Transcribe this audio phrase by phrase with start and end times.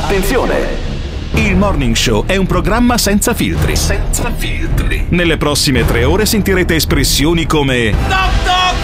[0.00, 0.88] Attenzione!
[1.34, 3.76] Il Morning Show è un programma senza filtri.
[3.76, 5.04] Senza filtri.
[5.10, 8.74] Nelle prossime tre ore sentirete espressioni come Toc toc!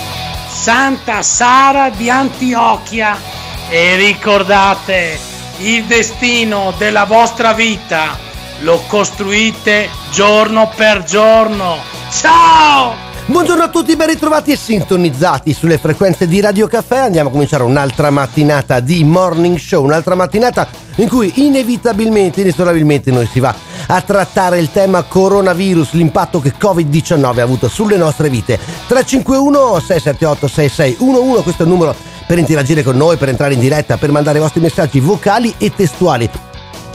[0.51, 5.19] Santa Sara di Antiochia e ricordate
[5.59, 8.19] il destino della vostra vita
[8.61, 11.77] lo costruite giorno per giorno.
[12.11, 13.11] Ciao!
[13.25, 16.99] Buongiorno a tutti, ben ritrovati e sintonizzati sulle frequenze di Radio Caffè.
[16.99, 23.27] Andiamo a cominciare un'altra mattinata di Morning Show, un'altra mattinata in cui inevitabilmente, inesorabilmente noi
[23.27, 23.55] si va
[23.87, 28.59] a trattare il tema coronavirus, l'impatto che Covid-19 ha avuto sulle nostre vite.
[28.89, 31.95] 351 678 6611, questo è il numero
[32.33, 35.71] per interagire con noi, per entrare in diretta, per mandare i vostri messaggi vocali e
[35.75, 36.31] testuali.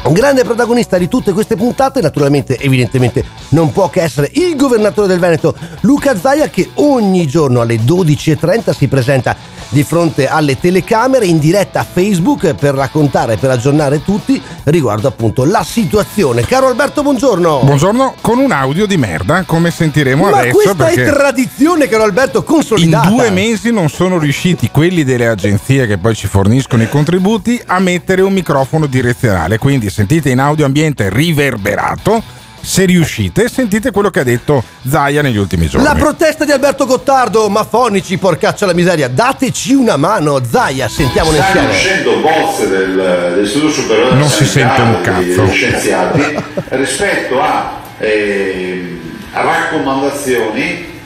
[0.05, 5.07] Un grande protagonista di tutte queste puntate, naturalmente, evidentemente, non può che essere il governatore
[5.07, 9.35] del Veneto, Luca Zaia, che ogni giorno alle 12.30 si presenta
[9.69, 15.43] di fronte alle telecamere in diretta a Facebook per raccontare, per aggiornare tutti riguardo appunto
[15.43, 16.45] la situazione.
[16.45, 17.61] Caro Alberto, buongiorno.
[17.63, 20.53] Buongiorno, con un audio di merda, come sentiremo Ma adesso.
[20.55, 23.09] questa perché è tradizione, caro Alberto, in consolidata.
[23.09, 27.79] due mesi non sono riusciti quelli delle agenzie che poi ci forniscono i contributi a
[27.79, 29.57] mettere un microfono direzionale.
[29.57, 32.45] Quindi sentite in audio ambiente riverberato.
[32.67, 35.87] Se riuscite, sentite quello che ha detto Zaia negli ultimi giorni.
[35.87, 41.37] La protesta di Alberto Gottardo, ma fonici, porcaccia la miseria, dateci una mano, Zaia, sentiamone
[41.37, 41.69] Stanno insieme.
[41.69, 45.21] uscendo bozze del, dell'Istituto Superiore Non si sente un cazzo.
[45.21, 48.99] degli scienziati rispetto a, eh,
[49.31, 50.99] raccomandazioni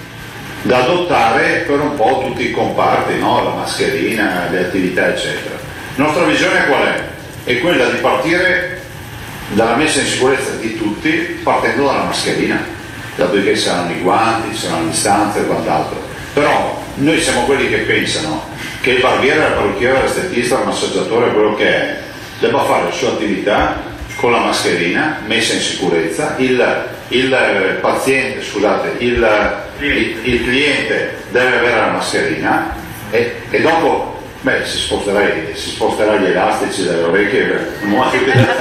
[0.63, 3.43] da adottare per un po' tutti i comparti, no?
[3.43, 5.55] la mascherina, le attività eccetera.
[5.95, 7.03] La nostra visione qual è?
[7.43, 8.80] È quella di partire
[9.53, 11.09] dalla messa in sicurezza di tutti
[11.43, 12.63] partendo dalla mascherina,
[13.15, 16.01] dopodiché saranno i guanti, saranno le distanze e quant'altro.
[16.33, 18.49] Però noi siamo quelli che pensano
[18.81, 21.99] che il barbiere, il parrucchiere, l'estetista, il massaggiatore, quello che è,
[22.39, 28.43] debba fare la sua attività con la mascherina, messa in sicurezza, il, il, eh, paziente,
[28.43, 32.75] scusate, il, il- il cliente deve avere la mascherina
[33.09, 34.10] e, e dopo
[34.41, 35.21] beh, si, sposterà,
[35.53, 37.79] si sposterà gli elastici dalle orecchie.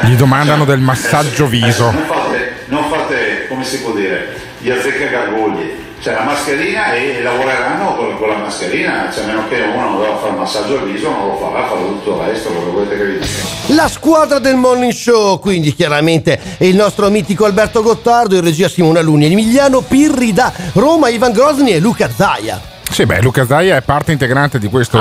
[0.02, 1.88] Gli domandano del massaggio viso.
[1.88, 5.88] Eh, non, fate, non fate, come si può dire, gli azzeccagargugli.
[6.00, 10.00] C'è la mascherina e lavoreranno con, con la mascherina, cioè a meno che uno non
[10.00, 12.70] deve fare il massaggio al viso, non lo farà, farà tutto il resto, quello che
[12.70, 13.74] volete che vi dica.
[13.74, 19.02] La squadra del Morning Show, quindi chiaramente il nostro mitico Alberto Gottardo, in regia Simona
[19.02, 22.69] Luni, Emiliano Pirri da Roma, Ivan Grosni e Luca Zaia.
[22.90, 24.98] Sì, beh, Luca Zaia è parte integrante di questo,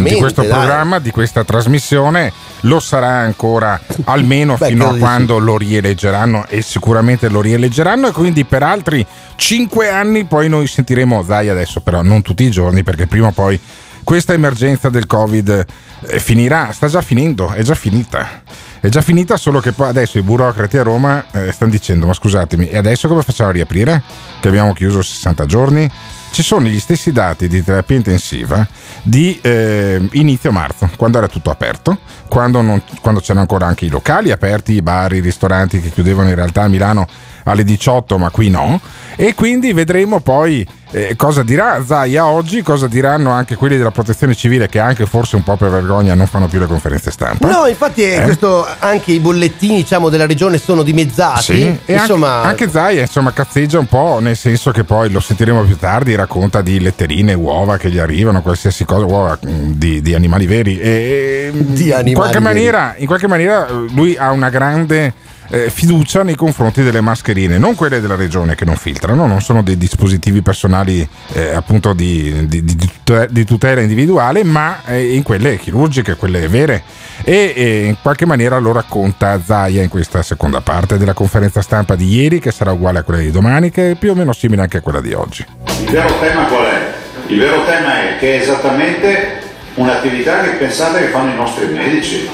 [0.00, 2.32] di questo programma, di questa trasmissione.
[2.60, 8.12] Lo sarà ancora almeno Beh, fino a quando lo rieleggeranno e sicuramente lo rieleggeranno e
[8.12, 12.82] quindi per altri cinque anni poi noi sentiremo Zaia adesso però non tutti i giorni
[12.82, 13.60] perché prima o poi
[14.02, 15.66] questa emergenza del Covid
[16.06, 18.42] eh, finirà, sta già finendo, è già finita.
[18.78, 22.12] È già finita, solo che poi adesso i burocrati a Roma eh, stanno dicendo: Ma
[22.12, 24.00] scusatemi, e adesso come facciamo a riaprire?
[24.38, 25.90] Che abbiamo chiuso 60 giorni?
[26.36, 28.68] Ci sono gli stessi dati di terapia intensiva
[29.02, 31.96] di eh, inizio marzo, quando era tutto aperto,
[32.28, 36.28] quando, non- quando c'erano ancora anche i locali aperti, i bar, i ristoranti che chiudevano
[36.28, 37.06] in realtà a Milano
[37.44, 38.78] alle 18, ma qui no.
[39.16, 44.34] E quindi vedremo poi eh, cosa dirà Zaia oggi, cosa diranno anche quelli della protezione
[44.34, 47.46] civile che anche forse un po' per vergogna non fanno più le conferenze stampa.
[47.50, 48.22] No, infatti eh, Eh?
[48.22, 51.42] questo, anche i bollettini diciamo, della regione sono dimezzati.
[51.42, 55.20] Sì, e Insomma, anche, anche Zaia insomma cazzeggia un po', nel senso che poi lo
[55.20, 60.00] sentiremo più tardi, racconta di letterine, uova che gli arrivano, qualsiasi cosa, uova mh, di,
[60.00, 60.80] di animali veri.
[60.80, 65.12] E, mh, Di animali in, qualche maniera, in qualche maniera lui ha una grande
[65.50, 69.62] eh, fiducia nei confronti delle mascherine, non quelle della regione che non filtrano, non sono
[69.62, 75.22] dei dispositivi personali eh, appunto di, di- di tute- di tutela individuale, ma eh, in
[75.22, 76.82] quelle chirurgiche, quelle vere.
[77.24, 81.94] E, e in qualche maniera lo racconta Zaia in questa seconda parte della conferenza stampa
[81.96, 84.62] di ieri, che sarà uguale a quella di domani, che è più o meno simile
[84.62, 85.44] anche a quella di oggi.
[85.84, 86.92] Il vero tema qual è?
[87.28, 89.40] Il vero tema è che è esattamente
[89.74, 92.28] un'attività che pensate che fanno i nostri medici.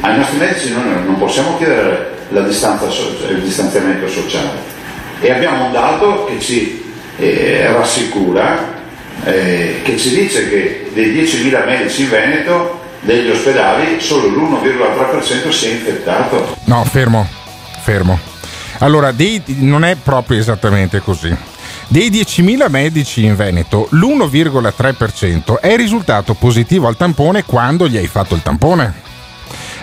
[0.00, 2.86] Ai nostri medici noi non possiamo chiedere distanza
[3.28, 4.58] il distanziamento sociale
[5.20, 6.82] e abbiamo un dato che ci
[7.18, 8.80] eh, rassicura
[9.24, 15.66] eh, che ci dice che dei 10.000 medici in Veneto, degli ospedali, solo l'1,3% si
[15.66, 16.56] è infettato.
[16.64, 17.26] No, fermo,
[17.82, 18.18] fermo.
[18.78, 21.34] Allora, dei, non è proprio esattamente così.
[21.88, 28.34] Dei 10.000 medici in Veneto, l'1,3% è risultato positivo al tampone quando gli hai fatto
[28.34, 29.10] il tampone.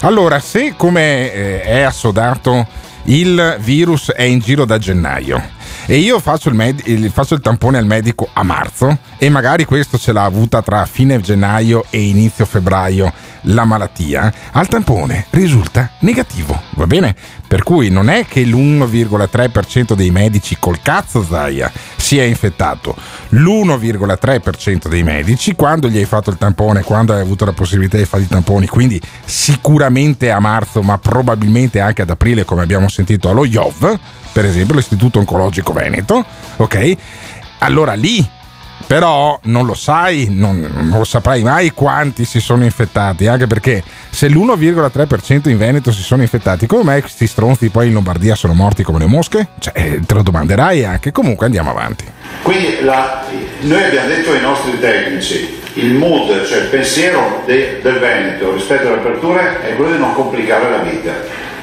[0.01, 2.65] Allora, se come eh, è assodato
[3.03, 7.77] il virus è in giro da gennaio e io faccio il, med- faccio il, tampone
[7.77, 12.45] al medico a marzo e magari questo ce l'ha avuta tra fine gennaio e inizio
[12.45, 13.11] febbraio
[13.43, 17.15] la malattia, al tampone risulta negativo, va bene?
[17.47, 22.95] Per cui non è che l'1,3% dei medici col cazzo Zaia si è infettato,
[23.29, 28.05] l'1,3% dei medici quando gli hai fatto il tampone, quando hai avuto la possibilità di
[28.05, 33.29] fare i tamponi, quindi sicuramente a marzo, ma probabilmente anche ad aprile come abbiamo sentito
[33.29, 33.99] allo IOV,
[34.31, 36.25] per esempio l'Istituto Oncologico Veneto,
[36.57, 36.95] ok?
[37.59, 38.37] Allora lì
[38.89, 43.83] però non lo sai, non, non, lo saprai mai quanti si sono infettati, anche perché
[44.09, 48.53] se l'1,3% in Veneto si sono infettati, come mai questi stronzi poi in Lombardia sono
[48.53, 49.49] morti come le mosche?
[49.59, 52.05] Cioè, eh, te lo domanderai anche, comunque andiamo avanti.
[52.41, 53.25] Quindi la,
[53.61, 58.87] noi abbiamo detto ai nostri tecnici, il mood, cioè il pensiero de, del Veneto rispetto
[58.87, 61.11] alle aperture è quello di non complicare la vita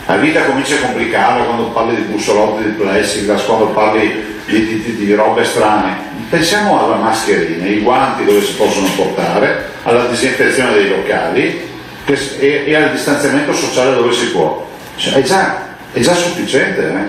[0.07, 4.97] la vita comincia a complicarla quando parli di bussolotti di plexiglass, quando parli di, di,
[4.97, 6.05] di, robe strane.
[6.31, 11.69] Pensiamo alla mascherina, ai guanti dove si possono portare, alla disinfezione dei locali
[12.05, 14.69] e, e, al distanziamento sociale dove si può.
[14.97, 15.63] Cioè, è, già,
[15.93, 17.05] è, già, sufficiente, eh?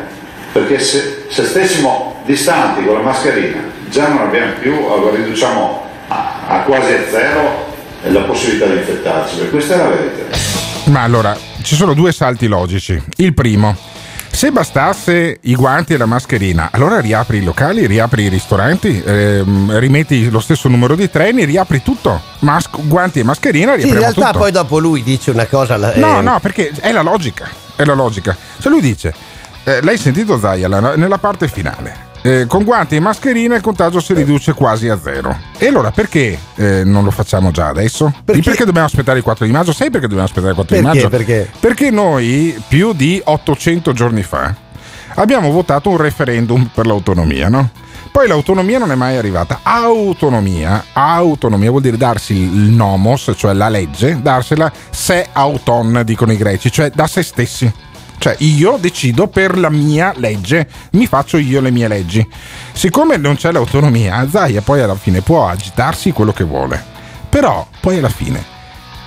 [0.51, 6.33] perché se, se, stessimo distanti con la mascherina già non abbiamo più, allora riduciamo a,
[6.47, 10.37] a quasi a zero la possibilità di infettarci, perché questa è la verità.
[10.85, 13.01] Ma allora, ci sono due salti logici.
[13.17, 13.75] Il primo,
[14.29, 19.77] se bastasse i guanti e la mascherina, allora riapri i locali, riapri i ristoranti, ehm,
[19.79, 22.21] rimetti lo stesso numero di treni, riapri tutto.
[22.39, 24.39] Mas- guanti e mascherina, riapri sì, in realtà tutto.
[24.39, 25.93] poi dopo lui dice una cosa.
[25.93, 25.99] Eh...
[25.99, 27.49] No, no, perché è la logica.
[27.75, 28.35] È la logica.
[28.57, 29.13] Se lui dice,
[29.63, 34.13] eh, l'hai sentito Zaia nella parte finale eh, con guanti e mascherina il contagio si
[34.13, 35.37] riduce quasi a zero.
[35.57, 38.13] E allora perché eh, non lo facciamo già adesso?
[38.25, 38.41] Perché?
[38.41, 38.65] perché?
[38.65, 39.71] dobbiamo aspettare il 4 di maggio?
[39.71, 40.91] Sai perché dobbiamo aspettare il 4 perché?
[40.91, 41.09] di maggio?
[41.09, 41.49] Perché?
[41.57, 44.53] Perché noi più di 800 giorni fa
[45.15, 47.69] abbiamo votato un referendum per l'autonomia, no?
[48.11, 49.59] Poi l'autonomia non è mai arrivata.
[49.63, 56.37] Autonomia, autonomia vuol dire darsi il nomos, cioè la legge, darsela se auton, dicono i
[56.37, 57.71] greci, cioè da se stessi.
[58.17, 62.27] Cioè io decido per la mia legge, mi faccio io le mie leggi.
[62.73, 66.83] Siccome non c'è l'autonomia, Zaia poi alla fine può agitarsi quello che vuole.
[67.29, 68.43] Però poi alla fine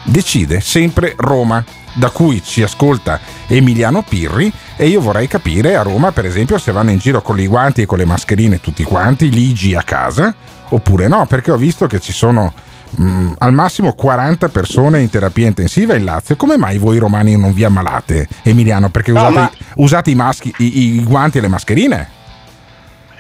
[0.05, 1.65] decide sempre Roma,
[1.95, 6.73] da cui ci ascolta Emiliano Pirri e io vorrei capire a Roma per esempio se
[6.73, 10.35] vanno in giro con i guanti e con le mascherine tutti quanti, ligi a casa,
[10.69, 12.53] oppure no, perché ho visto che ci sono
[13.01, 16.37] Mm, al massimo 40 persone in terapia intensiva in Lazio.
[16.37, 18.89] Come mai voi romani non vi ammalate, Emiliano?
[18.89, 19.51] Perché no, usate, ma...
[19.77, 22.09] usate i, maschi, i, i guanti e le mascherine?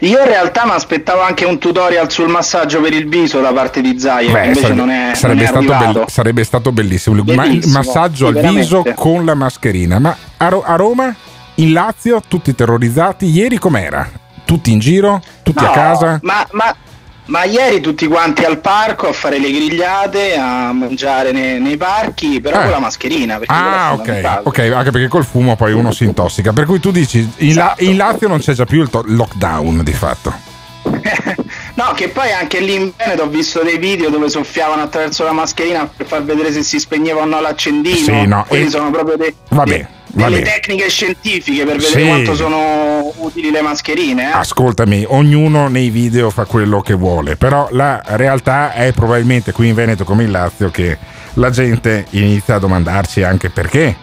[0.00, 3.82] Io in realtà mi aspettavo anche un tutorial sul massaggio per il viso da parte
[3.82, 7.22] di Beh, invece sarebbe, non è, sarebbe, non è stato be- sarebbe stato bellissimo.
[7.22, 9.98] bellissimo il massaggio al viso con la mascherina.
[9.98, 11.14] Ma a, Ro- a, Roma,
[11.56, 13.26] in Lazio, tutti terrorizzati.
[13.26, 14.08] Ieri com'era?
[14.46, 15.20] Tutti in giro?
[15.42, 16.18] Tutti no, a casa?
[16.22, 16.74] Ma, ma
[17.30, 22.40] ma ieri tutti quanti al parco a fare le grigliate, a mangiare nei, nei parchi,
[22.40, 22.62] però eh.
[22.62, 23.40] con la mascherina.
[23.46, 26.52] Ah, ok, ok, anche perché col fumo poi uno si intossica.
[26.52, 27.82] Per cui tu dici, in, esatto.
[27.84, 30.48] La, in Lazio non c'è già più il to- lockdown di fatto.
[31.74, 35.32] no, che poi anche lì in Veneto ho visto dei video dove soffiavano attraverso la
[35.32, 37.96] mascherina per far vedere se si spegneva o no l'accendino.
[37.96, 38.70] Sì, no, Quelli e...
[38.70, 39.34] sono proprio dei...
[39.50, 39.98] Vabbè.
[40.12, 42.06] Delle tecniche scientifiche per vedere sì.
[42.06, 44.30] quanto sono utili le mascherine.
[44.30, 44.32] Eh?
[44.32, 49.74] Ascoltami, ognuno nei video fa quello che vuole, però la realtà è probabilmente qui in
[49.74, 50.98] Veneto come in Lazio che
[51.34, 53.96] la gente inizia a domandarsi anche perché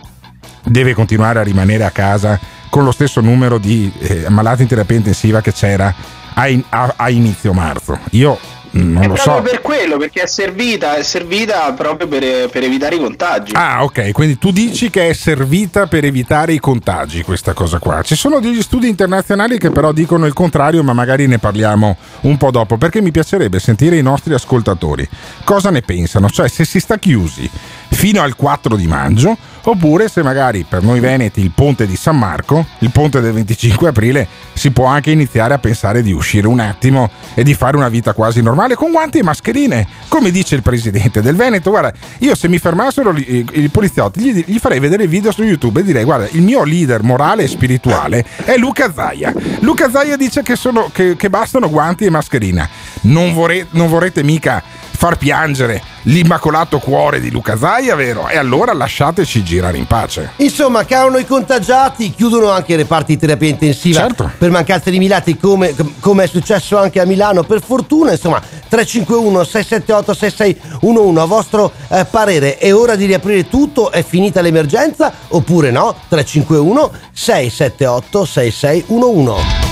[0.63, 4.97] deve continuare a rimanere a casa con lo stesso numero di eh, malati in terapia
[4.97, 5.93] intensiva che c'era
[6.33, 7.97] a, in, a, a inizio marzo.
[8.11, 8.37] Io
[8.71, 9.41] non è lo proprio so.
[9.41, 13.51] per quello, perché è servita, è servita proprio per, per, evitare i contagi.
[13.55, 18.01] Ah, ok, quindi tu dici che è servita per evitare i contagi questa cosa qua.
[18.01, 22.37] Ci sono degli studi internazionali che però dicono il contrario, ma magari ne parliamo un
[22.37, 25.07] po' dopo, perché mi piacerebbe sentire i nostri ascoltatori
[25.43, 27.49] cosa ne pensano, cioè se si sta chiusi
[27.89, 29.37] fino al 4 di maggio
[29.69, 33.89] oppure se magari per noi veneti il ponte di San Marco, il ponte del 25
[33.89, 37.89] aprile, si può anche iniziare a pensare di uscire un attimo e di fare una
[37.89, 41.69] vita quasi normale con guanti e mascherine, come dice il presidente del Veneto.
[41.69, 45.43] Guarda, io se mi fermassero i, i poliziotti gli, gli, farei vedere il video su
[45.43, 49.33] YouTube e direi guarda, il mio leader morale e spirituale è Luca Zaia.
[49.59, 52.67] Luca Zaia dice che, sono, che, che bastano guanti e mascherina
[53.01, 54.63] non, vorrete, non vorrete mica
[54.97, 58.27] far piangere l'immacolato cuore di Luca Zaia, vero?
[58.27, 60.31] E allora lasciateci girare in pace.
[60.37, 64.31] Insomma, calano i contagiati, chiudono anche i reparti di terapia intensiva certo.
[64.35, 68.11] per mancanza di Milati, come, come, è successo anche a Milano, per fortuna.
[68.11, 71.19] Insomma, 351 678 6611.
[71.19, 73.91] A vostro eh, parere, è ora di riaprire tutto?
[73.91, 75.13] È finita l'emergenza?
[75.27, 75.95] Oppure no?
[76.07, 79.65] 351 678 6611.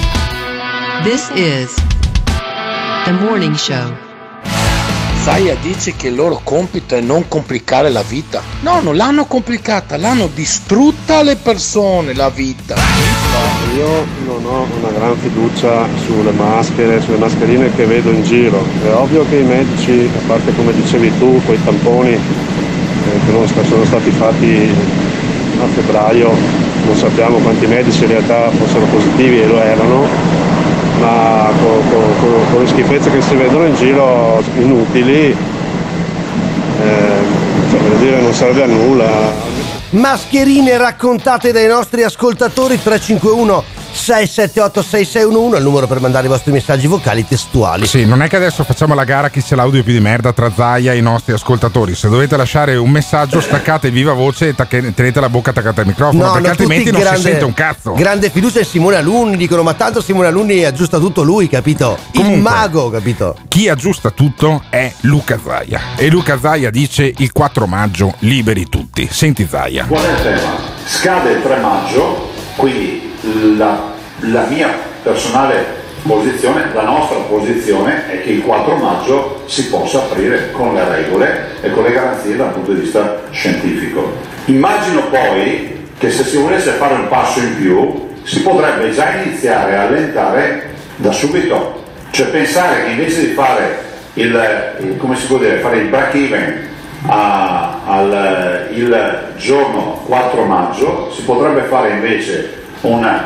[1.04, 1.74] This is
[3.06, 4.05] the morning show.
[5.26, 8.44] Zaia dice che il loro compito è non complicare la vita.
[8.60, 12.76] No, non l'hanno complicata, l'hanno distrutta alle persone la vita.
[13.76, 18.64] Io non ho una gran fiducia sulle maschere, sulle mascherine che vedo in giro.
[18.84, 22.20] È ovvio che i medici, a parte come dicevi tu, quei tamponi eh,
[23.26, 24.72] che non sono stati fatti
[25.60, 26.38] a febbraio,
[26.86, 30.08] non sappiamo quanti medici in realtà fossero positivi e lo erano,
[31.06, 35.36] ma con, con, con, le schifezze che si vedono in giro inutili,
[36.82, 37.24] eh,
[37.70, 39.34] cioè, dire, non serve a nulla.
[39.92, 43.64] Mascherine raccontate dai nostri ascoltatori 351
[43.96, 47.88] 678 6611 è il numero per mandare i vostri messaggi vocali testuali.
[47.88, 50.52] Sì, non è che adesso facciamo la gara chi c'è l'audio più di merda tra
[50.54, 51.96] Zaia e i nostri ascoltatori.
[51.96, 55.88] Se dovete lasciare un messaggio, staccate viva voce e tacche, tenete la bocca attaccata al
[55.88, 57.94] microfono, no, perché altrimenti non grande, si sente un cazzo.
[57.94, 61.98] Grande fiducia in Simone Alunni, dicono "Ma tanto Simone Alunni aggiusta tutto lui, capito?
[62.14, 63.38] Comunque, il mago, capito?
[63.48, 65.80] Chi aggiusta tutto è Luca Zaia.
[65.96, 69.08] E Luca Zaia dice il 4 maggio liberi tutti.
[69.10, 69.86] Senti Zaia.
[69.86, 70.74] Qual è il tema?
[70.86, 73.05] Scade il 3 maggio, quindi
[73.58, 74.70] la, la mia
[75.04, 80.88] personale posizione, la nostra posizione è che il 4 maggio si possa aprire con le
[80.88, 84.14] regole e con le garanzie dal punto di vista scientifico.
[84.46, 89.76] Immagino poi che se si volesse fare un passo in più si potrebbe già iniziare
[89.76, 95.38] a allentare da subito, cioè pensare che invece di fare il, il come si può
[95.38, 96.68] dire, fare il break even
[97.08, 102.55] a, al, il giorno 4 maggio si potrebbe fare invece
[102.86, 103.22] un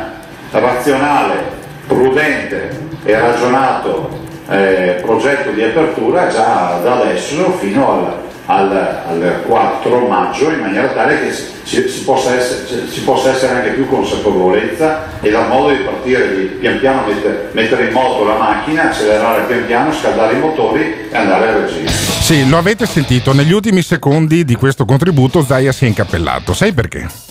[0.52, 8.14] razionale, prudente e ragionato eh, progetto di apertura già da adesso fino al,
[8.46, 13.54] al, al 4 maggio in maniera tale che si, si, possa essere, si, possa essere,
[13.54, 18.26] anche più consapevolezza e dal modo di partire, di pian piano mettere, mettere, in moto
[18.26, 21.90] la macchina, accelerare pian piano, scaldare i motori e andare a regime.
[21.90, 26.74] Sì, lo avete sentito, negli ultimi secondi di questo contributo Zaia si è incappellato, sai
[26.74, 27.29] perché?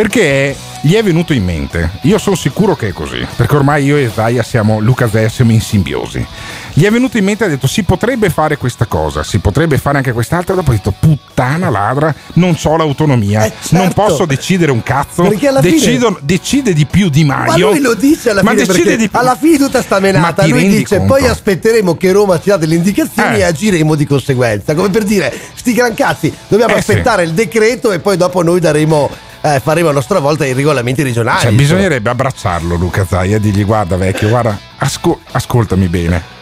[0.00, 3.98] Perché gli è venuto in mente, io sono sicuro che è così, perché ormai io
[3.98, 6.26] e Zaia siamo Luca Zè, siamo in simbiosi.
[6.72, 9.76] Gli è venuto in mente e ha detto si potrebbe fare questa cosa, si potrebbe
[9.76, 13.76] fare anche quest'altra, dopo ha detto puttana ladra, non ho l'autonomia, eh certo.
[13.76, 15.28] non posso decidere un cazzo,
[15.60, 16.18] Decido, fine...
[16.22, 17.66] decide di più Di Maio.
[17.66, 19.18] Ma lui lo dice alla fine, decide di più.
[19.18, 21.12] alla fine tutta sta menata, lui dice conto?
[21.12, 23.40] poi aspetteremo che Roma ci dà delle indicazioni eh.
[23.40, 27.28] e agiremo di conseguenza, come per dire sti gran cazzi, dobbiamo eh aspettare sì.
[27.28, 31.40] il decreto e poi dopo noi daremo eh, faremo a nostra volta i regolamenti regionali.
[31.40, 36.38] Cioè, bisognerebbe abbracciarlo Luca Zai e dirgli guarda vecchio, guarda, asco- ascoltami bene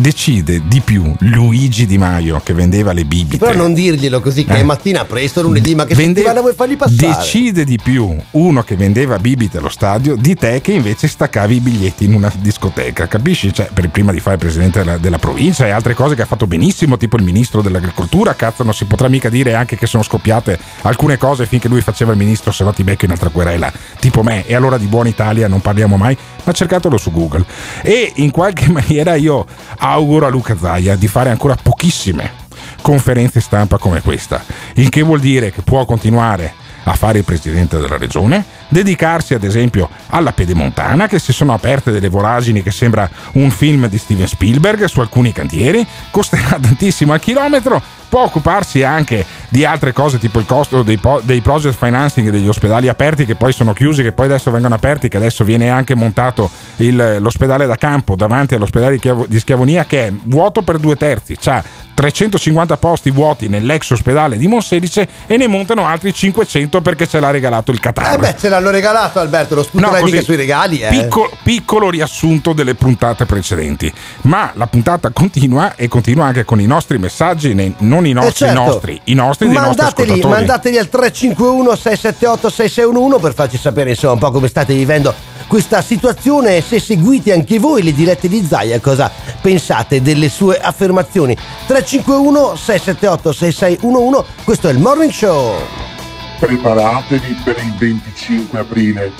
[0.00, 3.38] decide di più Luigi Di Maio che vendeva le bibite.
[3.38, 4.60] Però non dirglielo così che eh.
[4.60, 6.14] è mattina presto, lunedì, ma che Vende...
[6.14, 7.14] settimana vuoi fargli passare?
[7.14, 11.60] Decide di più uno che vendeva bibite allo stadio di te che invece staccavi i
[11.60, 13.52] biglietti in una discoteca, capisci?
[13.52, 16.26] Cioè, per prima di fare il presidente della, della, provincia e altre cose che ha
[16.26, 20.02] fatto benissimo, tipo il ministro dell'agricoltura, cazzo non si potrà mica dire anche che sono
[20.02, 24.22] scoppiate alcune cose finché lui faceva il ministro, se no ti becchi un'altra querela, tipo
[24.22, 27.44] me, e allora di buona Italia non parliamo mai, ma cercatelo su Google.
[27.82, 29.46] E in qualche maniera io
[29.78, 32.48] auguro a Luca Zaia di fare ancora pochissime
[32.82, 34.42] conferenze stampa come questa,
[34.74, 36.54] il che vuol dire che può continuare
[36.84, 41.90] a fare il presidente della regione, dedicarsi ad esempio alla pedemontana, che si sono aperte
[41.90, 47.20] delle voragini che sembra un film di Steven Spielberg su alcuni cantieri, costerà tantissimo al
[47.20, 52.30] chilometro, può occuparsi anche di altre cose tipo il costo dei, po- dei, project financing
[52.30, 55.70] degli ospedali aperti che poi sono chiusi, che poi adesso vengono aperti, che adesso viene
[55.70, 60.62] anche montato il, l'ospedale da campo davanti all'ospedale di, Chiavo- di Schiavonia che è vuoto
[60.62, 61.62] per due terzi, ha
[61.94, 67.30] 350 posti vuoti nell'ex ospedale di Monselice e ne montano altri 500 perché ce l'ha
[67.30, 68.14] regalato il Qatar.
[68.14, 70.80] Eh beh, ce l'hanno regalato Alberto, lo sputerai no, mica sui regali.
[70.80, 70.88] Eh.
[70.88, 76.66] Piccolo, piccolo riassunto delle puntate precedenti, ma la puntata continua e continua anche con i
[76.66, 78.64] nostri messaggi, non i nostri, eh certo.
[78.64, 84.18] nostri, i nostri mandateli, nostri mandateli al 351 678 6611 per farci sapere insomma un
[84.18, 85.12] po' come state vivendo
[85.46, 90.58] questa situazione e se seguite anche voi le dirette di Zaia cosa pensate delle sue
[90.58, 91.34] affermazioni
[91.66, 95.98] 351 678 6611 questo è il Morning Show
[96.40, 99.12] preparatevi per il 25 aprile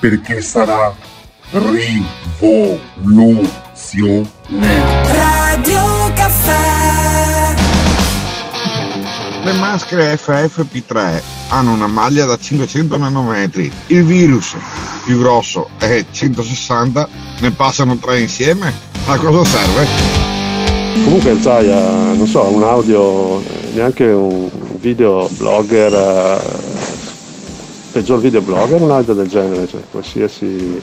[0.00, 0.92] perché sarà
[1.52, 4.28] rivoluzione.
[5.04, 7.54] Radio Caffè.
[9.44, 13.70] Le maschere FFP3 hanno una maglia da 500 nanometri.
[13.86, 14.56] Il virus
[15.04, 17.08] più grosso è 160,
[17.42, 18.74] ne passano tre insieme?
[19.06, 19.86] A cosa serve?
[21.04, 24.50] Comunque, sai, eh, non so, un audio, eh, neanche un,
[24.86, 26.38] video blogger, eh,
[27.90, 30.80] peggior video blogger, un audio del genere, cioè qualsiasi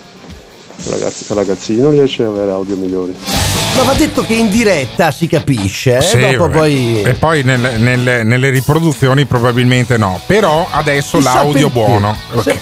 [0.90, 3.16] ragazzi, ragazzino riesce ad avere audio migliori.
[3.78, 6.02] Ma va detto che in diretta si capisce, eh?
[6.02, 6.58] Sì, dopo vabbè.
[6.58, 7.02] poi...
[7.02, 10.20] E poi nel- nel- nelle riproduzioni probabilmente no.
[10.26, 11.88] Però adesso Chissà l'audio perché.
[11.88, 12.18] buono.
[12.42, 12.56] Sta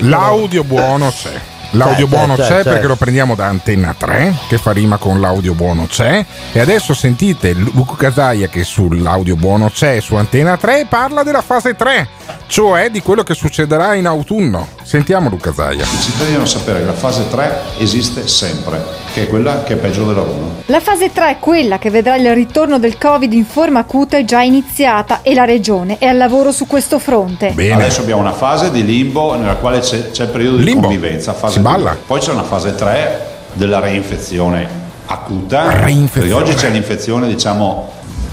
[0.00, 1.38] L'audio buono c'è.
[1.72, 4.96] L'audio C'è, buono c'è, c'è, c'è, perché lo prendiamo da Antenna 3, che fa rima
[4.96, 6.24] con l'audio buono c'è.
[6.52, 11.74] E adesso sentite Luca Casaia che sull'audio buono c'è su Antenna 3 parla della fase
[11.74, 12.08] 3,
[12.46, 14.68] cioè di quello che succederà in autunno.
[14.82, 15.84] Sentiamo Luca Casaia.
[15.84, 18.82] I cittadini devono sapere che la fase 3 esiste sempre,
[19.12, 20.62] che è quella che è peggio della 1.
[20.66, 24.24] La fase 3 è quella che vedrà il ritorno del Covid in forma acuta è
[24.24, 27.48] già iniziata e la Regione è al lavoro su questo fronte.
[27.48, 30.82] Adesso abbiamo una fase di limbo nella quale c'è, c'è il periodo di Limbo.
[30.88, 31.96] convivenza, fase Si balla.
[32.06, 35.72] Poi c'è una fase 3 della reinfezione acuta.
[35.84, 36.28] Reinfezione.
[36.28, 37.92] Perché oggi c'è l'infezione, diciamo,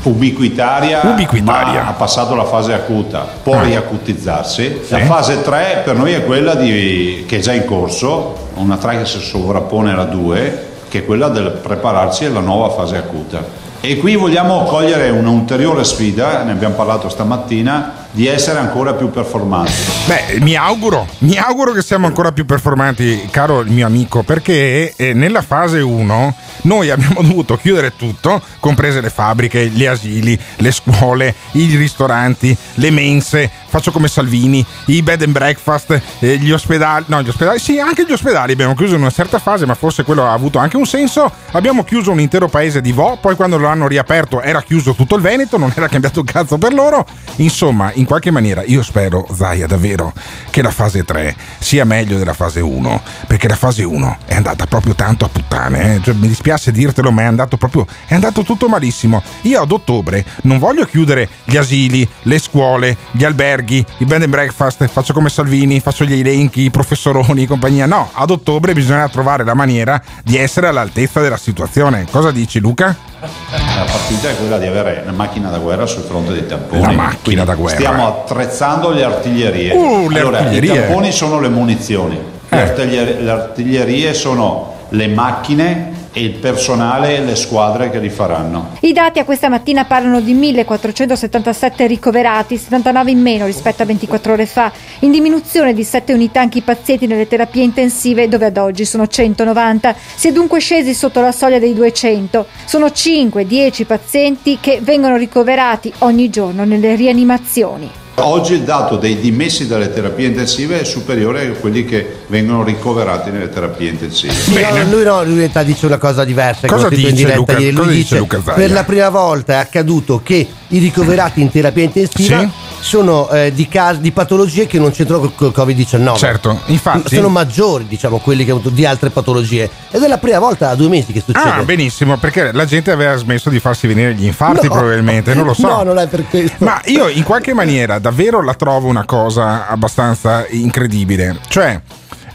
[0.10, 1.84] ubiquitaria, Ubiquitaria.
[1.84, 3.64] ma ha passato la fase acuta, può Ah.
[3.64, 4.82] riacutizzarsi.
[4.86, 4.92] Sì.
[4.92, 8.98] La fase 3 per noi è quella di- che è già in corso, una 3
[9.00, 13.64] che si sovrappone alla 2, che è quella del prepararsi alla nuova fase acuta.
[13.82, 19.74] E qui vogliamo cogliere un'ulteriore sfida, ne abbiamo parlato stamattina, di essere ancora più performanti.
[20.08, 24.94] Beh, mi auguro, mi auguro che siamo ancora più performanti, caro il mio amico, perché
[24.96, 30.72] eh, nella fase 1 noi abbiamo dovuto chiudere tutto, comprese le fabbriche, gli asili, le
[30.72, 37.06] scuole, i ristoranti, le mense, faccio come Salvini, i bed and breakfast, eh, gli ospedali,
[37.08, 40.04] no, gli ospedali, sì, anche gli ospedali abbiamo chiuso in una certa fase, ma forse
[40.04, 41.30] quello ha avuto anche un senso.
[41.52, 45.16] Abbiamo chiuso un intero paese di Vo, poi quando lo hanno riaperto era chiuso tutto
[45.16, 47.06] il Veneto, non era cambiato un cazzo per loro.
[47.38, 50.14] Insomma, in qualche maniera io spero, Zaia, davvero,
[50.50, 54.66] che la fase 3 sia meglio della fase 1, perché la fase 1 è andata
[54.66, 56.02] proprio tanto a puttane, eh.
[56.02, 59.22] Cioè, mi dispiace dirtelo, ma è andato proprio, è andato tutto malissimo.
[59.42, 64.32] Io ad ottobre non voglio chiudere gli asili, le scuole, gli alberghi, i bed and
[64.32, 67.86] breakfast, faccio come Salvini, faccio gli elenchi, i professoroni, compagnia.
[67.86, 72.06] No, ad ottobre bisogna trovare la maniera di essere all'altezza della situazione.
[72.10, 72.96] Cosa dici Luca?
[73.20, 76.82] La partita è quella di avere una macchina da guerra sul fronte dei tamponi.
[76.82, 77.78] La macchina Quindi da guerra.
[77.78, 79.74] Stiamo attrezzando le artiglierie.
[79.74, 80.74] Uh, le allora, artiglierie.
[80.74, 82.16] I tamponi sono le munizioni,
[82.50, 82.62] le, Eh.
[82.62, 88.78] artiglierie, le artiglierie sono le macchine e il personale e le squadre che li faranno.
[88.80, 94.32] I dati a questa mattina parlano di 1477 ricoverati, 79 in meno rispetto a 24
[94.32, 98.56] ore fa, in diminuzione di 7 unità anche i pazienti nelle terapie intensive dove ad
[98.56, 99.94] oggi sono 190.
[100.16, 102.46] Si è dunque scesi sotto la soglia dei 200.
[102.64, 108.04] Sono 5-10 pazienti che vengono ricoverati ogni giorno nelle rianimazioni.
[108.18, 113.30] Oggi il dato dei dimessi dalle terapie intensive è superiore a quelli che vengono ricoverati
[113.30, 114.34] nelle terapie intensive.
[114.72, 116.66] No, lui no, lui in realtà dice una cosa diversa.
[116.66, 120.48] Cosa dice diretta Luca- cosa dice dice, Luca per la prima volta è accaduto che
[120.70, 122.50] i ricoverati in terapia intensiva Sì.
[122.86, 126.16] Sono eh, di, cas- di patologie che non c'entrano col Covid-19.
[126.18, 129.68] Certo, infatti- Sono maggiori, diciamo, quelli che hanno avuto di altre patologie.
[129.90, 131.50] Ed è la prima volta da due mesi che succede.
[131.50, 134.74] Ah, benissimo, perché la gente aveva smesso di farsi venire gli infarti, No.
[134.74, 135.68] probabilmente, non lo so.
[135.68, 136.64] No, non è per questo.
[136.64, 141.40] Ma io in qualche maniera davvero la trovo una cosa abbastanza incredibile.
[141.48, 141.82] Cioè,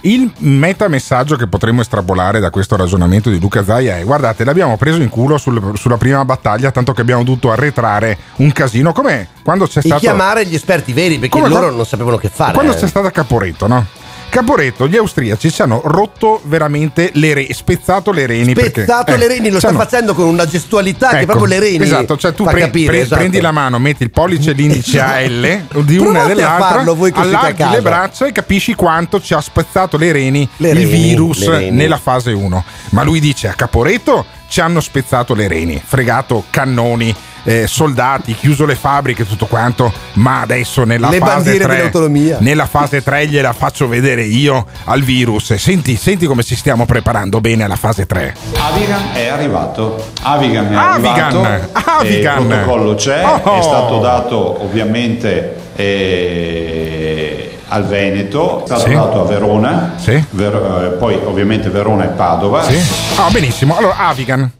[0.02, 5.02] il metamessaggio che potremmo estrapolare da questo ragionamento di Luca Zaia è: guardate, l'abbiamo preso
[5.02, 8.92] in culo sul- sulla prima battaglia, tanto che abbiamo dovuto arretrare un casino.
[8.92, 10.00] Come quando c'è E stato.
[10.00, 12.52] chiamare gli esperti veri perché Come loro non sapevano che fare.
[12.54, 13.84] Quando c'è stata Caporetto, no?
[14.30, 18.54] Caporetto, gli austriaci ci hanno rotto veramente le reni, spezzato le reni.
[18.54, 21.58] perché- Spezzato eh, le reni, lo sta facendo con una gestualità che Ecco, proprio le
[21.58, 21.82] reni.
[21.82, 23.16] Esatto, cioè tu pre- capire, pre- esatto.
[23.20, 26.94] prendi la mano, metti il pollice e l'indice a L di una e dell'altra, farlo
[26.94, 30.74] voi che allarghi le braccia e capisci quanto ci ha spezzato le reni Le il
[30.76, 31.70] reni, virus reni.
[31.76, 32.64] nella fase 1.
[32.90, 37.14] Ma lui dice a Caporetto ci hanno spezzato le reni, fregato cannoni.
[37.44, 42.36] Eh, soldati, chiuso le fabbriche, tutto quanto, ma adesso nella Le fase bandiere 3 dell'autonomia.
[42.40, 45.54] nella fase 3 gliela faccio vedere io al virus.
[45.54, 48.34] Senti, senti come ci stiamo preparando bene alla fase 3.
[48.58, 50.04] Avigan è arrivato.
[50.22, 51.70] Avigan è Avigan, arrivato.
[51.98, 52.40] Avigan.
[52.42, 53.58] Il protocollo c'è, Oh.
[53.58, 58.92] è stato dato ovviamente eh, al Veneto, è stato Sì.
[58.94, 60.22] dato a Verona, Sì.
[60.30, 60.54] Ver-
[60.94, 62.62] eh, poi ovviamente Verona e Padova.
[62.64, 62.76] Sì.
[63.16, 63.76] Ah, benissimo.
[63.76, 64.50] Allora, Avigan.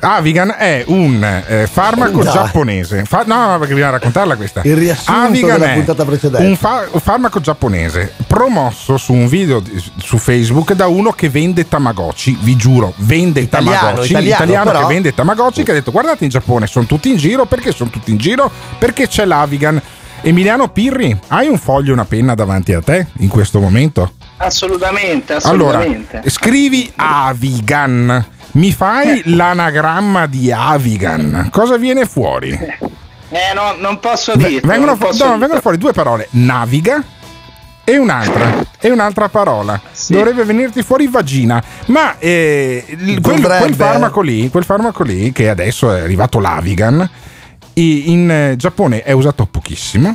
[0.00, 2.32] Avigan è un eh, farmaco Dai.
[2.32, 3.04] giapponese.
[3.04, 4.60] Fa- no, no, perché bisogna raccontarla questa.
[4.64, 6.46] Il riassunto Avigan della è puntata precedente.
[6.46, 11.28] Un, fa- un farmaco giapponese promosso su un video di- su Facebook da uno che
[11.28, 12.36] vende Tamagotchi.
[12.40, 14.12] Vi giuro, vende Italiano, Tamagotchi.
[14.26, 14.86] italiano, però.
[14.86, 15.62] che vende Tamagotchi.
[15.62, 17.44] Che ha detto: Guardate, in Giappone sono tutti in giro.
[17.46, 18.50] Perché sono tutti in giro?
[18.78, 19.80] Perché c'è l'Avigan.
[20.24, 24.12] Emiliano Pirri, hai un foglio e una penna davanti a te in questo momento?
[24.36, 26.30] Assolutamente, Allora, assolutamente.
[26.30, 28.24] scrivi Avigan.
[28.52, 31.48] Mi fai l'anagramma di Avigan?
[31.50, 32.50] Cosa viene fuori?
[32.50, 34.68] Eh, no, non posso dirlo.
[34.68, 37.02] Vengono, fu- no, vengono fuori due parole: naviga
[37.82, 38.62] e un'altra.
[38.78, 39.80] E un'altra parola.
[40.08, 41.62] Dovrebbe venirti fuori vagina.
[41.86, 42.84] Ma eh,
[43.22, 47.08] quel, quel farmaco lì, quel farmaco lì, che adesso è arrivato l'Avigan.
[47.74, 50.14] In eh, Giappone è usato pochissimo.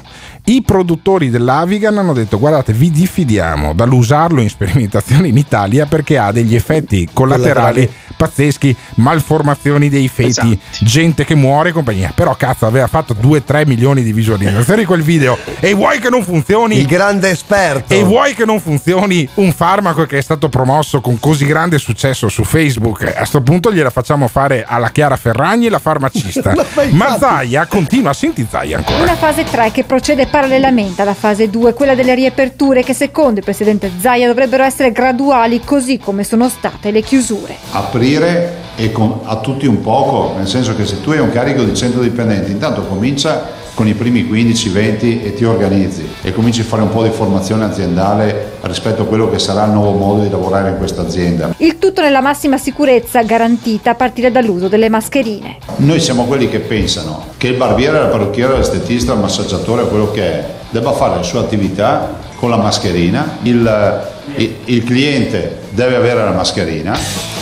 [0.50, 6.32] I produttori dell'Avigan hanno detto: Guardate, vi diffidiamo dall'usarlo in sperimentazione in Italia perché ha
[6.32, 12.12] degli effetti collaterali pazzeschi, malformazioni dei feti, gente che muore e compagnia.
[12.14, 15.38] Però cazzo, aveva fatto 2-3 milioni di visualizzazioni quel video.
[15.60, 16.78] E vuoi che non funzioni?
[16.78, 17.94] Il grande esperto.
[17.94, 22.28] E vuoi che non funzioni un farmaco che è stato promosso con così grande successo
[22.28, 23.04] su Facebook?
[23.04, 26.54] A questo punto gliela facciamo fare alla Chiara Ferragni, la farmacista.
[26.92, 29.04] Ma Zaia continua, senti Zaia ancora.
[29.04, 33.44] Una fase 3 che procede parallelamente alla fase 2, quella delle riaperture che secondo il
[33.44, 37.56] presidente Zaia dovrebbero essere graduali così come sono state le chiusure.
[37.72, 41.76] aprire e a tutti un poco, nel senso che se tu hai un carico di
[41.76, 46.82] 100 dipendenti, intanto comincia con i primi 15-20 e ti organizzi e cominci a fare
[46.82, 50.72] un po' di formazione aziendale rispetto a quello che sarà il nuovo modo di lavorare
[50.72, 51.54] in questa azienda.
[51.58, 55.58] Il tutto nella massima sicurezza garantita a partire dall'uso delle mascherine.
[55.76, 60.24] Noi siamo quelli che pensano che il barbiere, il parrucchiere, l'estetista, il massaggiatore, quello che
[60.24, 64.02] è, debba fare la sua attività con la mascherina, il,
[64.38, 66.98] il- il cliente deve avere la mascherina.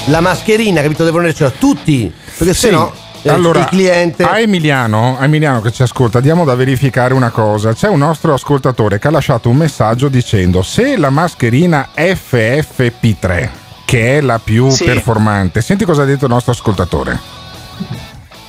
[0.07, 1.05] La mascherina, capito?
[1.05, 2.11] Devono avercela tutti.
[2.37, 2.59] Perché Sì.
[2.59, 2.91] se no.
[3.25, 4.23] Eh, Allora, il cliente.
[4.23, 7.73] a Emiliano, a Emiliano che ci ascolta, diamo da verificare una cosa.
[7.73, 13.49] C'è un nostro ascoltatore che ha lasciato un messaggio dicendo se la mascherina FFP3,
[13.85, 14.83] che è la più Sì.
[14.85, 17.19] performante, senti cosa ha detto il nostro ascoltatore.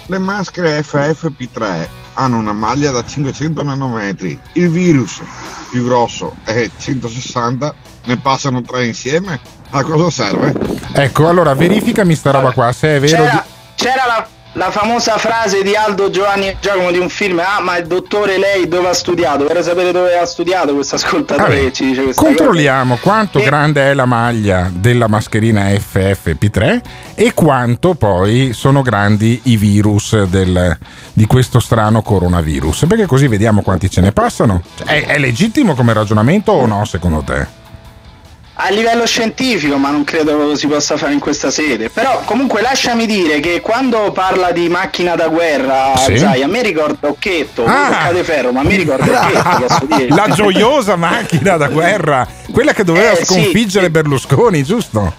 [0.09, 4.39] Le maschere FFP3 hanno una maglia da 500 nanometri.
[4.53, 5.21] Il virus
[5.71, 9.41] più grosso è 160, ne passano tre insieme.
[9.71, 10.55] A cosa serve?
[10.93, 13.17] Ecco, allora verificami sta roba qua, se è vero.
[13.25, 14.27] C'era, di- c'era la,
[14.57, 18.39] la famosa frase di Aldo Giovanni e Giacomo di un film, ah ma il dottore
[18.39, 19.45] lei dove ha studiato?
[19.45, 23.45] Vorrei sapere dove ha studiato questo ascoltatore Vabbè, che ci dice questa Controlliamo quanto Eh.
[23.45, 26.81] grande è la maglia della mascherina FFP3
[27.15, 30.77] e quanto poi sono grandi i virus del-
[31.13, 32.87] di questo strano coronavirus.
[32.89, 34.63] Perché così vediamo quanti ce ne passano.
[34.77, 37.65] Cioè, È, è legittimo come ragionamento o no, secondo te?
[38.59, 41.91] A livello scientifico, ma non credo si possa fare in questa sede.
[41.91, 46.17] Però comunque lasciami dire che quando parla di macchina da guerra, Sì.
[46.17, 47.87] sai, a me ricorda Occhetto, Ah.
[47.89, 47.91] ah.
[48.07, 49.05] Cade Ferro, ma mi ricorda
[49.79, 50.15] Occhetto.
[50.15, 55.13] La gioiosa macchina da guerra, quella che doveva Eh, sì, sconfiggere Berlusconi, giusto?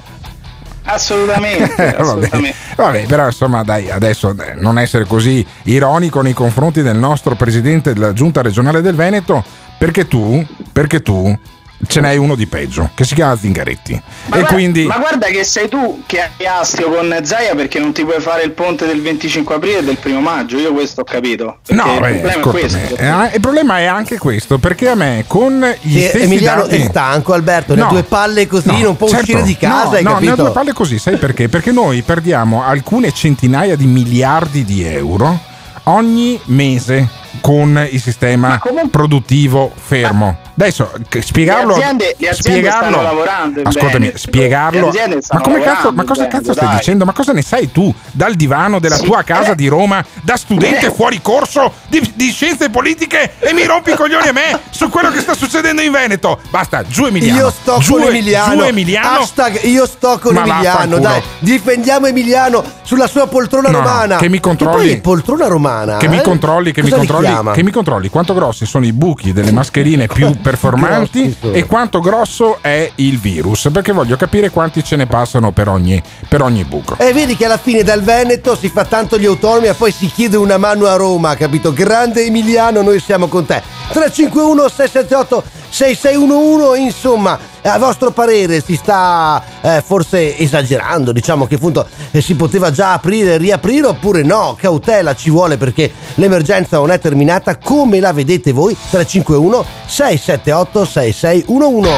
[0.85, 2.01] Assolutamente, Eh, vabbè.
[2.01, 2.55] assolutamente.
[2.75, 7.93] Vabbè, però insomma, dai, adesso eh, non essere così ironico nei confronti del nostro presidente
[7.93, 9.43] della giunta regionale del Veneto,
[9.77, 11.37] perché tu, perché tu
[11.85, 13.93] ce n'hai uno di peggio, che si chiama Zingaretti.
[13.93, 14.85] Ma, e guarda, quindi.
[14.85, 18.43] ma guarda che sei tu che hai astio con Zaia perché non ti puoi fare
[18.43, 21.59] il ponte del 25 aprile e del primo maggio, io questo ho capito.
[21.67, 22.95] No, il beh, problema questo.
[22.97, 26.75] eh, il problema è anche questo, perché a me con gli Sì, stessi Emiliano dati-
[26.77, 27.75] è stanco, Alberto.
[27.75, 27.87] No.
[27.89, 29.23] due palle così, No, non può certo.
[29.23, 29.83] uscire di casa.
[29.89, 31.47] No, hai no, ne due palle così, sai perché?
[31.47, 35.39] Perché noi perdiamo alcune centinaia di miliardi di euro
[35.83, 37.07] ogni mese
[37.39, 38.59] con il sistema
[38.89, 40.39] produttivo fermo.
[40.59, 44.17] Adesso che- spiegarlo, Le aziende- le aziende spiegarlo, stanno lavorando ascoltami, Veneto.
[44.17, 44.91] spiegarlo.
[45.31, 46.77] Ma come cazzo, ma cosa in cazzo stai dai.
[46.77, 47.05] dicendo?
[47.05, 49.55] Ma cosa ne sai tu dal divano della Sì, tua casa eh.
[49.55, 50.91] di Roma, da studente Eh.
[50.97, 55.11] fuori corso di, di scienze politiche e mi rompi i coglioni a me su quello
[55.11, 56.39] che sta succedendo in Veneto?
[56.49, 57.39] Basta, giù Emiliano.
[57.39, 58.55] Io sto giù, con Emiliano.
[58.55, 59.19] Giù Emiliano.
[59.19, 60.97] Hashtag io sto con Ma Emiliano.
[60.97, 64.15] Dai, difendiamo Emiliano sulla sua poltrona No, no, romana.
[64.17, 64.89] che mi controlli.
[64.89, 65.97] E poi poltrona romana.
[65.97, 66.21] Che mi eh?
[66.21, 69.51] controlli, che mi Cosa li controlli, che mi controlli quanto grossi sono i buchi delle
[69.51, 75.05] mascherine più performanti e quanto grosso è il virus, perché voglio capire quanti ce ne
[75.05, 76.95] passano per ogni, per ogni buco.
[76.97, 80.07] E vedi che alla fine dal Veneto si fa tanto gli autonomi e poi si
[80.07, 81.73] chiede una mano a Roma, capito?
[81.73, 83.61] Grande Emiliano, noi siamo con te.
[83.91, 91.87] 351 678 6611, insomma, a vostro parere si sta eh, forse esagerando, diciamo che appunto
[92.11, 94.55] eh, si poteva già aprire e riaprire oppure no?
[94.59, 98.75] Cautela ci vuole perché l'emergenza non è terminata, come la vedete voi?
[98.89, 101.89] 351 678 6611.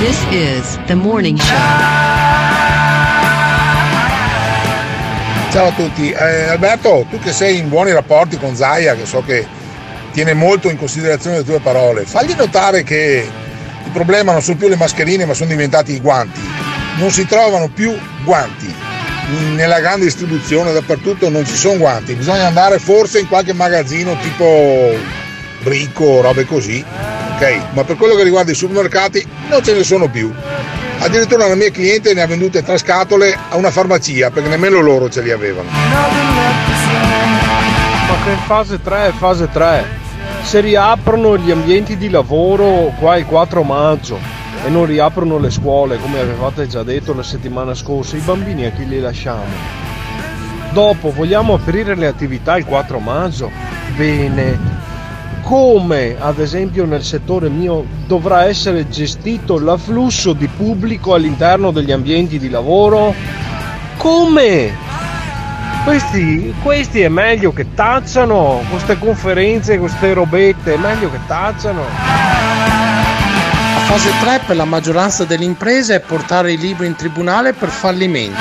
[0.00, 1.56] This is the morning show.
[5.50, 6.10] Ciao a tutti.
[6.10, 9.46] Eh, Alberto, tu che sei in buoni rapporti con Zaia, che so che
[10.18, 13.24] tiene molto in considerazione le tue parole, fagli notare che
[13.84, 16.40] il problema non sono più le mascherine ma sono diventati i guanti.
[16.96, 18.74] Non si trovano più guanti.
[19.54, 24.92] Nella grande distribuzione dappertutto non ci sono guanti, bisogna andare forse in qualche magazzino tipo
[25.62, 26.84] Bricco, robe così,
[27.36, 27.60] ok?
[27.74, 30.34] Ma per quello che riguarda i supermercati non ce ne sono più.
[30.98, 35.08] Addirittura una mia cliente ne ha vendute tre scatole a una farmacia perché nemmeno loro
[35.08, 35.68] ce li avevano.
[38.08, 40.06] Ma che in fase 3 è fase 3.
[40.42, 44.18] Se riaprono gli ambienti di lavoro qua il 4 maggio
[44.64, 48.70] e non riaprono le scuole come avevate già detto la settimana scorsa, i bambini a
[48.70, 49.44] chi li lasciamo?
[50.72, 53.50] Dopo vogliamo aprire le attività il 4 maggio?
[53.96, 54.58] Bene,
[55.42, 62.38] come ad esempio nel settore mio dovrà essere gestito l'afflusso di pubblico all'interno degli ambienti
[62.38, 63.14] di lavoro?
[63.96, 64.72] Come?
[65.88, 71.80] Questi, questi è meglio che tacciano, queste conferenze, queste robette, è meglio che tacciano.
[73.72, 77.70] La fase 3 per la maggioranza delle imprese è portare i libri in tribunale per
[77.70, 78.38] fallimento.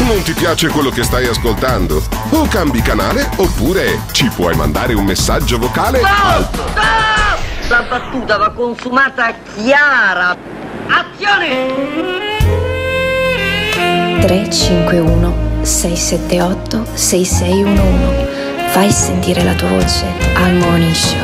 [0.00, 2.02] Non ti piace quello che stai ascoltando?
[2.30, 6.00] O cambi canale oppure ci puoi mandare un messaggio vocale?
[6.00, 6.54] Stop!
[6.54, 7.68] Stop!
[7.68, 10.36] La battuta va consumata chiara.
[10.88, 11.68] Azione!
[14.22, 18.38] 351 678 6611
[18.70, 21.18] Fai sentire la tua voce al Morning Show.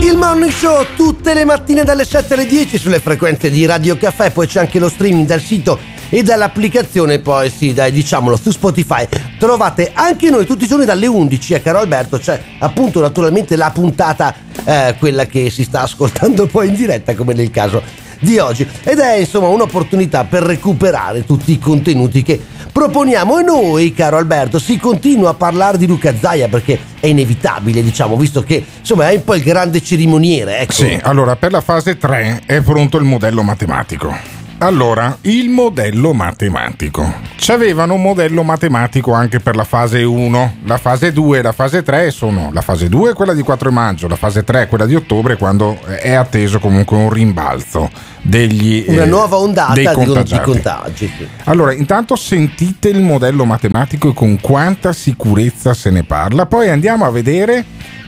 [0.00, 4.30] Il Morning Show tutte le mattine dalle 7 alle 10 sulle frequenze di Radio Caffè,
[4.30, 5.78] poi c'è anche lo streaming dal sito
[6.10, 9.06] e dall'applicazione, poi sì, dai, diciamolo, su Spotify.
[9.38, 13.70] Trovate anche noi tutti i giorni dalle 11, eh, caro Alberto, c'è appunto naturalmente la
[13.70, 18.66] puntata, eh, quella che si sta ascoltando poi in diretta, come nel caso di oggi.
[18.84, 22.38] Ed è insomma un'opportunità per recuperare tutti i contenuti che
[22.70, 27.82] proponiamo e noi, caro Alberto, si continua a parlare di Luca Zaia perché è inevitabile,
[27.82, 30.58] diciamo, visto che insomma è un po' il grande cerimoniere.
[30.58, 30.72] Ecco.
[30.72, 34.39] Sì, allora per la fase 3 è pronto il modello matematico.
[34.62, 37.10] Allora, il modello matematico.
[37.36, 40.56] C'avevano un modello matematico anche per la fase 1.
[40.64, 43.72] La fase 2 e la fase 3 sono la fase 2 è quella di 4
[43.72, 48.84] maggio, la fase 3 è quella di ottobre quando è atteso comunque un rimbalzo degli
[48.88, 50.44] Una eh, nuova ondata dei di, contagiati.
[50.44, 51.12] di contagi.
[51.44, 57.06] Allora, intanto sentite il modello matematico e con quanta sicurezza se ne parla, poi andiamo
[57.06, 57.64] a vedere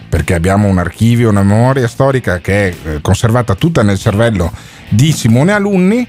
[0.07, 4.53] perché abbiamo un archivio, una memoria storica che è eh, conservata tutta nel cervello
[4.91, 6.07] di Simone Alunni,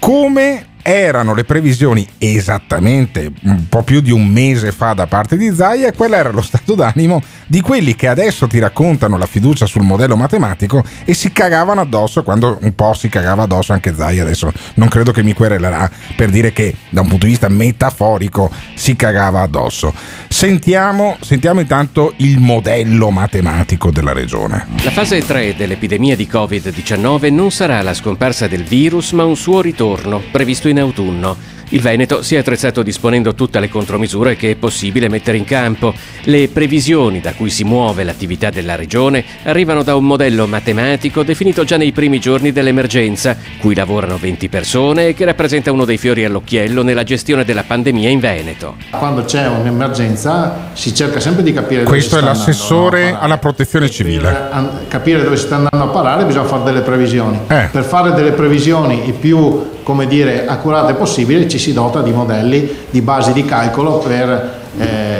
[0.00, 5.54] come erano le previsioni esattamente un po' più di un mese fa da parte di
[5.54, 9.66] Zaia e quello era lo stato d'animo di quelli che adesso ti raccontano la fiducia
[9.66, 14.22] sul modello matematico e si cagavano addosso quando un po' si cagava addosso anche Zaia.
[14.22, 18.50] Adesso non credo che mi querelerà per dire che da un punto di vista metaforico
[18.74, 19.92] si cagava addosso.
[20.28, 24.66] Sentiamo, sentiamo intanto il modello matematico della regione.
[24.82, 29.60] La fase 3 dell'epidemia di Covid-19 non sarà la scomparsa del virus, ma un suo
[29.60, 31.36] ritorno, previsto in autunno.
[31.70, 35.92] Il Veneto si è attrezzato disponendo tutte le contromisure che è possibile mettere in campo.
[36.22, 41.64] Le previsioni da cui si muove l'attività della regione arrivano da un modello matematico definito
[41.64, 46.24] già nei primi giorni dell'emergenza, cui lavorano 20 persone e che rappresenta uno dei fiori
[46.24, 48.76] all'occhiello nella gestione della pandemia in Veneto.
[48.90, 53.18] Quando c'è un'emergenza si cerca sempre di capire dove questo si è sta l'assessore andando,
[53.18, 53.24] no?
[53.24, 57.38] alla protezione civile Per capire dove si sta andando a parare bisogna fare delle previsioni.
[57.46, 57.68] Eh.
[57.70, 62.68] Per fare delle previsioni il più come dire, accurate possibile ci si dota di modelli,
[62.90, 65.18] di basi di calcolo per, eh,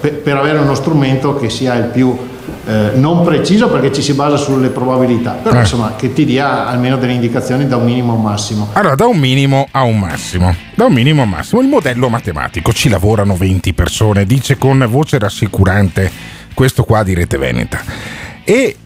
[0.00, 2.16] per, per avere uno strumento che sia il più
[2.66, 5.60] eh, non preciso perché ci si basa sulle probabilità, però Eh.
[5.60, 8.68] insomma che ti dia almeno delle indicazioni da un minimo a un massimo.
[8.74, 10.54] Allora, da un minimo a un massimo.
[10.74, 11.60] Da un minimo a un massimo.
[11.62, 12.72] Il modello matematico.
[12.72, 16.10] Ci lavorano 20 persone, dice con voce rassicurante
[16.52, 17.80] questo qua di Rete Veneta.
[18.44, 18.76] E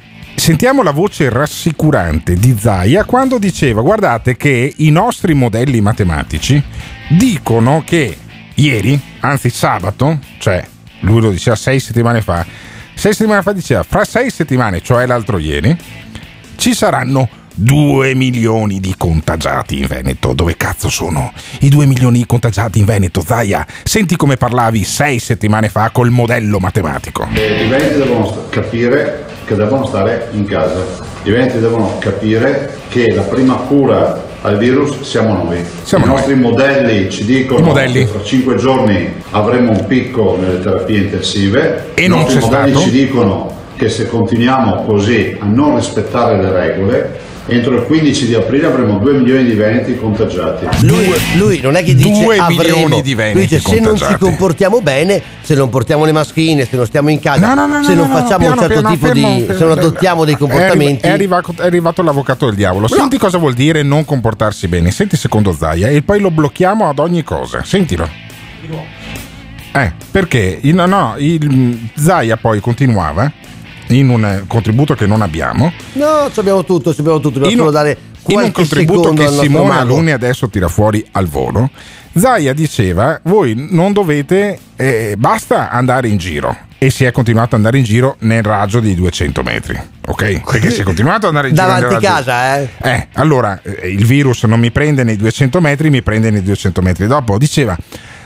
[0.43, 6.61] sentiamo la voce rassicurante di Zaia quando diceva guardate che i nostri modelli matematici
[7.11, 8.17] dicono che
[8.55, 10.67] ieri, anzi sabato, cioè
[11.03, 12.45] lui lo diceva sei settimane fa,
[12.93, 15.79] sei settimane fa diceva fra sei settimane, cioè l'altro ieri,
[16.57, 20.33] ci saranno 2 milioni di contagiati in Veneto.
[20.33, 23.23] Dove cazzo sono i 2 milioni di contagiati in Veneto?
[23.25, 27.29] Zaia, senti come parlavi sei settimane fa col modello matematico.
[27.33, 30.81] Eh, I veneti devono capire che devono stare in casa.
[31.25, 35.65] I veneti devono capire che la prima cura al virus siamo noi.
[35.83, 36.17] Siamo I noi.
[36.17, 38.01] nostri modelli ci dicono modelli.
[38.01, 41.91] che fra 5 giorni avremo un picco nelle terapie intensive.
[41.95, 42.85] E I non nostri modelli stato.
[42.85, 48.35] ci dicono che se continuiamo così a non rispettare le regole entro il 15 di
[48.35, 50.67] aprile avremo 2 milioni di veneti contagiati.
[50.87, 53.97] Lui, lui non è che dice 2 avremo, milioni di veneti lui dice se non
[53.97, 57.67] ci comportiamo bene, se non portiamo le mascherine, se non stiamo in casa, No, no,
[57.67, 59.59] no, se no, non no, facciamo un certo piano, tipo fermo, di fermo.
[59.59, 62.87] se non adottiamo dei comportamenti è arrivato, è arrivato l'avvocato del diavolo.
[62.89, 64.91] Senti cosa vuol dire non comportarsi bene.
[64.91, 67.63] Senti secondo Zaia e poi lo blocchiamo ad ogni cosa.
[67.65, 68.09] Sentilo.
[69.75, 73.33] Eh, perché no, no, il, Zaia poi continuava
[73.99, 75.73] in un eh, contributo che non abbiamo.
[75.93, 79.29] No, ci abbiamo tutto, abbiamo tutto, dobbiamo In solo un, dare in un contributo che
[79.29, 79.79] Simone.
[79.79, 81.71] Aluni adesso tira fuori al volo.
[82.15, 86.71] Zaia diceva: Voi non dovete, eh, basta andare in giro.
[86.83, 90.41] E si è continuato ad andare in giro nel raggio di 200 metri, ok?
[90.51, 92.69] Perché si è continuato ad andare in giro Davanti casa, eh?
[92.83, 96.83] eh, allora eh, il virus non mi prende nei 200 metri, mi prende nei 200
[96.83, 97.39] metri dopo.
[97.39, 97.77] Diceva,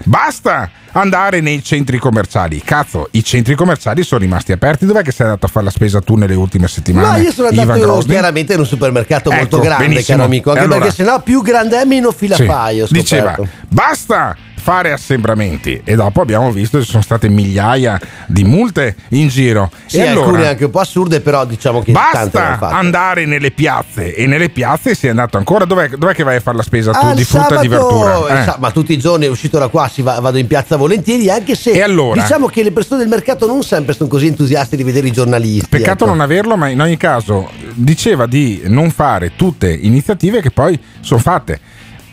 [0.04, 2.62] basta andare nei centri commerciali.
[2.64, 4.86] Cazzo, i centri commerciali sono rimasti aperti.
[4.86, 7.18] Dov'è che sei andato a fare la spesa tu nelle ultime settimane?
[7.18, 10.16] No, io sono andato chiaramente in un supermercato molto Ecco, grande, benissimo.
[10.16, 12.48] caro amico, anche allora- perché sennò più grande è meno fila Sì,
[12.88, 13.36] diceva,
[13.68, 14.34] basta
[14.66, 19.70] fare assembramenti e dopo abbiamo visto che ci sono state migliaia di multe in giro
[19.86, 24.12] Sì, e alcune allora anche un po' assurde, però diciamo che basta andare nelle piazze
[24.12, 26.90] e nelle piazze si è andato ancora dov'è, dov'è che vai a fare la spesa
[26.90, 28.44] tu Ah, di frutta e di sabato, verdura eh, Eh.
[28.44, 31.54] sa- ma tutti i giorni uscito da qua si va- vado in piazza volentieri anche
[31.54, 32.20] se allora?
[32.20, 35.68] diciamo che le persone del mercato non sempre sono così entusiaste di vedere i giornalisti
[35.68, 36.12] Peccato ecco.
[36.12, 41.20] non averlo, ma in ogni caso diceva di non fare tutte iniziative che poi sono
[41.20, 41.60] fatte.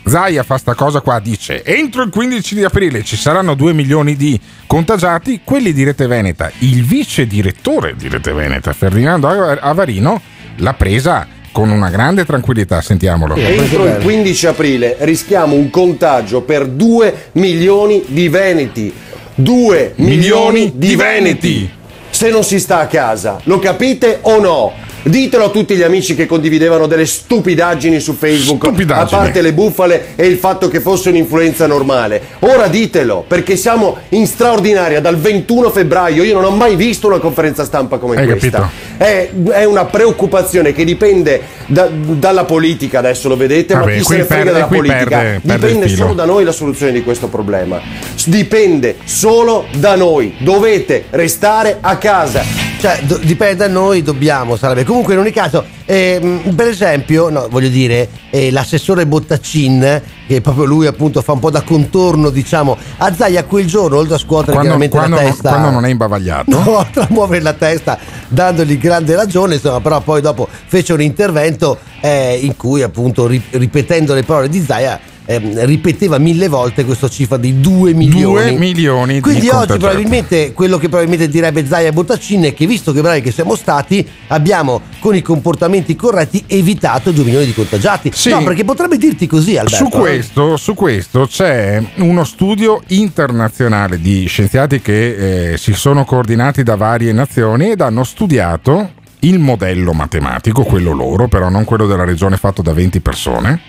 [0.06, 4.16] Zaia fa sta cosa qua, dice entro il 15 di aprile ci saranno 2 milioni
[4.16, 10.20] di contagiati, quelli di Rete Veneta, il vice direttore di Rete Veneta, Ferdinando Avarino,
[10.56, 13.36] l'ha presa con una grande tranquillità, sentiamolo.
[13.36, 18.92] Entro il 15 aprile rischiamo un contagio per 2 milioni di veneti.
[19.36, 21.70] 2 milioni di veneti.
[22.10, 24.72] Se non si sta a casa, lo capite o no?
[25.06, 29.02] Ditelo a tutti gli amici che condividevano delle stupidaggini su Facebook, Stupidaggini.
[29.02, 32.22] a parte le bufale e il fatto che fosse un'influenza normale.
[32.38, 36.22] Ora ditelo, perché siamo in straordinaria dal 21 febbraio.
[36.22, 38.70] Io non ho mai visto una conferenza stampa come Hai questa.
[38.96, 44.04] È, è una preoccupazione che dipende da- dalla politica, adesso lo vedete, Vabbè, ma chi
[44.04, 45.04] se ne frega qui politica?
[45.18, 47.78] perde- perde dipende solo da noi la soluzione di questo problema.
[48.24, 50.36] Dipende solo da noi.
[50.38, 52.63] Dovete restare a casa.
[52.84, 54.84] Cioè, do- dipende da noi, dobbiamo, sarebbe.
[54.84, 60.66] Comunque, in ogni caso, ehm, per esempio, no, voglio dire, eh, l'assessore Bottaccin, che proprio
[60.66, 64.52] lui appunto fa un po' da contorno, diciamo, a Zaia quel giorno, oltre a scuotere
[64.52, 65.48] Quando, chiaramente quando la testa.
[65.48, 66.50] quando non è imbavagliato.
[66.54, 71.00] No, oltre a muovere la testa dandogli grande ragione, insomma, però poi dopo fece un
[71.00, 76.84] intervento eh, in cui appunto ri- ripetendo le parole di Zaia ehm, ripeteva mille volte
[76.84, 78.50] questa cifra di 2 milioni.
[78.50, 82.92] 2 milioni di Quindi oggi probabilmente quello che probabilmente direbbe Zaia Bottaccini è che visto
[82.92, 88.10] che bravi che siamo stati, abbiamo con i comportamenti corretti evitato 2 milioni di contagiati.
[88.12, 88.30] Sì.
[88.30, 89.84] No, perché potrebbe dirti così Alberto.
[89.84, 96.62] Su questo, su questo c'è uno studio internazionale di scienziati che eh, si sono coordinati
[96.62, 102.04] da varie nazioni ed hanno studiato il modello matematico, quello loro, però non quello della
[102.04, 103.60] regione fatto da 20 persone.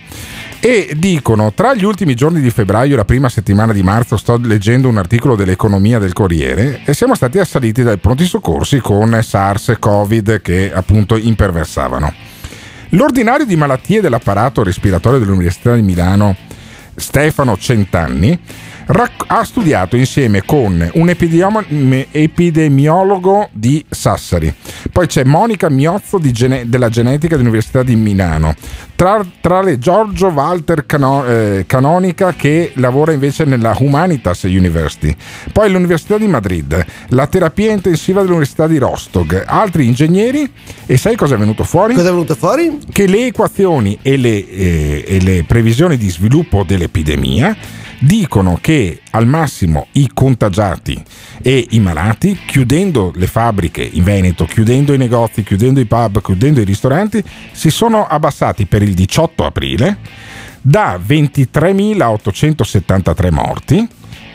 [0.67, 4.39] E dicono, tra gli ultimi giorni di febbraio e la prima settimana di marzo, sto
[4.41, 9.69] leggendo un articolo dell'economia del Corriere, e siamo stati assaliti dai pronti soccorsi con SARS
[9.69, 12.11] e Covid che appunto imperversavano.
[12.89, 16.35] L'ordinario di malattie dell'apparato respiratorio dell'Università di Milano,
[16.95, 18.39] Stefano Centanni,
[18.87, 24.53] rac- ha studiato insieme con un epidemiolo- epidemiologo di Sassari,
[24.91, 28.53] poi c'è Monica Miozzo gene- della genetica dell'Università di Milano,
[28.95, 35.15] tra, tra le Giorgio Walter Cano- eh, Canonica che lavora invece nella Humanitas University,
[35.51, 40.51] poi l'Università di Madrid, la terapia intensiva dell'Università di Rostock, altri ingegneri?
[40.85, 41.93] E sai cosa è venuto fuori?
[41.93, 42.79] Cosa è venuto fuori?
[42.91, 47.55] Che le equazioni e le, eh, e le previsioni di sviluppo dell'epidemia
[47.99, 51.01] dicono che al massimo i contagiati
[51.41, 56.59] e i malati, chiudendo le fabbriche in Veneto, chiudendo i negozi, chiudendo i pub, chiudendo
[56.61, 59.97] i ristoranti, si sono abbassati per il 18 aprile
[60.61, 63.87] da 23.873 morti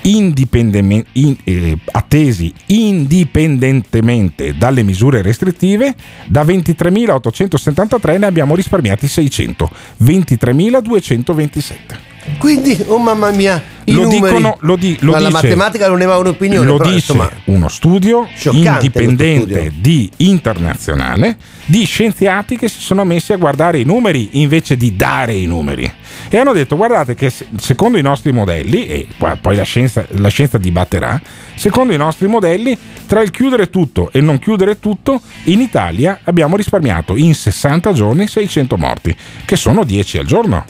[0.02, 5.94] indipendentemen- in- eh, attesi indipendentemente dalle misure restrittive,
[6.26, 9.70] da 23.873 ne abbiamo risparmiati 600,
[10.02, 12.08] 23.227.
[12.38, 14.20] Quindi, oh mamma mia, i lo numeri.
[14.20, 16.66] dicono, lo, di, lo Ma dice, la matematica non ne va un'opinione.
[16.66, 23.04] lo però, dice insomma, uno studio indipendente questo di internazionale di scienziati che si sono
[23.04, 25.90] messi a guardare i numeri invece di dare i numeri
[26.28, 29.06] e hanno detto guardate che se- secondo i nostri modelli e
[29.40, 31.20] poi la scienza, la scienza dibatterà
[31.54, 36.56] secondo i nostri modelli tra il chiudere tutto e non chiudere tutto in Italia abbiamo
[36.56, 40.64] risparmiato in 60 giorni 600 morti che sono 10 al giorno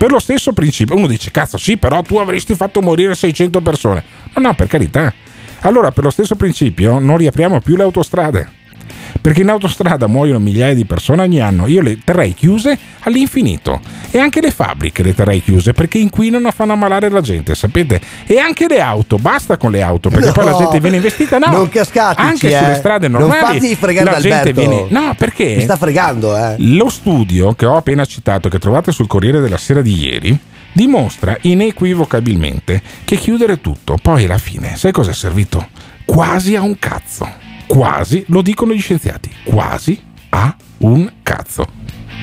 [0.00, 0.96] per lo stesso principio.
[0.96, 4.02] Uno dice cazzo sì però tu avresti fatto morire 600 persone.
[4.34, 5.12] No no per carità.
[5.60, 8.59] Allora per lo stesso principio non riapriamo più le autostrade
[9.20, 11.66] perché in autostrada muoiono migliaia di persone ogni anno.
[11.66, 13.80] Io le terrei chiuse all'infinito.
[14.10, 18.00] E anche le fabbriche le terrei chiuse perché inquinano fanno ammalare la gente, sapete?
[18.26, 21.38] E anche le auto, basta con le auto perché No, poi la gente viene investita.
[21.38, 22.58] No, non cascatici, anche eh.
[22.58, 23.60] sulle strade Non normali.
[23.60, 24.86] fatti fregare la gente viene.
[24.88, 25.54] No, perché?
[25.56, 26.54] Mi sta fregando, eh.
[26.58, 30.38] Lo studio che ho appena citato, che trovate sul Corriere della Sera di ieri,
[30.72, 35.68] dimostra inequivocabilmente che chiudere tutto, poi alla fine, sai cosa è servito?
[36.04, 37.39] Quasi a un cazzo.
[37.70, 39.96] Quasi, lo dicono gli scienziati, quasi
[40.30, 41.64] a un cazzo.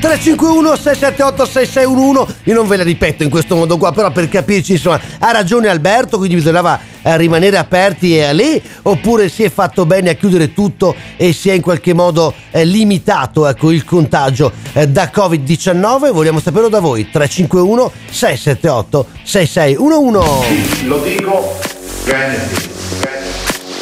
[0.01, 4.73] 351 678 6611 io non ve la ripeto in questo modo qua però per capirci
[4.73, 9.49] insomma ha ragione Alberto quindi bisognava eh, rimanere aperti e a lì oppure si è
[9.49, 13.85] fatto bene a chiudere tutto e si è in qualche modo eh, limitato ecco, il
[13.85, 21.57] contagio eh, da Covid-19 vogliamo saperlo da voi 351 678 6611 Lo dico,
[22.03, 22.76] Veneti,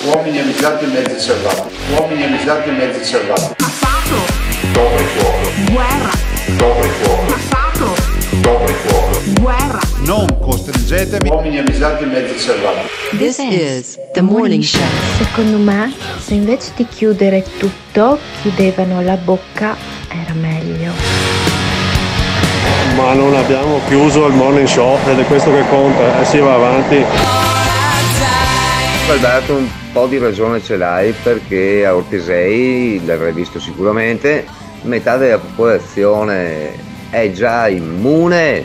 [0.06, 3.56] uomini avvisati e mezzi salvati, uomini avvisati e mezzi salvati.
[3.58, 4.34] Passato,
[4.74, 6.12] Dopo il fuoco, guerra,
[6.58, 7.96] dopo il fuoco, passato,
[8.42, 9.20] dopo il fuoco.
[9.42, 9.80] guerra.
[10.00, 11.30] Non costringetemi.
[11.30, 12.88] Uomini avvisati e mezzi salvati.
[13.18, 14.82] This is the morning show.
[15.18, 15.94] Secondo me,
[16.24, 19.76] se invece di chiudere tutto, chiudevano la bocca,
[20.10, 20.92] era meglio.
[22.96, 26.54] Ma non abbiamo chiuso il morning show ed è questo che conta, e si va
[26.54, 27.04] avanti.
[29.12, 34.46] Alberto un po' di ragione ce l'hai perché a Ortesei, l'avrai visto sicuramente,
[34.82, 36.74] metà della popolazione
[37.12, 38.64] è già immune.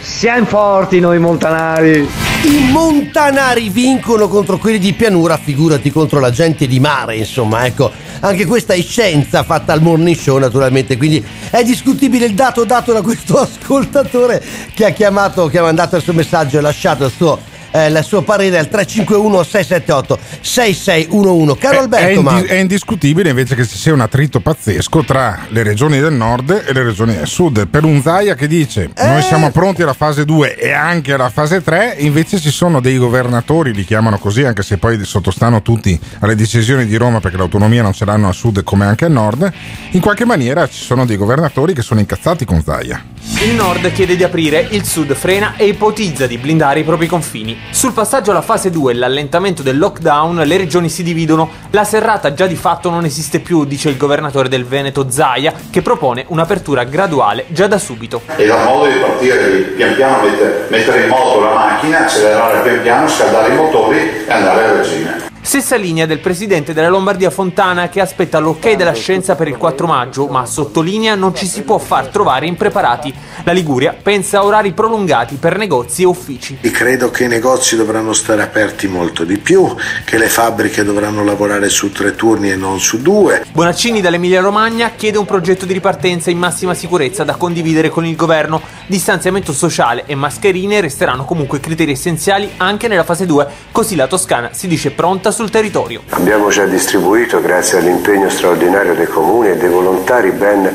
[0.00, 2.08] Siamo forti noi montanari!
[2.42, 7.90] I montanari vincono contro quelli di pianura, figurati contro la gente di mare, insomma, ecco.
[8.20, 12.92] Anche questa è scienza fatta al morning show, naturalmente, quindi è discutibile il dato dato
[12.92, 14.42] da questo ascoltatore
[14.74, 17.38] che ha chiamato, che ha mandato il suo messaggio e lasciato il suo,
[17.70, 21.58] eh, il suo parere al 351 678 6611.
[21.58, 25.04] Caro È- Alberto, è, indi- ma è indiscutibile invece che ci sia un attrito pazzesco
[25.04, 27.66] tra le regioni del nord e le regioni del sud.
[27.68, 29.06] Per un Zaia che dice Eh.
[29.06, 32.96] noi siamo pronti alla fase 2 e anche alla fase 3, invece ci sono dei
[32.98, 37.82] governatori, li chiamano così anche se poi sottostanno tutti alle decisioni di Roma perché l'autonomia
[37.82, 39.50] non ce l'hanno al sud come anche al nord,
[39.90, 43.02] in qualche maniera ci sono dei governatori che sono incazzati con Zaia.
[43.44, 47.56] Il nord chiede di aprire, il sud frena e ipotizza di blindare i propri confini.
[47.70, 51.48] Sul passaggio alla fase 2 e l'allentamento del lockdown, le regioni si dividono.
[51.70, 55.82] La serrata già di fatto non esiste più, dice il governatore del Veneto Zaia, che
[55.82, 58.22] propone un'apertura graduale già da subito.
[58.36, 62.62] E dal modo di partire, di pian piano mettere, mettere in moto la macchina, accelerare
[62.62, 65.27] pian piano, scaldare i motori e andare a regime.
[65.40, 69.86] Stessa linea del presidente della Lombardia Fontana che aspetta l'ok della scienza per il 4
[69.86, 73.14] maggio, ma sottolinea non ci si può far trovare impreparati.
[73.44, 76.58] La Liguria pensa a orari prolungati per negozi e uffici.
[76.60, 79.74] E credo che i negozi dovranno stare aperti molto di più,
[80.04, 83.46] che le fabbriche dovranno lavorare su tre turni e non su due.
[83.50, 88.16] Bonaccini dall'Emilia Romagna chiede un progetto di ripartenza in massima sicurezza da condividere con il
[88.16, 88.60] governo.
[88.86, 94.50] Distanziamento sociale e mascherine resteranno comunque criteri essenziali anche nella fase 2, così la Toscana
[94.52, 96.02] si dice pronta sul territorio.
[96.10, 100.70] Abbiamo già distribuito, grazie all'impegno straordinario dei comuni e dei volontari, ben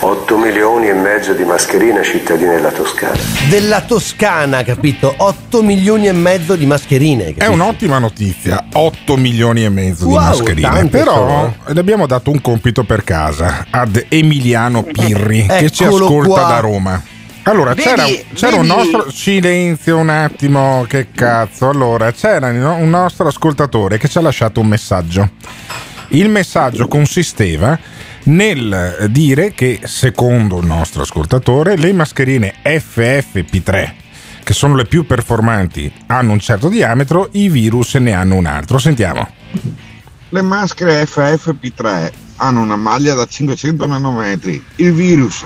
[0.00, 3.16] 8 milioni e mezzo di mascherine ai cittadini della Toscana.
[3.48, 5.12] della Toscana, capito?
[5.16, 7.34] 8 milioni e mezzo di mascherine.
[7.36, 10.68] È un'ottima notizia, 8 milioni e mezzo di Wow, mascherine.
[10.68, 11.54] tante Però sono.
[11.66, 16.42] le abbiamo dato un compito per casa ad Emiliano Pirri che ci ascolta qua.
[16.48, 17.02] da Roma.
[17.48, 21.68] Allora, Vedi, c'era, c'era un nostro silenzio un attimo, che cazzo.
[21.68, 25.30] Allora, c'era un nostro ascoltatore che ci ha lasciato un messaggio.
[26.08, 27.78] Il messaggio consisteva
[28.24, 33.92] nel dire che, secondo il nostro ascoltatore, le mascherine FFP3,
[34.42, 38.78] che sono le più performanti, hanno un certo diametro, i virus ne hanno un altro.
[38.78, 39.28] Sentiamo.
[40.30, 44.62] Le maschere FFP3 hanno una maglia da 500 nanometri.
[44.76, 45.44] Il virus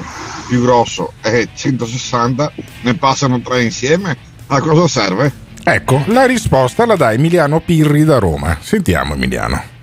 [0.49, 4.17] più grosso è 160, ne passano tre insieme.
[4.49, 5.33] A cosa serve?
[5.63, 8.59] Ecco, la risposta la dà Emiliano Pirri da Roma.
[8.61, 9.79] Sentiamo Emiliano.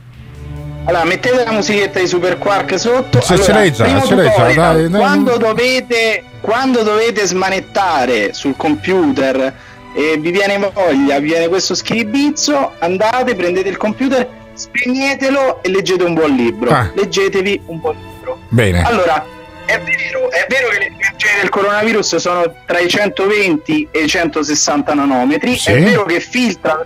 [0.86, 3.22] Allora, mettete la musichetta di Super Quark sotto.
[3.22, 5.02] Se allora, ce l'hai già, ce l'hai già, tutorial, dai, dai.
[5.02, 9.54] Quando dovete, quando dovete smanettare sul computer
[9.94, 14.28] e vi viene voglia, vi viene questo schiribizzo, andate, prendete il computer,
[14.58, 16.70] spegnetelo e leggete un buon libro.
[16.70, 16.92] Ah.
[16.94, 18.40] Leggetevi un buon libro.
[18.50, 18.82] Bene.
[18.84, 19.26] Allora,
[19.66, 24.08] è vero, è vero che le dimensioni del coronavirus sono tra i 120 e i
[24.08, 25.72] 160 nanometri, Sì.
[25.72, 26.86] è vero che filtra.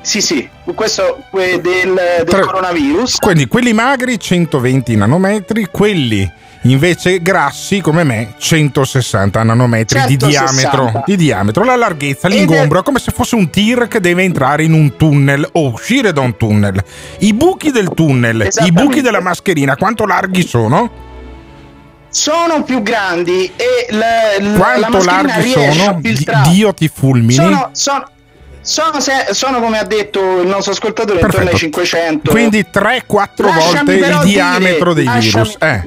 [0.00, 3.16] Sì, sì, questo que- del, del Tre- coronavirus.
[3.18, 6.30] Quindi quelli magri 120 nanometri, quelli
[6.70, 10.28] invece grassi come me 160 nanometri di 160.
[10.70, 14.64] diametro, di diametro, la larghezza, l'ingombro, è come se fosse un tir che deve entrare
[14.64, 16.82] in un tunnel o uscire da un tunnel.
[17.18, 21.04] I buchi del tunnel, i buchi della mascherina, quanto larghi sono?
[22.08, 24.06] sono più grandi e la,
[24.38, 25.98] la- la Quanto mascherina larghi sono?
[26.00, 26.26] Di-.
[26.50, 27.34] Dio ti fulmini.
[27.34, 28.08] Sono, sono,
[28.62, 31.58] sono, se- sono, come ha detto il nostro ascoltatore intorno ai Perfetto.
[31.58, 33.02] 500 Quindi 3-4
[33.44, 35.56] Lasciami volte il diametro dire- dei lasciami- virus.
[35.60, 35.82] Eh.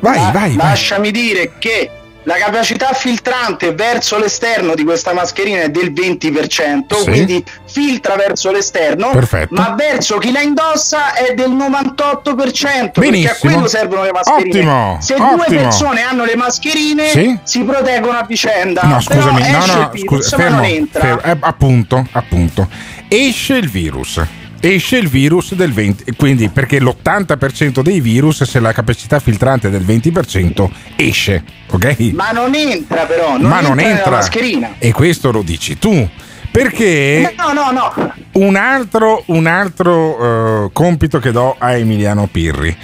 [0.00, 0.68] Vai, La- vai, vai.
[0.68, 1.90] lasciami dire che
[2.24, 7.04] la capacità filtrante verso l'esterno di questa mascherina è del 20%, Sì.
[7.04, 9.54] quindi filtra verso l'esterno, Perfetto.
[9.54, 13.34] ma verso chi la indossa è del 98%, perché a Benissimo.
[13.52, 14.48] quello servono le mascherine.
[14.58, 15.34] Ottimo, Se ottimo.
[15.36, 17.38] due persone hanno le mascherine Sì.
[17.44, 18.82] si proteggono a vicenda.
[18.82, 21.00] No, scusami, no, esce no, il virus, scusa, ma fermo, non entra.
[21.00, 21.22] fermo.
[21.22, 22.68] Eh, appunto, appunto.
[23.08, 24.20] Esce il virus.
[24.60, 29.70] Esce il virus del 20, quindi perché l'80% dei virus, se la capacità filtrante è
[29.70, 31.96] del 20%, esce, ok?
[32.12, 34.10] Ma non entra però, non Ma non entra nella entra.
[34.16, 34.74] mascherina.
[34.78, 36.08] E questo lo dici tu.
[36.50, 38.12] Perché No, no, no.
[38.32, 42.76] un altro, un altro eh, compito che do a Emiliano Pirri.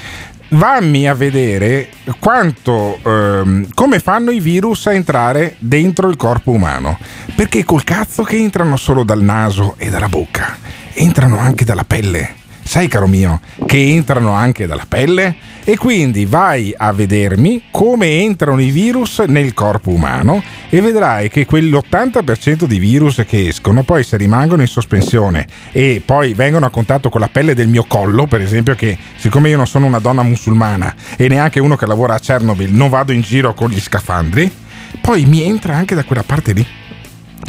[0.51, 1.89] Vammi a vedere
[2.20, 6.99] quanto, ehm, come fanno i virus a entrare dentro il corpo umano.
[7.35, 10.57] Perché col cazzo che entrano solo dal naso e dalla bocca,
[10.95, 12.43] entrano anche dalla pelle.
[12.67, 15.37] Sai caro mio, che entrano anche dalla pelle?
[15.65, 21.47] E quindi vai a vedermi come entrano i virus nel corpo umano e vedrai che
[21.47, 27.11] quell'80% di virus che escono poi se rimangono in sospensione e poi vengono a contatto
[27.11, 30.23] con la pelle del mio collo, per esempio che siccome io non sono una donna
[30.23, 34.51] musulmana e neanche uno che lavora a Chernobyl, non vado in giro con gli scafandri,
[35.01, 36.67] poi mi entra anche da quella parte lì.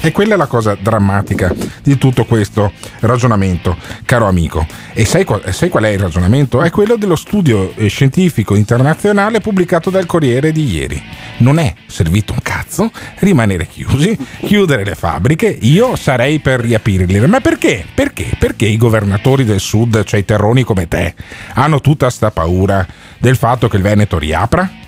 [0.02, 2.72] E quella è la cosa drammatica di tutto questo
[3.02, 4.66] ragionamento, caro amico.
[4.94, 6.62] E sai qual, sai qual è il ragionamento?
[6.62, 11.02] È quello dello studio eh, scientifico internazionale pubblicato dal Corriere di ieri.
[11.38, 17.26] Non è servito un cazzo rimanere chiusi, chiudere le fabbriche, io sarei per riaprirle.
[17.28, 17.86] Ma perché?
[17.94, 18.32] Perché?
[18.38, 21.14] Perché i governatori del sud, cioè i terroni come te,
[21.54, 22.86] hanno tutta sta paura
[23.18, 24.84] del fatto che il Veneto riapra?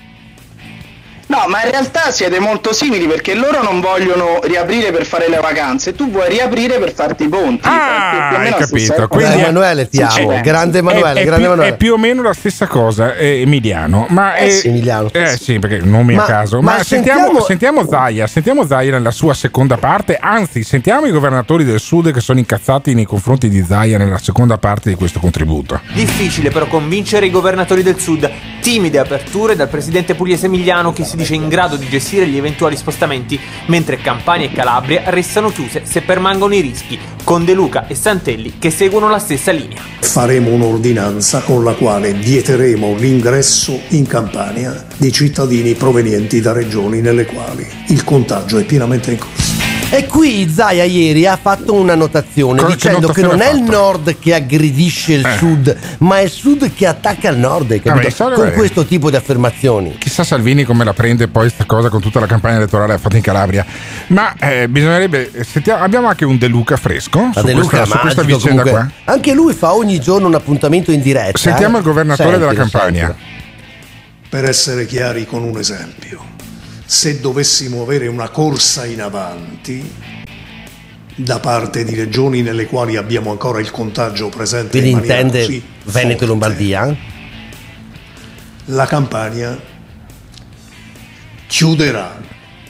[1.38, 5.38] No, ma in realtà siete molto simili perché loro non vogliono riaprire per fare le
[5.38, 7.68] vacanze, tu vuoi riaprire per farti i ponti.
[7.68, 9.08] Ah, Più hai capito.
[9.08, 10.30] Quindi Emanuele, ti amo.
[10.30, 10.42] c'è.
[10.42, 11.74] Grande Emanuele, è, è grande più, Emanuele.
[11.74, 14.08] è più o meno la stessa cosa, eh, Emiliano.
[14.10, 15.10] Ma Eh è- sì, Emiliano.
[15.12, 16.60] Eh sì, perché non mi a Ma- caso.
[16.62, 20.18] ma Ma, sentiamo, sentiamo- sentiamo Zaia, sentiamo Zaia nella sua seconda parte.
[20.20, 24.58] Anzi, sentiamo i governatori del sud che sono incazzati nei confronti di Zaia nella seconda
[24.58, 25.80] parte di questo contributo.
[25.94, 28.28] Difficile però convincere i governatori del sud.
[28.62, 32.76] Timide aperture dal presidente pugliese Emiliano che si dice in grado di gestire gli eventuali
[32.76, 37.96] spostamenti, mentre Campania e Calabria restano chiuse se permangono i rischi, con De Luca e
[37.96, 39.82] Santelli che seguono la stessa linea.
[40.00, 47.26] Faremo un'ordinanza con la quale vieteremo l'ingresso in Campania di cittadini provenienti da regioni nelle
[47.26, 49.57] quali il contagio è pienamente in corso.
[49.90, 53.62] E qui Zaia ieri ha fatto una notazione Cosa- che dicendo che, non è il
[53.62, 55.38] nord che aggredisce il Eh.
[55.38, 58.10] sud, ma è il sud che attacca il nord, hai capito?
[58.26, 58.56] Vabbè, Con vabbè.
[58.58, 59.96] questo tipo di affermazioni.
[59.98, 63.22] Chissà Salvini come la prende poi sta cosa con tutta la campagna elettorale fatta in
[63.22, 63.66] Calabria.
[64.08, 65.32] Ma eh, bisognerebbe.
[65.50, 68.64] sentiamo- abbiamo anche un De Luca fresco Ma su, De Luca questa, su questa vicenda
[68.64, 68.92] comunque.
[69.06, 69.14] qua.
[69.14, 71.38] Anche lui fa ogni giorno un appuntamento in diretta.
[71.38, 71.80] Sentiamo eh.
[71.80, 73.06] il governatore Sentilo, della Campania.
[73.08, 73.36] sentilo.
[74.30, 76.22] Per essere chiari con un esempio,
[76.88, 79.94] se dovessimo avere una corsa in avanti
[81.16, 86.24] da parte di regioni nelle quali abbiamo ancora il contagio presente Quindi in intende Veneto
[86.24, 86.96] e Lombardia?
[88.68, 89.60] la Campania
[91.48, 92.22] chiuderà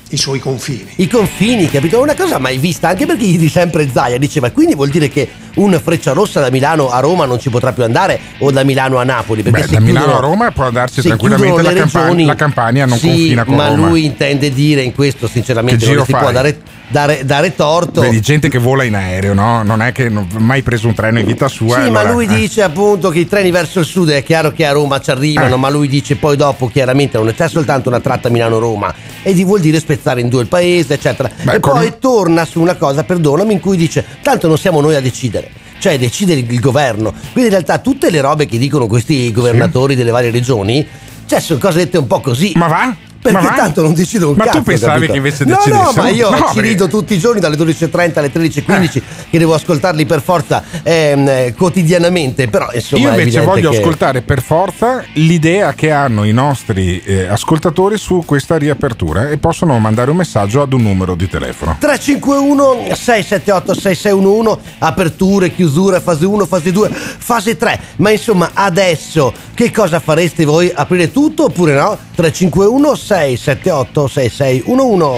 [0.10, 0.88] i suoi confini.
[0.96, 2.02] I confini, capito?
[2.02, 5.30] Una cosa mai vista, anche perché gli di sempre Zaia diceva, quindi vuol dire che
[5.58, 8.98] un freccia rossa da Milano a Roma non ci potrà più andare o da Milano
[8.98, 9.44] a Napoli?
[9.44, 12.86] Perché Beh, da Milano chiudono- a Roma può andarsi se tranquillamente la, regioni- la Campania
[12.86, 13.88] non sì, confina con ma Roma.
[13.90, 18.02] lui intende dire in questo sinceramente Che non si può dare, dare- dare torto.
[18.02, 19.64] Vedi, gente che vola in aereo, no?
[19.64, 21.76] Non è che non ha mai preso un treno in vita sua.
[21.82, 22.36] Sì, e ma allora- lui eh.
[22.36, 25.56] dice appunto che i treni verso il sud è chiaro che a Roma ci arrivano,
[25.56, 25.58] Eh.
[25.58, 28.94] ma lui dice poi dopo chiaramente non c'è soltanto una tratta Milano-Roma
[29.24, 31.30] e di vuol dire spezzare in due il paese, eccetera.
[31.42, 34.80] Beh, e con- poi torna su una cosa, perdonami, in cui dice tanto non siamo
[34.82, 35.47] noi a decidere.
[35.80, 37.12] Cioè decide il, il governo.
[37.12, 40.86] Quindi in realtà tutte le robe che dicono questi governatori delle varie regioni,
[41.26, 42.54] cioè sono cose dette un po' così.
[42.56, 42.96] Ma va?
[43.32, 45.12] Perché Ma tanto non decidono un Ma tu cazzo, pensavi capito?
[45.12, 46.02] che invece No, no, decidessero?
[46.02, 50.06] ma io No, ci rido tutti i giorni dalle 12.30 alle 13.15 che devo ascoltarli
[50.06, 55.74] per forza ehm, eh, quotidianamente, però insomma Io invece voglio che- ascoltare per forza l'idea
[55.74, 60.74] che hanno i nostri eh, ascoltatori su questa riapertura e possono mandare un messaggio ad
[60.74, 61.76] un numero di telefono.
[61.80, 67.80] 351 678 6611 aperture, chiusure, fase 1, fase 2, fase 3.
[67.98, 70.72] Ma insomma, adesso che cosa fareste voi?
[70.74, 71.98] Aprire tutto oppure no?
[72.16, 75.18] 351 678 6611.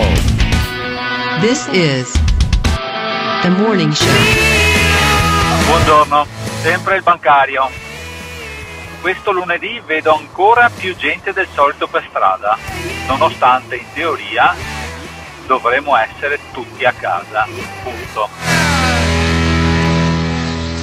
[1.42, 2.10] This is
[3.42, 4.08] the morning show.
[5.66, 6.26] Buongiorno,
[6.62, 7.70] sempre il bancario.
[9.02, 12.58] Questo lunedì vedo ancora più gente del solito per strada,
[13.06, 14.56] nonostante in teoria
[15.46, 17.46] dovremmo essere tutti a casa.
[17.84, 18.30] Punto.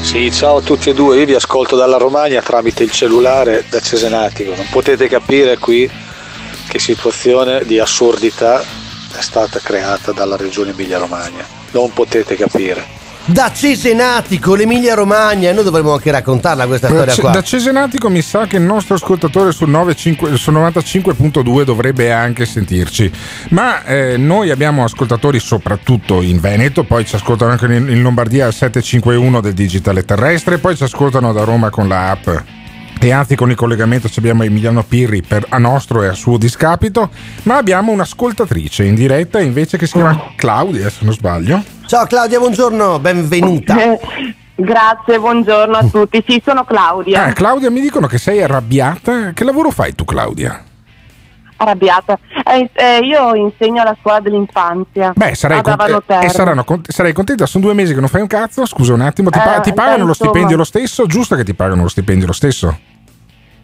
[0.02, 3.80] Sì, ciao a tutti e due, io vi ascolto dalla Romagna tramite il cellulare da
[3.80, 4.54] Cesenatico.
[4.54, 6.04] Non potete capire qui
[6.76, 11.44] che situazione di assurdità è stata creata dalla regione Emilia-Romagna.
[11.70, 12.94] Non potete capire.
[13.24, 17.30] Da Cesenatico, l'Emilia Romagna, e noi dovremmo anche raccontarla questa storia qua.
[17.30, 23.10] Da Cesenatico mi sa che il nostro ascoltatore sul, 95 sul 95.2 dovrebbe anche sentirci,
[23.48, 28.46] ma eh, noi abbiamo ascoltatori soprattutto in Veneto, poi ci ascoltano anche in, in Lombardia
[28.46, 32.28] al 751 del digitale terrestre, poi ci ascoltano da Roma con la app.
[32.98, 36.38] E anzi con il collegamento ci abbiamo Emiliano Pirri per, a nostro e a suo
[36.38, 37.10] discapito,
[37.42, 41.62] ma abbiamo un'ascoltatrice in diretta invece che si chiama Claudia, se non sbaglio.
[41.86, 43.76] Ciao Claudia, buongiorno, benvenuta.
[44.58, 46.24] Grazie, buongiorno a tutti.
[46.26, 47.28] Sì, sono Claudia.
[47.28, 49.32] Eh, Claudia, mi dicono che sei arrabbiata.
[49.34, 50.64] Che lavoro fai tu, Claudia?
[51.56, 52.18] Arrabbiata.
[52.44, 55.12] Eh, eh, io insegno alla scuola dell'infanzia.
[55.14, 58.26] Beh, sarai, ad cont- e saranno sarai contenta, sono due mesi che non fai un
[58.26, 58.64] cazzo.
[58.66, 61.06] Scusa un attimo, ti, pa- Eh, ti pagano lo stipendio lo stesso?
[61.06, 62.78] Giusto che ti pagano lo stipendio lo stesso?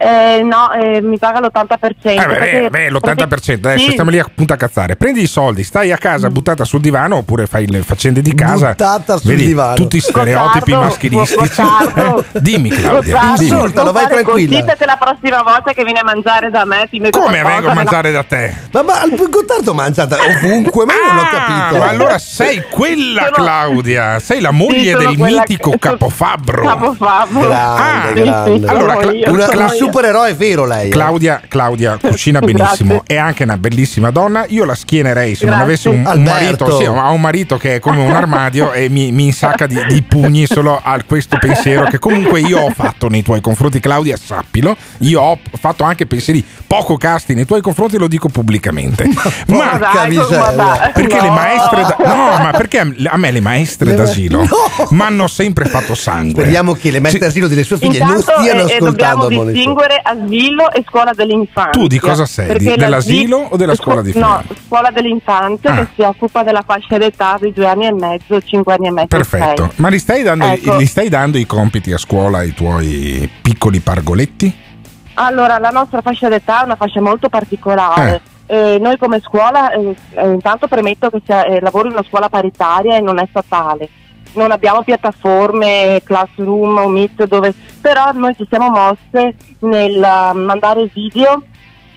[0.05, 1.95] Eh, no, eh, mi paga l'80%.
[2.01, 3.91] Eh, beh, beh, l'80%, adesso Sì.
[3.91, 4.95] stiamo lì a punta a cazzare.
[4.97, 8.69] Prendi i soldi, stai a casa buttata sul divano oppure fai le faccende di casa.
[8.69, 9.75] Buttata sul Vedi, divano.
[9.75, 11.35] Tutti i stereotipi Gottardo, maschilistici.
[11.39, 12.25] Gottardo.
[12.39, 13.13] dimmi, Claudia.
[13.13, 13.71] Gottardo, dimmi.
[13.73, 17.19] non fare così perché la prossima volta che vieni a mangiare da me ti metto
[17.19, 18.53] Come vengo a mangiare da te?
[18.71, 21.75] Ma, ma il Gottardo mangia da- ovunque, ma io non ho capito.
[21.75, 26.65] Ah, ma allora sei quella Sono- Claudia, sei la moglie sono del mitico che- Capofabbro.
[26.65, 27.39] Capofabbro.
[27.47, 28.67] Grande, Ah, grande.
[28.67, 29.89] allora, Una- sono un io.
[29.93, 30.87] Supereroe vero lei.
[30.87, 30.89] eh.
[30.89, 34.45] Claudia, Claudia cucina benissimo, è anche una bellissima donna.
[34.49, 35.63] Io la schienerei se non Grazie.
[35.73, 39.11] avessi un, un marito, sì, ha un marito che è come un armadio e mi,
[39.11, 43.21] mi insacca di, di pugni solo a questo pensiero che comunque io ho fatto nei
[43.21, 44.75] tuoi confronti, Claudia, sappilo.
[44.99, 49.07] Io ho fatto anche pensieri poco casti nei tuoi confronti, lo dico pubblicamente.
[49.47, 50.25] Ma miseria.
[50.25, 51.33] guarda, perché le no.
[51.33, 54.45] maestre da- no ma perché a me le maestre d'asilo
[54.91, 58.39] mi hanno sempre fatto sangue Speriamo che le maestre asilo delle sue figlie non Intanto
[58.39, 59.72] stiano eh, eh, dobbiamo ascoltando il monitor.
[59.73, 61.71] Distinguere asilo e scuola dell'infanzia.
[61.81, 62.57] Tu di cosa sei?
[62.57, 64.63] Di- dell'asilo l'asi- o della scuola di No, Firenze?
[64.67, 65.75] scuola dell'infanzia Ah.
[65.77, 69.07] che si occupa della fascia d'età di due anni e mezzo, cinque anni e mezzo.
[69.07, 70.77] Perfetto, ma li stai, dando, Ecco.
[70.77, 74.61] li stai dando i compiti a scuola ai tuoi piccoli pargoletti?
[75.15, 78.21] Allora, la nostra fascia d'età è una fascia molto particolare.
[78.45, 82.29] Eh, noi come scuola, eh, eh, intanto premetto che sia- eh, lavoro in una scuola
[82.29, 83.87] paritaria e non è statale.
[84.33, 87.53] Non abbiamo piattaforme, classroom o meet dove...
[87.81, 91.43] Però noi ci siamo mosse nel uh, mandare video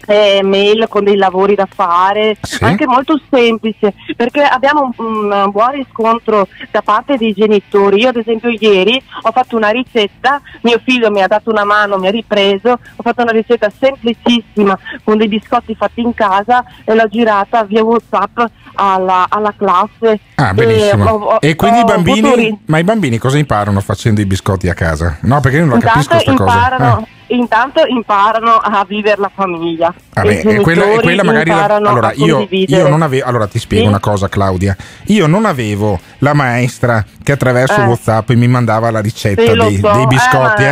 [0.06, 5.72] eh, mail con dei lavori da fare, anche molto semplice, perché abbiamo un, un buon
[5.72, 8.00] riscontro da parte dei genitori.
[8.00, 11.98] Io ad esempio ieri ho fatto una ricetta, mio figlio mi ha dato una mano,
[11.98, 16.94] mi ha ripreso, ho fatto una ricetta semplicissima con dei biscotti fatti in casa e
[16.94, 18.38] l'ho girata via Whatsapp
[18.76, 20.20] alla, alla classe.
[20.36, 21.04] Ah, E benissimo.
[21.10, 24.26] ho- ho- E quindi i avuto bambini, ri- ma i bambini cosa imparano facendo i
[24.26, 25.18] biscotti a casa?
[25.22, 26.56] No, perché io non la capisco Intanto questa cosa.
[26.58, 29.92] imparano, intanto imparano a vivere la famiglia.
[30.12, 33.58] Vabbè, I e quella, e quella magari la- allora io, io non avevo allora ti
[33.58, 33.88] spiego Sì?
[33.90, 37.84] una cosa Claudia io non avevo la maestra che attraverso Eh.
[37.84, 40.66] Whatsapp mi mandava la ricetta lo dei, so, dei biscotti eh,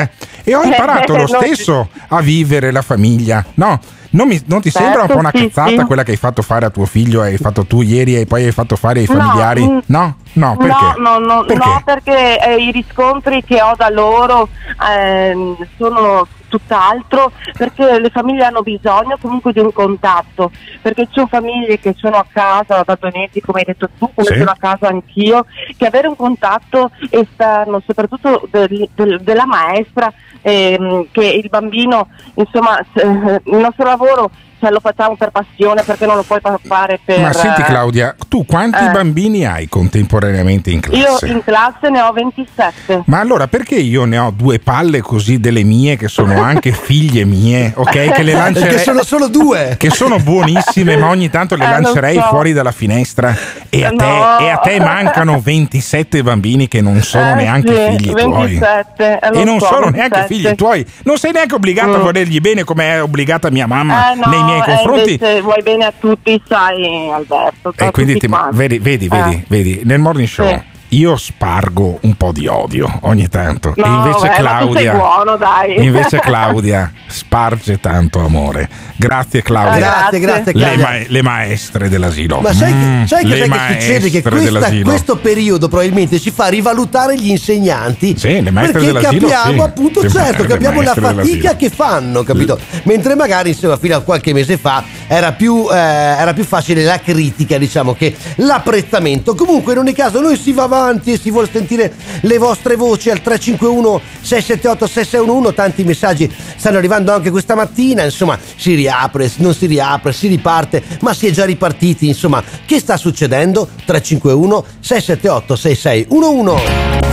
[0.44, 3.80] eh, e ho imparato lo stesso a vivere la famiglia no
[4.14, 5.86] non, mi- non ti sembra un po' una Certo, sì, cazzata sì.
[5.86, 8.52] quella che hai fatto fare a tuo figlio hai fatto tu ieri e poi hai
[8.52, 9.66] fatto fare ai No, familiari?
[9.68, 10.94] mm, No, no, perché?
[10.98, 11.68] No, no, no, Perché?
[11.68, 14.48] no, perché eh, i riscontri che ho da loro
[14.88, 16.26] ehm, sono
[16.58, 20.50] tutt'altro, perché le famiglie hanno bisogno comunque di un contatto,
[20.80, 24.08] perché ci sono famiglie che sono a casa da due mesi, come hai detto tu,
[24.14, 24.38] come Sì.
[24.38, 25.46] sono a casa anch'io,
[25.76, 32.78] che avere un contatto esterno, soprattutto del- del- della maestra, ehm, che il bambino, insomma,
[32.78, 34.30] eh, il nostro lavoro
[34.60, 37.20] cioè, lo facciamo per passione perché non lo puoi fare per...
[37.20, 38.90] Ma senti eh, Claudia, tu quanti eh.
[38.90, 41.26] bambini hai contemporaneamente in Io classe?
[41.28, 43.02] in classe ne ho 27.
[43.06, 47.24] Ma allora perché io ne ho due palle così delle mie che sono anche figlie
[47.24, 48.12] mie, ok?
[48.12, 49.74] Che le lancerei Perché sono solo due.
[49.78, 52.22] che sono buonissime, ma ogni tanto le Eh, lancerei so.
[52.28, 53.34] fuori dalla finestra
[53.68, 54.38] e a, te, No.
[54.38, 58.58] e a te mancano 27 bambini che non sono Eh, neanche sì, figli tuoi.
[58.58, 60.26] 27, eh, lo E non so, sono neanche 27.
[60.26, 62.02] figli tuoi, non sei neanche obbligata a Mm.
[62.02, 65.12] volergli bene come è obbligata mia mamma Eh, no, nei miei eh, confronti.
[65.12, 67.72] invece vuoi bene a tutti, sai Alberto.
[67.76, 68.56] E quindi ti, quanti.
[68.56, 69.08] vedi, vedi, Eh.
[69.08, 70.60] vedi, vedi, nel morning show Sì.
[70.94, 73.72] Io spargo un po' di odio ogni tanto.
[73.76, 74.92] e No, invece beh, Claudia.
[74.94, 75.82] buono, dai.
[75.84, 78.68] Invece Claudia sparge tanto amore.
[78.96, 79.78] Grazie Claudia.
[79.78, 80.88] Grazie, grazie, Le, Claudia.
[80.88, 82.40] ma- le maestre dell'asilo.
[82.40, 84.10] Ma sai, Mm, che, sai le cos'è che succede?
[84.10, 88.16] Che questa- questo periodo probabilmente ci fa rivalutare gli insegnanti.
[88.16, 89.68] Sì, le maestre perché dell'asilo, capiamo sì.
[89.68, 91.56] appunto, Le- certo, le capiamo la fatica dell'asilo.
[91.56, 92.58] che fanno, capito?
[92.84, 96.98] Mentre magari insomma fino a qualche mese fa era più, eh, era più facile la
[97.00, 99.34] critica, diciamo, che l'apprezzamento.
[99.34, 103.10] Comunque in ogni caso noi si va avanti e si vuole sentire le vostre voci
[103.10, 109.54] al 351 678 6611, tanti messaggi stanno arrivando anche questa mattina, insomma si riapre, non
[109.54, 113.68] si riapre, si riparte, ma si è già ripartiti, insomma che sta succedendo?
[113.84, 116.62] 351 678 6611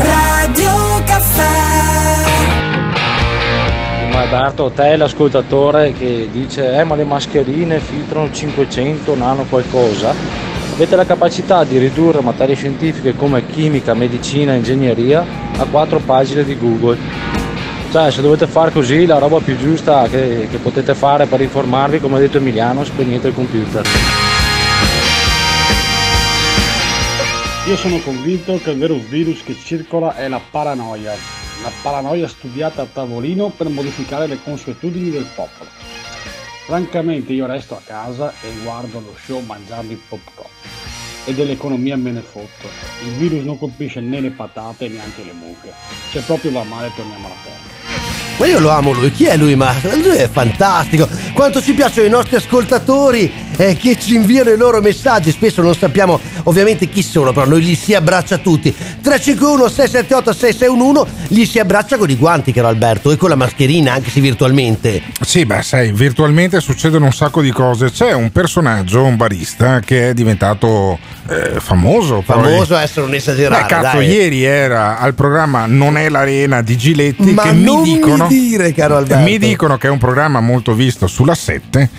[0.02, 1.72] Radio Caffè
[4.12, 10.51] Ma Alberto, te l'ascoltatore che dice eh ma le mascherine filtrano 500, non hanno qualcosa.
[10.82, 15.24] Avete la capacità di ridurre materie scientifiche come chimica, medicina, ingegneria
[15.56, 16.98] a quattro pagine di Google.
[17.92, 22.00] Cioè, se dovete fare così, la roba più giusta che, che potete fare per informarvi,
[22.00, 23.86] come ha detto Emiliano, spegnete il computer.
[27.68, 31.12] Io sono convinto che il vero virus che circola è la paranoia,
[31.62, 36.01] la paranoia studiata a tavolino per modificare le consuetudini del popolo.
[36.72, 40.50] Francamente io resto a casa e guardo lo show mangiando popcorn.
[41.26, 42.70] E dell'economia me ne fotto.
[43.04, 45.74] Il virus non colpisce né le patate neanche le mucche.
[46.12, 47.51] C'è proprio da male torniamo alla terra.
[48.42, 49.56] Ma io lo amo lui, chi è lui?
[49.56, 49.72] Ma
[50.02, 51.08] lui è fantastico.
[51.32, 55.30] Quanto ci piacciono i nostri ascoltatori eh, che ci inviano i loro messaggi.
[55.30, 58.74] Spesso non sappiamo ovviamente chi sono, però noi li si abbraccia tutti.
[58.74, 63.94] 351 678 6611 li si abbraccia con i guanti, caro Alberto, e con la mascherina,
[63.94, 65.04] anche se virtualmente.
[65.22, 67.92] Sì, beh, sai, virtualmente succedono un sacco di cose.
[67.92, 72.24] C'è un personaggio, un barista, che è diventato eh, famoso.
[72.26, 72.42] poi.
[72.44, 73.62] Famoso essere un esagerato.
[73.62, 74.08] Beh, cazzo, dai.
[74.08, 78.74] ieri era al programma Non è l'arena di Giletti Ma che mi mi dicono, dire,
[78.74, 79.24] caro Alberto.
[79.24, 81.90] mi dicono che è un programma molto visto sulla 7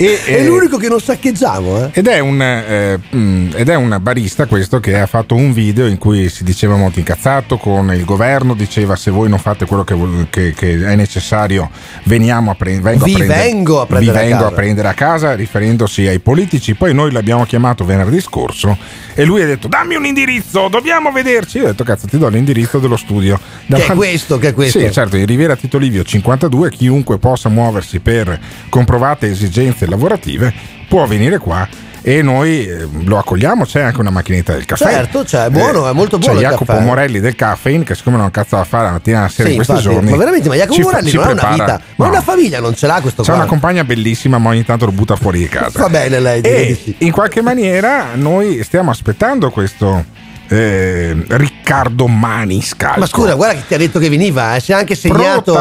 [0.00, 1.90] e, È eh, l'unico che non saccheggiamo, eh.
[1.92, 5.86] ed è, un, eh, mm, ed è un barista questo che ha fatto un video
[5.88, 9.82] in cui si diceva molto incazzato con il governo, diceva se voi non fate quello
[9.82, 9.96] che,
[10.30, 11.68] che- che è necessario
[12.04, 14.88] veniamo a pre- vengo Vi a prendere, vengo a prendere vi vengo casa." a prendere
[14.88, 16.74] a casa riferendosi ai politici.
[16.76, 18.78] Poi noi l'abbiamo chiamato venerdì scorso
[19.14, 21.58] e lui ha detto dammi un indirizzo, dobbiamo vederci.
[21.58, 23.36] Io ho detto cazzo ti do l'indirizzo dello studio.
[23.66, 24.78] Che è questo, che è questo.
[24.78, 28.38] Sì, certo, in Riviera Tito Livio 52, chiunque possa muoversi per
[28.68, 30.52] comprovate esigenze lavorative
[30.88, 31.66] può venire qua
[32.00, 33.64] e noi eh, lo accogliamo.
[33.64, 34.84] C'è anche una macchinetta del caffè.
[34.90, 36.84] Certo, cioè, è buono, è molto buono C'è Jacopo caffè.
[36.84, 39.54] Morelli del Caffeine che siccome non cazzo da fare la mattina e la sera Sì,
[39.54, 40.10] in questi infatti, giorni.
[40.12, 42.10] ma veramente, ma Jacopo ci- Morelli ci non ha una prepara- vita, ma no.
[42.12, 43.38] una famiglia non ce l'ha questo C'è qua.
[43.40, 45.80] una compagna bellissima, ma ogni tanto lo butta fuori di casa.
[45.80, 46.94] Va bene lei, E sì.
[47.00, 50.04] in qualche maniera noi stiamo aspettando questo
[50.48, 53.00] eh, Riccardo Maniscalco.
[53.00, 55.52] Ma scusa, guarda che ti ha detto che veniva, eh, si è anche segnato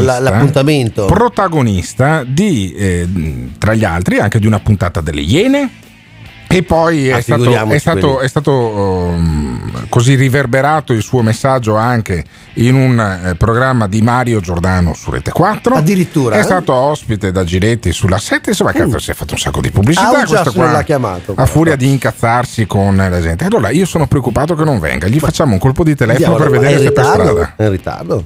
[0.00, 1.06] la- l'appuntamento.
[1.06, 3.08] protagonista di, eh,
[3.58, 5.70] tra gli altri, anche di una puntata delle Iene.
[6.50, 11.76] E poi è Ah, stato, è stato, è stato, um, così riverberato il suo messaggio
[11.76, 12.24] anche
[12.54, 15.74] in un eh, programma di Mario Giordano su Rete 4.
[15.74, 16.42] Addirittura, È eh?
[16.42, 18.50] stato ospite da Giretti sulla 7.
[18.50, 20.08] Insomma, cazzo, si è fatto un sacco di pubblicità.
[20.20, 23.44] Ah, questo qua, l'ha chiamato, a furia di incazzarsi con la gente.
[23.44, 25.06] Allora io sono preoccupato che non venga.
[25.06, 27.52] Gli facciamo un colpo di telefono Diavolo, per vedere se è per strada.
[27.56, 28.24] È in ritardo.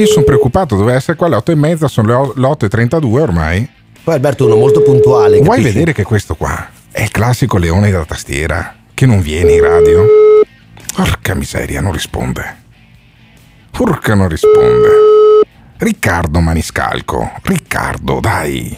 [0.00, 2.64] Io sono preoccupato, doveva essere qua alle 8 e mezza, sono le o- le 8
[2.66, 3.68] e 32 ormai.
[4.04, 5.36] Poi Alberto è uno molto puntuale.
[5.38, 5.72] Vuoi capisci?
[5.72, 10.04] vedere che questo qua è il classico leone da tastiera che non viene in radio?
[10.94, 12.56] Porca miseria, non risponde.
[13.70, 14.88] Porca non risponde.
[15.76, 17.32] Riccardo Maniscalco.
[17.42, 18.76] Riccardo, dai.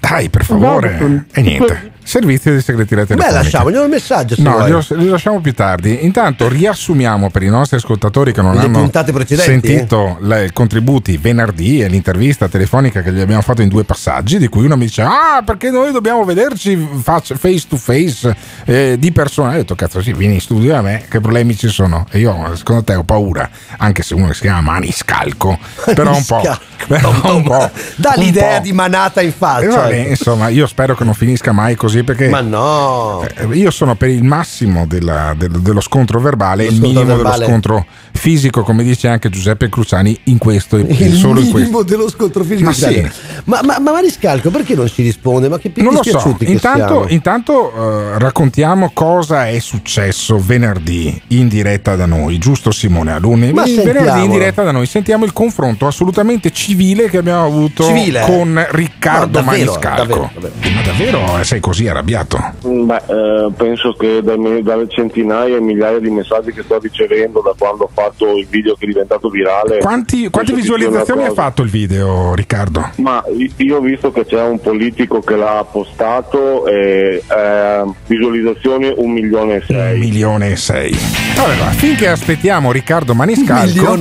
[0.00, 1.26] Dai, per favore.
[1.32, 1.92] E niente.
[2.04, 3.42] Servizio di segreteria Beh, telefonica.
[3.42, 6.04] lasciamogli un messaggio No, li, li lasciamo più tardi.
[6.04, 8.90] Intanto riassumiamo per i nostri ascoltatori che non Le hanno
[9.36, 14.48] sentito i contributi venerdì e l'intervista telefonica che gli abbiamo fatto in due passaggi, di
[14.48, 19.50] cui uno mi dice: Ah, perché noi dobbiamo vederci face to face eh, di persona.
[19.52, 22.06] Io ho detto: Cazzo, sì, vieni in studio da me, che problemi ci sono?
[22.10, 23.48] E io, secondo te, ho paura,
[23.78, 25.58] anche se uno si chiama Maniscalco,
[25.94, 26.42] però un po'.
[26.86, 28.62] Però un po' Dà l'idea po'.
[28.64, 29.68] di manata in E faccia.
[29.68, 33.22] vabbè, insomma, io spero che non finisca mai così perché Ma no.
[33.36, 37.36] eh, io sono per il massimo della- del- dello scontro verbale, il minimo verbale.
[37.36, 41.82] dello scontro fisico, come dice anche Giuseppe Cruciani, in questo Il solo in minimo questo.
[41.84, 42.64] dello scontro fisico.
[42.70, 42.74] Ma in
[43.10, 43.10] sì.
[43.44, 45.48] ma, ma, ma Maniscalco perché non si risponde?
[45.48, 47.72] Ma che Non lo so, intanto, intanto,
[48.14, 53.52] eh, raccontiamo cosa è successo venerdì in diretta da noi, giusto Simone Alunni?
[53.52, 58.20] Ma venerdì in diretta da noi sentiamo il confronto assolutamente civile che abbiamo avuto Civile?
[58.22, 60.30] con Riccardo No, davvero, Maniscalco.
[60.74, 62.38] Ma davvero eh, sei così arrabbiato?
[62.62, 67.54] Beh, eh, penso che dai- dalle centinaia e migliaia di messaggi che sto ricevendo da
[67.56, 69.78] quando ho fatto il video che è diventato virale.
[69.78, 72.90] Quanti- quante visualizzazioni ha fatto il video, Riccardo?
[72.96, 73.22] Ma
[73.56, 79.56] io ho visto che c'è un politico che l'ha postato e eh, visualizzazioni un milione
[79.56, 79.94] e sei.
[79.94, 80.96] Un milione e sei.
[81.36, 83.96] Allora, finché aspettiamo Riccardo Maniscalco,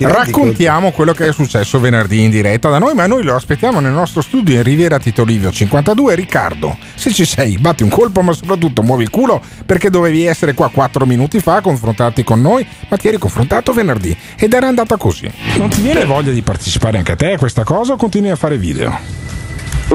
[0.00, 3.92] raccontiamo quello che è successo venerdì in diretta da noi, ma noi lo aspettiamo nel
[3.92, 6.14] nostro studio in Riviera Tito Livio 52.
[6.14, 10.54] Riccardo, se ci sei, batti un colpo, ma soprattutto muovi il culo perché dovevi essere
[10.54, 14.66] qua quattro minuti fa a confrontarti con noi, ma ti eri confrontato venerdì ed era
[14.66, 15.30] andata così.
[15.56, 18.36] Non ti viene voglia di partecipare anche a te a questa cosa o continui a
[18.36, 19.22] fare video?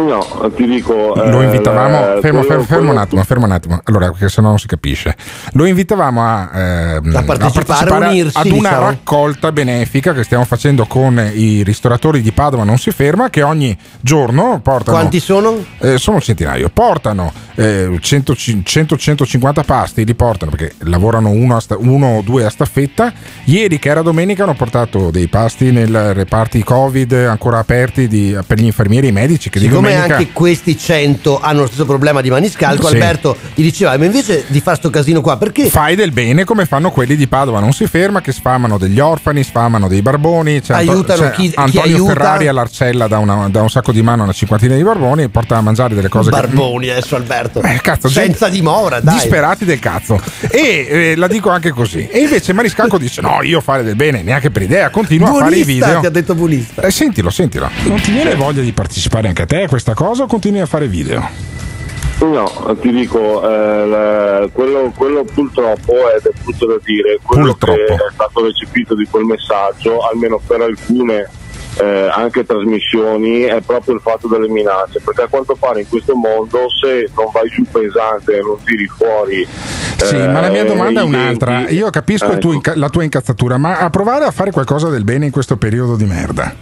[0.07, 1.13] No, ti dico.
[1.15, 4.49] Lo eh, invitavamo, eh, fermo, fermo, fermo un attimo, fermo un attimo, allora perché sennò
[4.49, 5.15] non si capisce.
[5.53, 8.81] Lo invitavamo a, ehm, A partecipare, a- unirsi, ad una diciamo.
[8.85, 13.77] raccolta benefica che stiamo facendo con i ristoratori di Padova Non si ferma, che ogni
[13.99, 14.97] giorno portano.
[14.97, 15.63] Quanti sono?
[15.79, 21.77] Eh, sono un centinaio, portano eh, 100 100-150 pasti, li portano perché lavorano uno, sta-
[21.77, 23.11] uno o due a staffetta.
[23.45, 28.57] Ieri, che era domenica, hanno portato dei pasti nel reparti Covid ancora aperti di- per
[28.59, 29.49] gli infermieri e i medici.
[29.49, 32.93] Che di Siccome domenica- anche questi 100 hanno lo stesso problema di maniscalco, Sì.
[32.93, 35.67] Alberto gli diceva: Ma invece di fare sto casino qua, perché?
[35.69, 39.43] Fai del bene come fanno quelli di Padova, non si ferma, che sfamano degli orfani,
[39.43, 40.61] sfamano dei barboni.
[40.61, 42.13] C'è Anto- Aiutano c'è chi- chi Antonio aiuta.
[42.13, 45.57] Ferrari all'Arcella da, una- da un sacco di mano una cinquantina di barboni e porta
[45.57, 47.61] a mangiare delle cose che- Barboni adesso, Alberto.
[47.61, 49.15] Eh, cazzo, Senza gente- dimora, dai.
[49.15, 50.19] Disperati del cazzo.
[50.49, 52.07] E eh, la dico anche così.
[52.07, 55.57] E invece Maniscalco dice: No, io fare del bene, neanche per idea, continua a fare
[55.57, 55.99] i video.
[55.99, 56.81] ti ha detto buonista.
[56.83, 57.69] Eh, sentilo, sentilo.
[57.83, 60.87] Non ti viene voglia di partecipare anche a te questa cosa o continui a fare
[60.87, 61.47] video?
[62.21, 67.65] No, ti dico, eh, la- quello, quello purtroppo ed è brutto da dire, quello che
[67.65, 67.93] Purtroppo.
[67.93, 71.29] è stato recepito di quel messaggio, almeno per alcune
[71.81, 76.13] eh, anche trasmissioni, è proprio il fatto delle minacce, perché a quanto pare in questo
[76.13, 79.47] mondo se non vai giù pesante e non tiri fuori...
[79.95, 81.57] Sì, ma la mia eh, domanda è un'altra.
[81.59, 82.51] denti- Io capisco Ecco.
[82.51, 85.95] inca- la tua incazzatura, ma a provare a fare qualcosa del bene in questo periodo
[85.95, 86.53] di merda.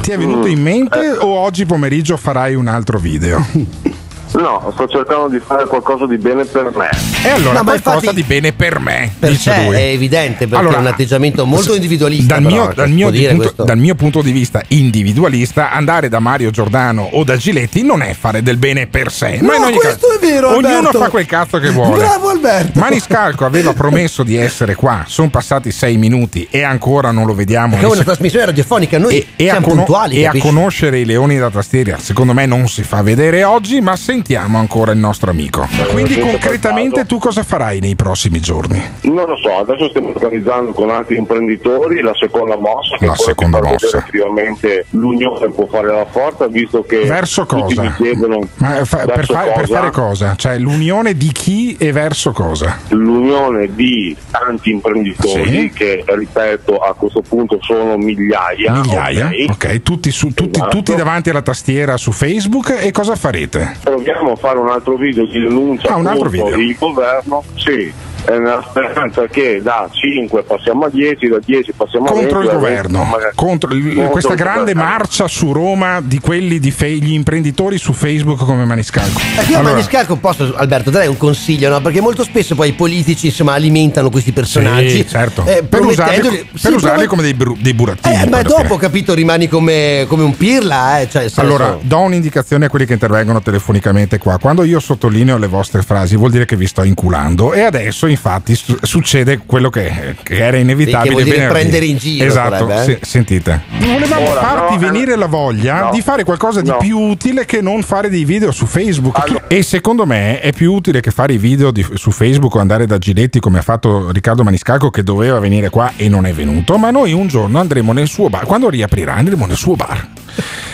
[0.00, 0.50] Ti è venuto Mm.
[0.50, 1.10] in mente Eh.
[1.10, 3.44] o oggi pomeriggio farai un altro video?
[4.32, 6.88] No, sto cercando di fare qualcosa di bene per me.
[7.24, 9.74] E allora No, qualcosa infatti- di bene per me, Per dice te lui.
[9.76, 12.34] è evidente perché Allora, è un atteggiamento molto individualista.
[12.38, 16.20] Dal però, mio, dal mio dire punto, dal mio punto di vista individualista, andare da
[16.20, 19.38] Mario Giordano o da Giletti non è fare del bene per sé.
[19.40, 20.98] No, Ma in ogni questo caso, è vero, Ognuno Alberto.
[20.98, 21.98] fa quel cazzo che vuole.
[21.98, 22.78] Bravo Alberto.
[22.78, 27.70] Maniscalco aveva promesso di essere qua, sono passati sei minuti e ancora non lo vediamo.
[27.76, 30.16] Perché è una trasmissione radiofonica, noi e, a, siamo cono- puntuali.
[30.16, 30.46] e a capisci?
[30.46, 34.92] conoscere i leoni da tastiera, secondo me non si fa vedere oggi, ma sentiamo ancora
[34.92, 35.66] il nostro amico.
[35.92, 38.80] Quindi concretamente tu cosa farai nei prossimi giorni?
[39.02, 43.62] Non lo so, adesso stiamo organizzando con altri imprenditori la seconda mossa, che La seconda
[43.62, 43.96] mossa.
[43.98, 47.82] effettivamente l'unione può fare la forza, visto che Verso tutti cosa?
[47.82, 49.74] mi chiedono Ma fa- per, verso fa- per cosa?
[49.78, 50.34] fare cosa?
[50.36, 52.76] Cioè l'unione di chi e verso cosa?
[52.88, 55.70] l'unione di tanti imprenditori Sì.
[55.74, 59.50] che ripeto a questo punto sono migliaia, Migliaia, ok?
[59.52, 60.76] ok, tutti, su- tutti- Esatto.
[60.76, 63.76] tutti davanti alla tastiera su Facebook e cosa farete?
[63.82, 67.42] proviamo a fare un altro video di denuncia Ah, contro il governo?
[67.56, 67.92] Sì
[68.24, 72.40] è nella speranza che da 5 passiamo a 10 da 10 passiamo a 20 Contro
[72.40, 74.82] il da 20 governo, magari- contro il- contro questa il grande governo.
[74.82, 79.18] marcia su Roma di quelli di fe- gli imprenditori su Facebook come Maniscalco.
[79.18, 81.80] Eh, io Allora, Maniscalco posso, Alberto, dai un consiglio, no?
[81.80, 84.90] Perché molto spesso poi i politici insomma alimentano questi personaggi.
[84.90, 85.44] Sì, certo.
[85.46, 88.22] eh, per usarli, per sì, usarli come dei, bru- dei burattini.
[88.22, 88.76] Eh, ma dopo, fine.
[88.78, 91.08] capito, rimani come, come un pirla, eh?
[91.08, 94.38] Cioè, senso- Allora, do un'indicazione a quelli che intervengono telefonicamente qua.
[94.38, 97.52] Quando io sottolineo le vostre frasi, vuol dire che vi sto inculando.
[97.52, 101.24] E adesso infatti, su- succede quello che, che era inevitabile.
[101.24, 102.84] Che prendere in giro, Esatto, sarebbe, eh?
[102.84, 103.62] se- sentite.
[103.78, 105.90] Volevamo Ora, farti no, venire eh, la voglia no.
[105.90, 106.76] di fare qualcosa di No.
[106.78, 109.44] più utile che non fare dei video su Facebook.
[109.48, 112.86] E secondo me è più utile che fare i video di- su Facebook o andare
[112.86, 116.76] da Giletti come ha fatto Riccardo Maniscalco che doveva venire qua e non è venuto.
[116.78, 118.44] Ma noi un giorno andremo nel suo bar.
[118.44, 120.08] Quando riaprirà andremo nel suo bar.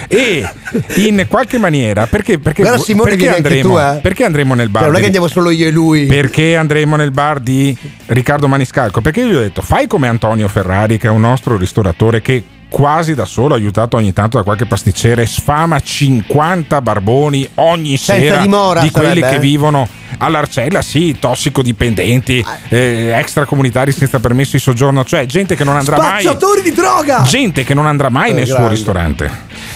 [0.08, 0.48] E
[0.96, 3.98] in qualche maniera, perché, perché, Guarda, Simone, perché andremo, tu, eh.
[4.00, 4.82] perché andremo nel bar?
[4.82, 6.06] Cioè, non è che andiamo solo io e lui.
[6.06, 7.76] perché andremo nel bar di
[8.06, 9.00] Riccardo Maniscalco?
[9.00, 12.42] Perché io gli ho detto fai come Antonio Ferrari, che è un nostro ristoratore che
[12.76, 18.36] quasi da solo, aiutato ogni tanto da qualche pasticcere, sfama 50 barboni ogni Senza sera
[18.42, 19.38] dimora, di quelli sarebbe, che eh?
[19.38, 25.96] vivono all'Arcella, sì, tossicodipendenti, eh, extracomunitari senza permesso di soggiorno, cioè gente che non andrà
[25.96, 26.28] mai
[26.62, 27.22] di droga!
[27.22, 28.74] gente che non andrà mai Eh, nel suo grande.
[28.74, 29.30] ristorante.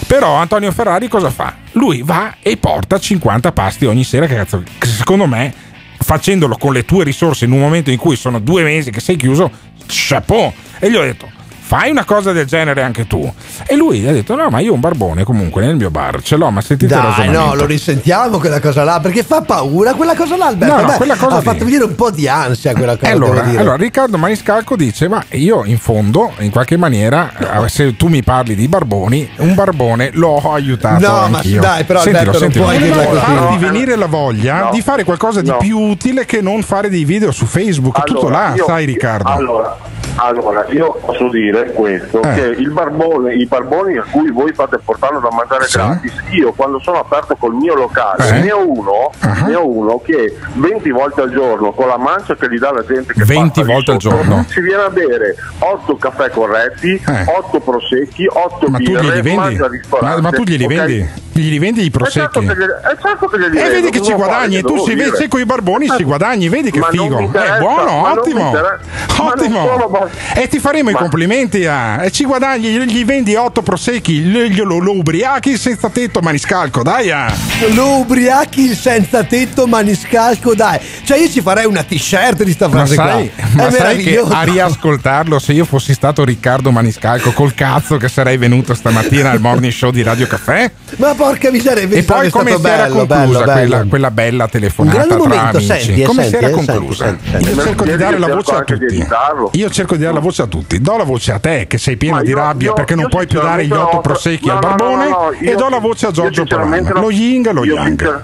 [0.07, 1.55] Però Antonio Ferrari cosa fa?
[1.73, 5.55] Lui va e porta 50 pasti ogni sera, che cazzo, che secondo me,
[5.97, 9.17] facendolo con le tue risorse in un momento in cui sono due mesi che sei
[9.17, 9.51] chiuso,
[9.87, 10.53] chapeau.
[10.79, 11.39] E gli ho detto,
[11.71, 13.33] fai una cosa del genere anche tu.
[13.64, 16.51] E lui ha detto, no, ma io un barbone comunque nel mio bar ce l'ho,
[16.51, 17.45] ma sentite il Dai, ragionamento.
[17.47, 20.75] no, lo risentiamo quella cosa là, perché fa paura quella cosa là, Alberto.
[20.75, 21.45] No, no, quella cosa ha lì.
[21.45, 25.62] fatto venire un po' di ansia quella cosa, allora, allora, Riccardo Maniscalco dice: Ma io
[25.64, 27.31] in fondo, in qualche maniera,
[27.64, 31.07] eh, se tu mi parli di barboni, un barbone l'ho aiutato.
[31.07, 31.61] No, ma anch'io.
[31.61, 32.64] dai, però, Sentilo, Alberto, non sentilo.
[32.64, 33.21] puoi dirla così.
[33.21, 33.59] farti No.
[33.61, 34.71] venire la voglia No.
[34.73, 35.59] di fare qualcosa di No.
[35.59, 38.03] più utile che non fare dei video su Facebook.
[38.03, 39.29] Tutto Allora, là, io- sai, Riccardo.
[39.31, 39.77] Allora,
[40.17, 42.35] allora, io posso dire questo: Eh.
[42.35, 45.77] che il barbone, i barboni a cui voi fate portando da mangiare Sì.
[45.79, 48.41] gratis, io quando sono aperto col mio locale Eh.
[48.43, 49.47] ne ho uno, Ah.
[49.47, 52.85] ne ho uno che 20 volte al giorno con la mancia che gli dà la
[52.85, 54.45] gente che 20 passa lì volte al giorno?
[54.49, 57.25] si viene a bere 8 caffè corretti, Eh.
[57.27, 59.59] 8 prosecchi, 8 Ma tu birre, glieli vendi?
[60.01, 60.71] Ma, ma tu glieli ok?
[60.75, 61.09] vendi?
[61.41, 62.61] Glieli vendi i Eh, certo prosecchi?
[62.61, 65.16] eh, certo che glieli E vendo, vedi che ci guadagni, fare, tu dire.
[65.16, 67.18] sei con i barboni, ci guadagni, vedi che Ma figo.
[67.18, 68.51] È interessa, buono, ma ottimo.
[68.53, 70.09] Ma Ottimo.
[70.34, 72.03] E ti faremo i Ma- complimenti a.
[72.05, 76.82] E ci guadagni, gli gli vendi otto prosecchi, gli- glielo lo ubriachi senza tetto maniscalco,
[76.82, 77.11] dai.
[77.11, 77.32] ah.
[77.74, 80.78] Lo ubriachi il senza tetto maniscalco, dai.
[81.05, 83.47] Cioè io ci farei una t-shirt di sta Ma frase sai, qua.
[83.53, 84.32] ma È sai che meraviglioso.
[84.32, 89.41] a riascoltarlo, se io fossi stato Riccardo Maniscalco, col cazzo che sarei venuto stamattina al
[89.41, 90.70] morning show di Radio Caffè?
[90.97, 93.68] Ma porca miseria, E poi come stato si era bello, conclusa bello, bello.
[93.68, 95.66] Quella, quella bella telefonata tra momento, amici?
[95.66, 97.05] senti, eh, come senti, si era eh, conclusa?
[97.05, 99.07] senti, senti, Io cerco di dare la voce a tutti.
[99.53, 100.81] Io cerco di dare la voce a tutti.
[100.81, 103.26] Do la voce a te che sei pieno di rabbia io- perché non io puoi
[103.26, 105.68] più dare gli otto prosecchi no, al no, no, barbone no, no, e io- do
[105.68, 106.95] la voce a io Giorgio sinceramente Paran.
[107.03, 108.22] la- Lo ying e lo yang.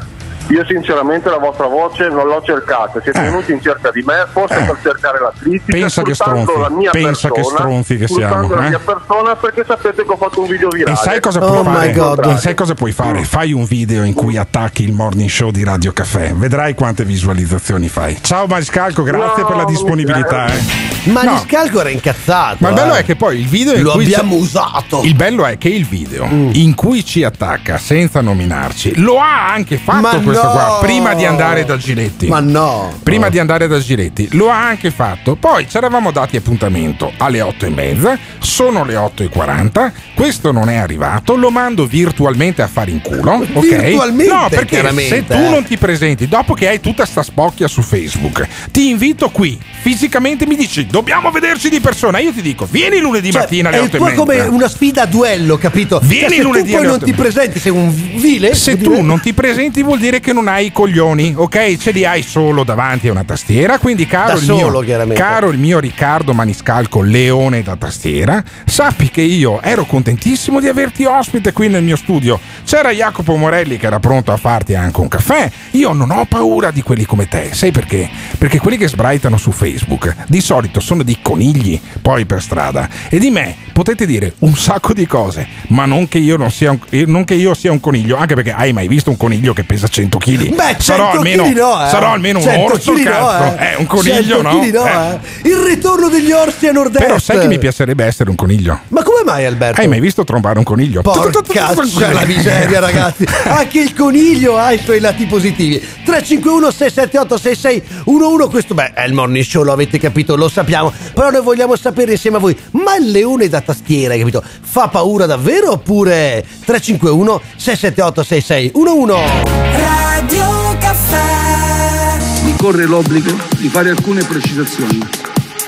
[0.49, 3.23] Io sinceramente la vostra voce non l'ho cercata, siete Eh.
[3.23, 4.65] venuti in cerca di me, forse Eh.
[4.65, 8.49] per cercare la critica, Pensa che stronzi, la mia pensa che persona, stronzi che siamo,
[8.55, 8.69] la eh.
[8.69, 10.93] mia persona perché sapete che ho fatto un video virale.
[10.97, 11.93] E sai cosa Oh puoi my fare?
[11.93, 12.25] God.
[12.27, 13.25] E sai cosa puoi fare?
[13.25, 16.33] Fai un video in cui attacchi il morning show di Radio Caffè.
[16.33, 18.17] Vedrai quante visualizzazioni fai.
[18.23, 20.47] Ciao Maniscalco, grazie No, per la disponibilità.
[20.47, 20.85] eh.
[21.11, 22.57] Maniscalco era incazzato.
[22.61, 22.99] Ma il bello eh.
[23.01, 25.01] è che poi il video in Lo cui abbiamo c'è- usato.
[25.03, 29.77] Il bello è che il video in cui ci attacca senza nominarci lo ha anche
[29.77, 30.53] fatto Ma questo no!
[30.53, 32.27] qua prima di andare da Giletti.
[32.29, 32.93] Ma no.
[33.03, 35.37] Prima di andare da Giletti lo ha anche fatto.
[35.37, 38.19] Poi ci eravamo dati appuntamento alle 8 e mezza.
[38.39, 39.93] Sono le 8 e 40.
[40.15, 41.37] Questo non è arrivato.
[41.37, 43.45] Lo mando virtualmente a fare in culo.
[43.53, 43.61] Ok?
[43.61, 45.49] Virtualmente, No, perché se tu eh.
[45.49, 49.59] non ti presenti dopo che hai tutta sta spocchia su Facebook, ti invito qui.
[49.81, 52.19] Fisicamente mi dici dobbiamo vederci di persona.
[52.19, 54.15] Io ti dico vieni lunedì Cioè, mattina alle è 8 e mezza.
[54.15, 56.01] come una sfida a duello, capito?
[56.03, 58.55] Vieni Cioè, se lunedì tu poi non ti presenti, sei un vile.
[58.55, 61.77] Se tu non ti presenti vuol dire che non hai i coglioni, ok?
[61.77, 63.79] Ce li hai solo davanti a una tastiera.
[63.79, 69.11] Quindi, caro, Da il, solo, mio, caro il mio Riccardo Maniscalco, leone da tastiera, sappi
[69.11, 72.39] che io ero contentissimo di averti ospite qui nel mio studio.
[72.65, 75.51] C'era Jacopo Morelli che era pronto a farti anche un caffè.
[75.73, 77.51] Io non ho paura di quelli come te.
[77.53, 78.09] Sai perché?
[78.39, 82.89] Perché quelli che sbraitano su Facebook di solito sono dei conigli poi per strada.
[83.09, 86.71] E di me potete dire un sacco di cose, ma non che io non sia
[86.71, 89.53] un, eh, non che io sia un coniglio, anche perché hai mai visto un coniglio
[89.53, 90.55] che pesa 100 kg?
[90.55, 91.89] Beh, sarò 100 almeno, chili no, eh.
[91.89, 93.57] sarò almeno un 100 orso, chili no, cazzo.
[93.59, 93.65] eh.
[93.67, 94.53] Eh, un coniglio 100 no?
[94.53, 95.19] no, Eh.
[95.43, 95.49] eh.
[95.49, 97.05] Il ritorno degli orsi a nord-est.
[97.05, 98.81] Però sai che mi piacerebbe essere un coniglio?
[98.89, 99.81] Ma come mai, Alberto?
[99.81, 101.03] Hai mai visto trombare un coniglio?
[101.03, 103.25] Porca c'è la miseria, ragazzi.
[103.45, 105.79] Anche il coniglio ha i suoi lati positivi.
[105.79, 110.93] 351 678 6611 Questo, beh, è il morning show, lo avete capito, lo sappiamo.
[111.15, 114.43] Però noi vogliamo sapere insieme a voi: ma il leone da tastiera, hai capito?
[114.61, 122.45] Fa paura davvero oppure 351 678 6611 Radio Caffè.
[122.45, 124.99] Mi corre l'obbligo di fare alcune precisazioni,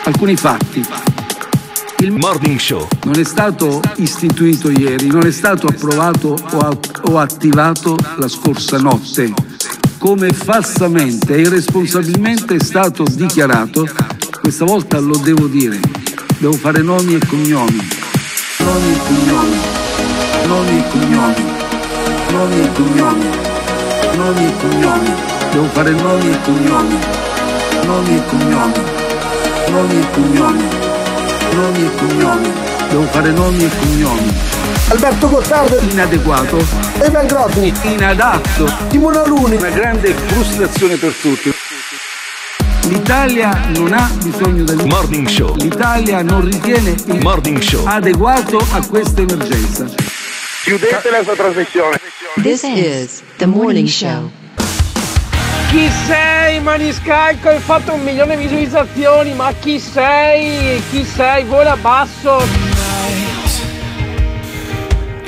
[0.05, 0.83] alcuni fatti.
[1.99, 2.89] Il Morning Show.
[3.05, 9.31] Non è stato istituito ieri, non è stato approvato o, attivato la scorsa notte.
[9.99, 13.87] come falsamente e irresponsabilmente è stato dichiarato,
[14.41, 15.79] questa volta lo devo dire,
[16.39, 17.87] devo fare nomi e cognomi,
[18.61, 19.57] nomi e cognomi,
[20.47, 21.45] nomi e cognomi,
[22.31, 23.48] nomi e cognomi,
[24.19, 25.15] nomi e cognomi,
[25.53, 26.99] devo fare nomi e cognomi,
[27.85, 28.73] nomi e cognomi,
[29.71, 30.69] nomi e cognomi,
[31.55, 32.53] nomi e cognomi,
[32.89, 34.37] devo fare nomi e cognomi.
[34.89, 35.79] Alberto Gottardo.
[35.91, 36.57] Inadeguato.
[37.01, 38.73] Evan Grotni inadatto.
[38.89, 41.55] Timone Aluni una grande frustrazione per tutti.
[42.89, 45.55] l'Italia non ha bisogno del Morning Show.
[45.57, 47.87] l'Italia non ritiene il Morning Show.
[47.87, 50.08] adeguato a questa emergenza
[50.69, 51.99] Chiudete la sua trasmissione.
[52.43, 54.31] This is the morning show.
[55.71, 57.49] Chi sei Maniscalco?
[57.49, 60.83] Hai fatto un milione di visualizzazioni, ma chi sei?
[60.91, 61.45] Chi sei?
[61.45, 62.68] Vola basso.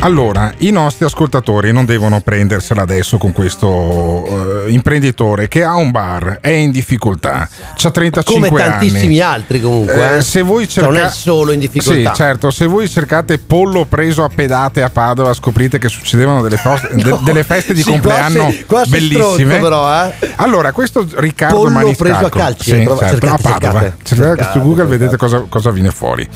[0.03, 5.91] Allora, i nostri ascoltatori non devono prendersela adesso con questo eh, imprenditore che ha un
[5.91, 7.47] bar, è in difficoltà,
[7.83, 8.71] ha 35 Come anni.
[8.89, 10.15] tantissimi altri comunque.
[10.15, 10.23] Eh, eh.
[10.23, 12.11] se voi Cioè, cerca- non è solo in difficoltà.
[12.11, 16.57] Sì, certo, se voi cercate pollo preso a pedate a Padova, scoprite che succedevano delle,
[16.57, 17.17] fos- de- No.
[17.23, 19.59] delle feste di Sì, compleanno qua sei- qua sei bellissime.
[19.59, 20.15] però, eh.
[20.37, 23.81] Allora, questo Riccardo Pollo Maniscalco, preso a calci, sì, prova- certo, cercate, a Padova.
[23.81, 26.27] cercate, Cercate cercate, su Google vedete cosa, cosa viene fuori.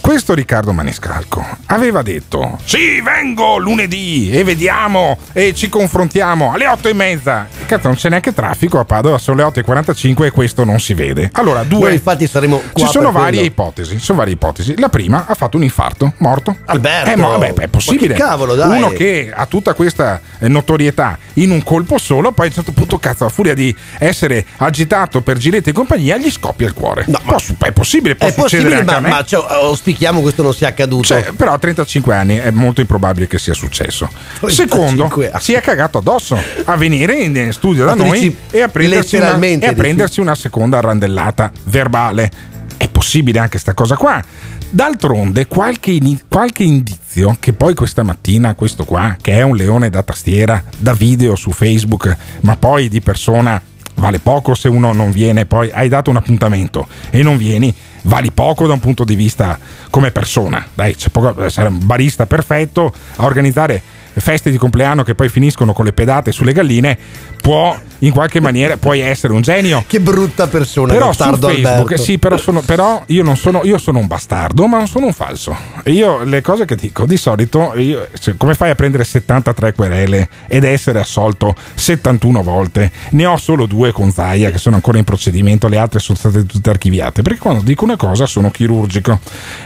[0.00, 6.88] Questo Riccardo Maniscalco aveva detto: Sì, vengo lunedì e vediamo e ci confrontiamo alle otto
[6.88, 7.46] e mezza.
[7.66, 11.30] Cazzo, non c'è neanche traffico a Padova, sono le 8.45 e questo non si vede.
[11.34, 11.80] Allora, due.
[11.80, 13.98] Noi infatti saremo qua Ci sono varie ipotesi.
[13.98, 14.78] Sono varie ipotesi.
[14.78, 16.56] La prima ha fatto un infarto, morto.
[16.66, 17.10] Alberto!
[17.10, 18.14] Eh, ma vabbè, è possibile.
[18.14, 18.78] Cavolo, dai!
[18.78, 22.72] Uno che ha tutta questa eh, notorietà in un colpo solo, poi a un certo
[22.72, 27.04] punto, cazzo, a furia di essere agitato per girette e compagnia, gli scoppia il cuore.
[27.06, 27.36] No, ma
[27.66, 31.04] è possibile, può È succedere possibile, anche ma, ma cioè, auspichiamo questo non sia accaduto.
[31.04, 34.08] Cioè, però a 35 anni è molto improbabile che sia successo.
[34.40, 38.68] 35 Secondo, si è cagato addosso a venire in in studio da noi e a
[38.68, 42.30] prendersi, una, e a prendersi una seconda randellata verbale.
[42.76, 44.22] È possibile anche sta cosa qua.
[44.72, 49.90] D'altronde, qualche, ini- qualche indizio che poi questa mattina questo qua, che è un leone
[49.90, 53.60] da tastiera, da video su Facebook, ma poi di persona
[54.00, 57.72] vale poco se uno non viene, poi hai dato un appuntamento e non vieni,
[58.02, 59.58] vali poco da un punto di vista
[59.90, 60.66] come persona.
[60.74, 63.80] Dai, c'è poco, essere un barista perfetto a organizzare
[64.12, 66.98] feste di compleanno che poi finiscono con le pedate sulle galline,
[67.40, 69.84] può in qualche maniera puoi essere un genio.
[69.86, 72.02] Che brutta persona, Però su Gottardo Facebook, Alberto.
[72.02, 75.12] sì, però, sono- però io non sono, io sono un bastardo, ma non sono un
[75.12, 75.54] falso.
[75.82, 79.74] E Io le cose che dico di solito, io- se- come fai a prendere 73
[79.74, 82.90] querele ed essere assolto 71 volte?
[83.10, 86.46] Ne ho solo due con Zaia che sono ancora in procedimento, le altre sono state
[86.46, 87.20] tutte archiviate.
[87.22, 89.18] Perché quando dico una cosa sono chirurgico.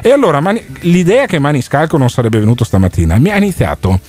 [0.03, 4.01] E allora Mani- l'idea che Maniscalco non sarebbe venuto stamattina mi ha iniziato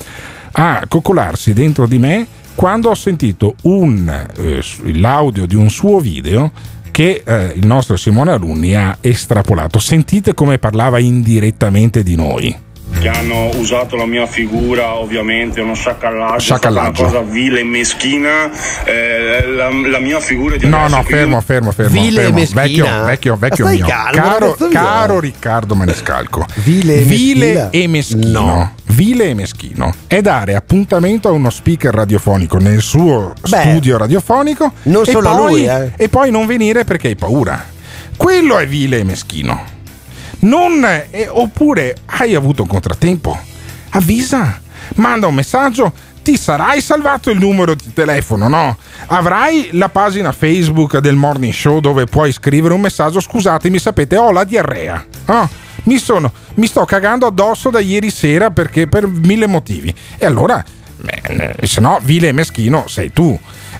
[0.53, 6.51] a coccolarsi dentro di me quando ho sentito un, eh, l'audio di un suo video
[6.91, 9.79] che eh, il nostro Simone Alunni ha estrapolato.
[9.79, 12.55] Sentite come parlava indirettamente di noi.
[12.97, 17.01] che hanno usato la mia figura ovviamente uno sciacallaggio, Sciacallaggio.
[17.01, 18.49] una cosa vile e meschina
[18.85, 21.99] eh, la, la mia figura di No, no, fermo, fermo, fermo.
[21.99, 22.37] Vile e fermo.
[22.37, 22.63] meschina?
[23.03, 23.85] Vecchio, vecchio, vecchio mio.
[23.87, 26.45] calmo, caro, caro Riccardo Maniscalco.
[26.63, 27.69] Vile e Vile meschina?
[27.71, 28.39] e meschino.
[28.39, 28.74] No.
[28.95, 34.71] Vile e meschino è dare appuntamento a uno speaker radiofonico nel suo Beh, studio radiofonico
[34.83, 35.91] non e solo poi- lui, eh.
[35.97, 37.61] e poi non venire perché hai paura.
[38.15, 39.61] Quello è vile e meschino.
[40.39, 43.37] Non, eh, oppure hai avuto un contrattempo.
[43.89, 44.61] Avvisa,
[44.95, 45.91] manda un messaggio.
[46.23, 48.77] Ti sarai salvato il numero di telefono, no?
[49.07, 53.19] Avrai la pagina Facebook del Morning Show dove puoi scrivere un messaggio.
[53.19, 55.05] Scusatemi, sapete, ho la diarrea.
[55.25, 55.49] Ah,
[55.85, 59.93] mi, sono, mi sto cagando addosso da ieri sera perché per mille motivi.
[60.17, 60.63] E allora,
[60.97, 63.37] beh, se no, vile e meschino sei tu.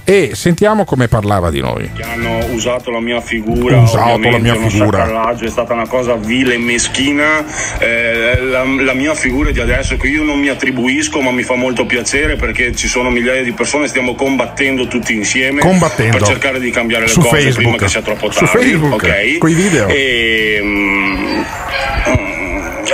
[0.08, 1.90] E sentiamo come parlava di noi.
[1.96, 5.32] che hanno usato la mia figura Usato la mia figura.
[5.34, 7.44] è stata una cosa vile e meschina
[7.80, 11.56] eh, la, la mia figura di adesso che io non mi attribuisco ma mi fa
[11.56, 16.18] molto piacere perché ci sono migliaia di persone stiamo combattendo tutti insieme Combattendo.
[16.18, 17.56] per cercare di cambiare le Su cose Facebook.
[17.64, 19.38] prima che sia troppo Su tardi Facebook, ok?
[19.40, 19.88] coi video.
[19.88, 21.42] e, mm,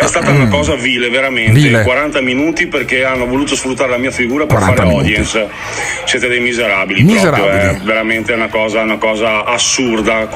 [0.02, 1.52] è stata una cosa vile, veramente.
[1.60, 1.84] Vile.
[1.84, 5.08] 40 minuti perché hanno voluto sfruttare la mia figura per 40 fare minuti.
[5.10, 5.48] audience.
[6.06, 7.48] Siete dei miserabili, Miserabili.
[7.50, 10.28] proprio, è veramente una cosa, una cosa assurda.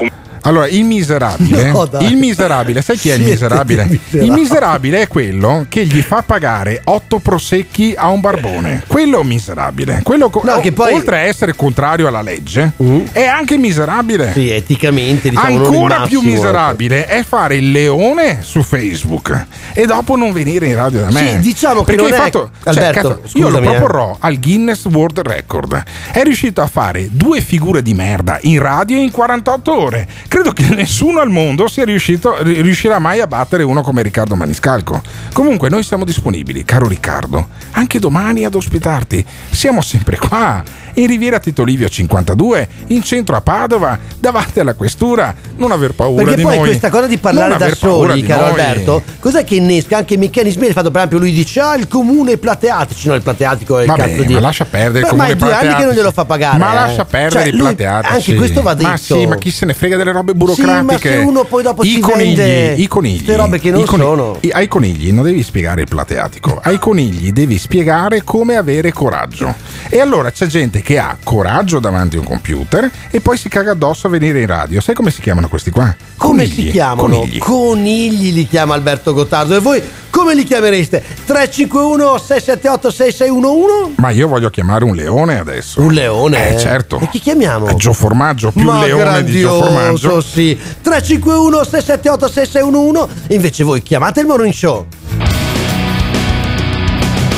[0.46, 3.84] Allora, il miserabile, No, il miserabile, sai chi è il miserabile?
[3.84, 4.24] miserabili.
[4.26, 8.82] Il miserabile è quello che gli fa pagare otto prosecchi a un barbone.
[8.86, 10.00] Quello è un miserabile.
[10.04, 12.72] Quello co- No, che poi- oltre a essere contrario alla legge,
[13.12, 14.32] è anche miserabile.
[14.32, 20.16] Sì, eticamente diciamo Ancora più massimo, miserabile è fare il leone su Facebook e dopo
[20.16, 21.30] non venire in radio da me.
[21.32, 23.62] Sì, diciamo che Perché non hai è- fatto, cioè, Alberto, cazzo, io lo eh.
[23.62, 25.82] proporrò al Guinness World Record.
[26.12, 30.06] È riuscito a fare due figure di merda in radio in 48 ore.
[30.36, 34.36] Credo che nessuno al mondo sia riuscito, ri- riuscirà mai a battere uno come Riccardo
[34.36, 35.00] Maniscalco.
[35.32, 39.24] Comunque, noi siamo disponibili, caro Riccardo, anche domani ad ospitarti.
[39.50, 40.62] Siamo sempre qua.
[40.98, 45.34] In Riviera Tito Livio 52, in centro a Padova, davanti alla questura.
[45.56, 46.66] Non aver paura Perché di poi noi.
[46.68, 48.50] questa cosa di parlare da soli, caro noi.
[48.50, 49.98] Alberto, cos'è che innesca?
[49.98, 53.20] Anche Michele Smieri ha fatto per esempio, lui dice ah il comune plateatici, no il
[53.20, 54.32] plateatico è il Vabbè, cazzo di...
[54.32, 56.58] ma lascia perdere il comune Ma è due anni che non glielo fa pagare.
[56.58, 56.74] Ma eh.
[56.74, 58.14] lascia perdere Cioè, i plateatici.
[58.14, 58.88] Anche questo va detto.
[58.88, 61.10] Ma sì, ma chi se ne frega delle robe burocratiche?
[61.10, 63.80] Sì, ma uno poi dopo I si conigli, vende i conigli, queste robe che non
[63.80, 64.36] i coni- sono.
[64.40, 69.54] i- ai conigli non devi spiegare il plateatico, ai conigli devi spiegare come avere coraggio.
[69.88, 73.72] E allora c'è gente che ha coraggio davanti a un computer e poi si caga
[73.72, 74.80] addosso a venire in radio.
[74.80, 75.94] Sai come si chiamano questi qua?
[76.16, 77.18] Come Conigli, si chiamano?
[77.18, 77.38] Conigli.
[77.38, 79.54] Conigli li chiama Alberto Gottardo.
[79.56, 81.02] E voi come li chiamereste?
[81.26, 83.94] 351 678 6611?
[83.96, 85.80] Ma io voglio chiamare un leone adesso.
[85.82, 86.54] Un leone?
[86.54, 86.98] Eh, certo.
[87.00, 87.74] E chi chiamiamo?
[87.74, 90.15] Gio Formaggio, più Ma leone di Gio grandioso, Formaggio.
[90.20, 90.54] Sì.
[90.56, 93.34] 351 678 6611.
[93.34, 94.86] Invece voi chiamate il Morning Show.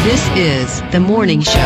[0.04, 1.60] This is the morning show.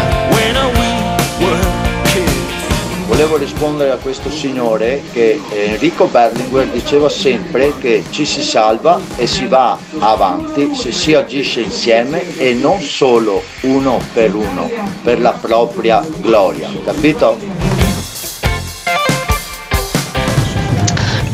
[3.06, 8.98] Volevo rispondere a questo signore che eh, Enrico Berlinguer diceva sempre che ci si salva
[9.16, 14.68] e si va avanti se si agisce insieme e non solo uno per uno,
[15.02, 17.81] per la propria gloria, capito?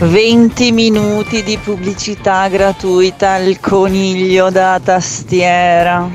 [0.01, 6.09] 20 minuti di pubblicità gratuita al coniglio da tastiera.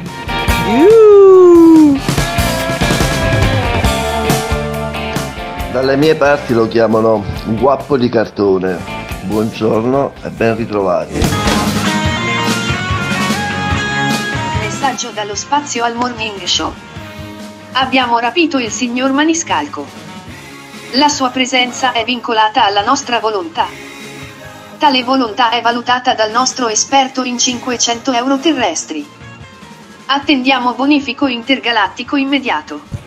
[5.74, 7.26] Dalle mie parti lo chiamano
[7.60, 8.80] guappo di cartone.
[9.24, 11.20] Buongiorno e ben ritrovati.
[14.62, 16.72] Messaggio dallo spazio al morning show.
[17.74, 20.03] Abbiamo rapito il signor Maniscalco.
[20.96, 23.66] La sua presenza è vincolata alla nostra volontà.
[24.78, 29.04] Tale volontà è valutata dal nostro esperto in 500 euro terrestri.
[30.06, 33.03] Attendiamo bonifico intergalattico immediato.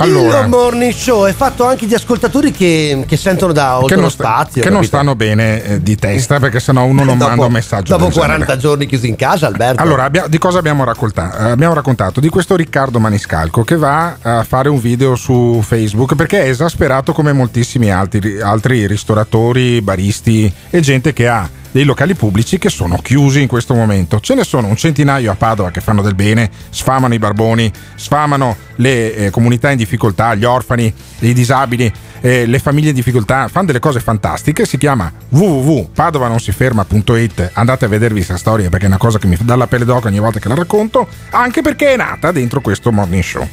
[0.00, 0.40] Allora.
[0.40, 4.10] Il Morning Show è fatto anche di ascoltatori che, che sentono da oltre lo non,
[4.10, 4.62] spazio.
[4.62, 4.96] che non capito?
[4.96, 8.12] stanno bene eh, di testa perché sennò uno non Dopo- manda un messaggio Dopo del
[8.14, 8.58] 40 genere.
[8.60, 9.82] giorni chiusi in casa, Alberto.
[9.82, 11.36] Allora, abbia- di cosa abbiamo raccontato?
[11.38, 16.14] Eh, Abbiamo raccontato di questo Riccardo Maniscalco che va a fare un video su Facebook
[16.14, 22.14] perché è esasperato come moltissimi altri, altri ristoratori, baristi e gente che ha dei locali
[22.14, 24.20] pubblici che sono chiusi in questo momento.
[24.20, 28.56] Ce ne sono un centinaio a Padova che fanno del bene, sfamano i barboni, sfamano
[28.76, 33.66] le eh, comunità in difficoltà, gli orfani, i disabili, eh, le famiglie in difficoltà, fanno
[33.66, 34.66] delle cose fantastiche.
[34.66, 37.50] Si chiama www.padovanonsiferma.it.
[37.54, 40.08] Andate a vedervi questa storia perché è una cosa che mi dà la pelle d'oca
[40.08, 43.48] ogni volta che la racconto, anche perché è nata dentro questo morning show.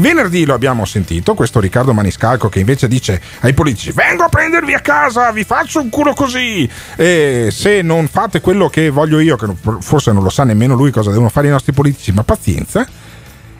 [0.00, 4.72] Venerdì lo abbiamo sentito, questo Riccardo Maniscalco che invece dice ai politici vengo a prendervi
[4.72, 9.34] a casa, vi faccio un culo così e se non fate quello che voglio io,
[9.34, 9.46] che
[9.80, 12.86] forse non lo sa nemmeno lui cosa devono fare i nostri politici, ma pazienza,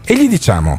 [0.05, 0.78] e gli diciamo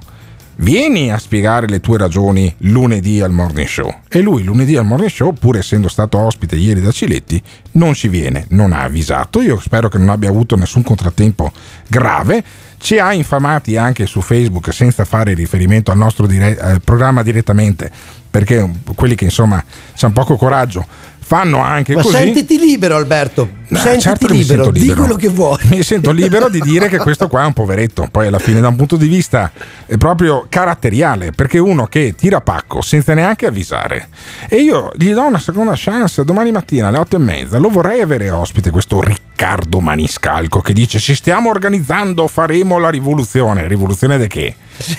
[0.59, 3.93] vieni a spiegare le tue ragioni lunedì al morning show.
[4.07, 7.41] E lui lunedì al morning show, pur essendo stato ospite ieri da Ciletti,
[7.73, 9.41] non ci viene, non ha avvisato.
[9.41, 11.51] Io spero che non abbia avuto nessun contrattempo
[11.87, 12.43] grave.
[12.77, 17.91] Ci ha infamati anche su Facebook senza fare riferimento al nostro dire- eh, programma direttamente,
[18.29, 19.61] perché quelli che insomma
[19.99, 20.85] hanno poco coraggio
[21.29, 22.15] fanno anche Ma così.
[22.15, 23.47] sentiti libero, Alberto.
[23.67, 24.99] No, sentiti certo libero, sento di libero.
[25.01, 25.59] quello che vuoi.
[25.65, 28.07] Mi sento libero di dire che questo qua è un poveretto.
[28.09, 29.51] Poi alla fine, da un punto di vista
[29.99, 34.07] proprio caratteriale, perché uno che tira pacco senza neanche avvisare.
[34.47, 37.59] E io gli do una seconda chance domani mattina alle otto e mezza.
[37.59, 43.67] Lo vorrei avere ospite questo Riccardo Maniscalco che dice: Ci stiamo organizzando, faremo la rivoluzione.
[43.67, 44.55] Rivoluzione di che?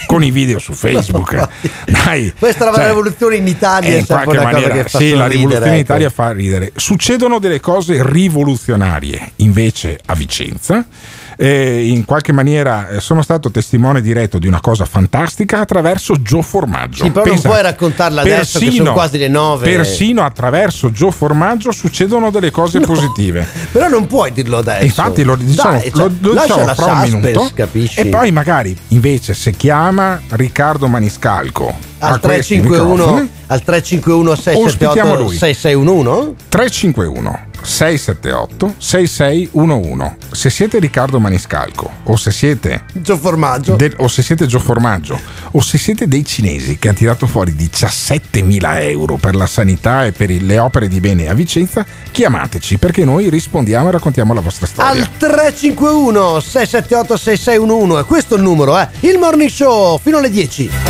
[0.06, 1.48] Con i video su Facebook.
[1.86, 5.26] Dai, Questa era cioè, la rivoluzione in Italia, eh, in sempre qualche maniera, sì, la
[5.26, 5.82] rivoluzione in ecco.
[5.82, 6.72] Italia fa ridere.
[6.76, 10.86] Succedono delle cose rivoluzionarie invece a Vicenza.
[11.42, 16.42] Eh, in qualche maniera eh, sono stato testimone diretto di una cosa fantastica attraverso Gio
[16.42, 17.04] Formaggio.
[17.04, 19.64] Sì, però non puoi raccontarla adesso che sono quasi le nove.
[19.74, 23.46] Persino attraverso Gio Formaggio succedono delle cose positive.
[23.72, 24.84] Però non puoi dirlo adesso.
[24.84, 28.00] Infatti lo diciamo, Dai, lo, cioè, lo lascia diciamo fra un minuto capisci?
[28.00, 35.16] e poi magari invece se chiama Riccardo Maniscalco al questi 351 microfoni, al 351 Ospitiamo
[35.16, 35.36] 678 lui.
[35.36, 43.76] 6611 351 678 6611 se siete Riccardo Maniscalco o se siete Gio Formaggio.
[43.76, 45.18] del- o se siete Gio Formaggio
[45.52, 50.12] o se siete dei cinesi che hanno tirato fuori 17.000 euro per la sanità e
[50.12, 54.66] per le opere di bene a Vicenza chiamateci perché noi rispondiamo e raccontiamo la vostra
[54.66, 54.90] storia.
[54.90, 58.88] Al 351 678 6611 e questo è il numero eh.
[59.00, 60.89] Il morning show fino alle 10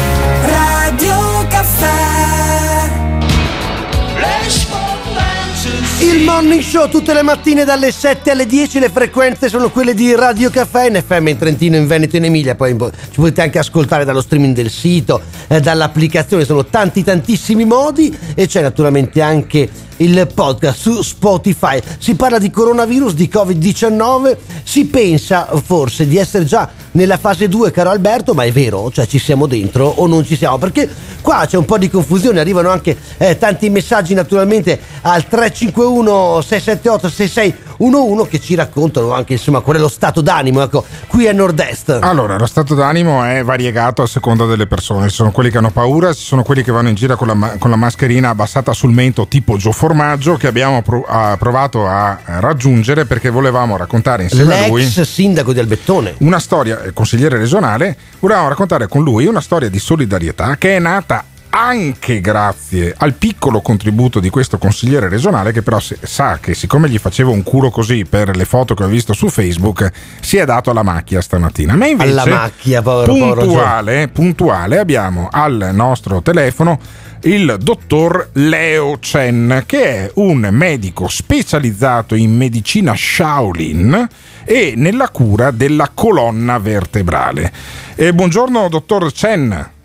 [6.11, 10.13] Il morning show tutte le mattine dalle 7 alle 10, le frequenze sono quelle di
[10.13, 13.61] Radio Caffè in FM in Trentino, in Veneto in Emilia, poi po- ci potete anche
[13.61, 19.69] ascoltare dallo streaming del sito, eh, dall'applicazione, sono tanti tantissimi modi e c'è naturalmente anche
[20.01, 21.81] il podcast su Spotify.
[21.99, 27.71] Si parla di coronavirus, di Covid-19, si pensa forse di essere già nella fase 2,
[27.71, 30.89] caro Alberto, ma è vero, cioè ci siamo dentro o non ci siamo, perché
[31.21, 37.09] qua c'è un po' di confusione, arrivano anche eh, tanti messaggi naturalmente al 351 678
[37.09, 41.99] 6611 che ci raccontano anche insomma qual è lo stato d'animo, ecco, qui a nord-est.
[42.01, 45.09] Allora, lo stato d'animo è variegato a seconda delle persone.
[45.09, 47.57] Ci sono quelli che hanno paura, ci sono quelli che vanno in giro con la,
[47.59, 53.29] con la mascherina abbassata sul mento, tipo Gio Formaggio, che abbiamo provato a raggiungere perché
[53.29, 56.15] volevamo raccontare insieme a lui L'ex sindaco di Albettone.
[56.19, 60.79] una storia, eh, consigliere regionale, volevamo raccontare con lui una storia di solidarietà che è
[60.79, 66.89] nata anche grazie al piccolo contributo di questo consigliere regionale che però sa che siccome
[66.89, 69.91] gli facevo un culo così per le foto che ho visto su Facebook
[70.21, 71.75] si è dato alla macchia stamattina.
[71.75, 76.79] Ma invece Alla macchia, povero, povero puntuale, puntuale abbiamo al nostro telefono
[77.23, 84.09] il dottor Leo Chen, che è un medico specializzato in medicina Shaolin
[84.45, 87.53] e nella cura della colonna vertebrale.
[87.95, 89.79] Eh, buongiorno, dottor Chen.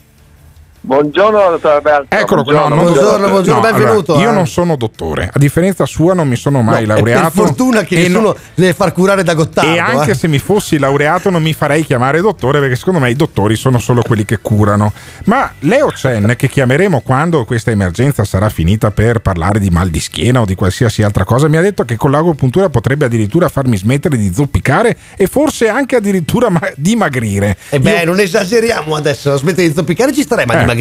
[0.86, 2.16] Buongiorno, dottor Alberto.
[2.16, 2.44] Eccolo.
[2.44, 4.36] Buongiorno, no, buongiorno, buongiorno, no, benvenuto, allora, io eh.
[4.36, 7.22] non sono dottore, a differenza sua non mi sono mai No, laureato.
[7.32, 9.74] per fortuna che nessuno no- deve far curare da Gottardo.
[9.74, 10.16] e anche eh.
[10.16, 13.80] se mi fossi laureato non mi farei chiamare dottore perché secondo me i dottori sono
[13.80, 14.94] solo quelli che curano.
[15.24, 20.00] Ma Leo Chen, che chiameremo quando questa emergenza sarà finita per parlare di mal di
[20.00, 23.76] schiena o di qualsiasi altra cosa, mi ha detto che con l'agopuntura potrebbe addirittura farmi
[23.76, 27.58] smettere di zoppicare e forse anche addirittura ma- dimagrire.
[27.72, 30.58] E beh, non esageriamo adesso, smette di zoppicare ci starei, ma Eh.
[30.60, 30.74] dimagrire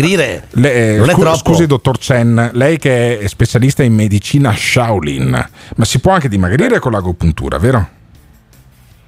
[0.53, 1.37] Le- eh, non è scu- troppo.
[1.37, 6.79] Scusi, dottor Chen, lei che è specialista in medicina Shaolin, ma si può anche dimagrire
[6.79, 7.89] con l'agopuntura, vero?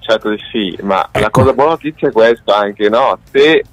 [0.01, 1.21] Certo di sì, ma Ecco.
[1.21, 3.19] la cosa buona notizia è questa anche, no?
[3.31, 3.65] Se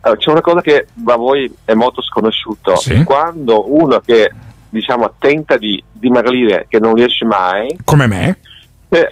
[0.00, 3.02] allora, c'è una cosa che a voi è molto sconosciuto, Sì.
[3.04, 4.30] quando uno che
[4.68, 8.38] diciamo tenta di dimagrire che non riesce mai, Come me?
[8.90, 9.08] eh,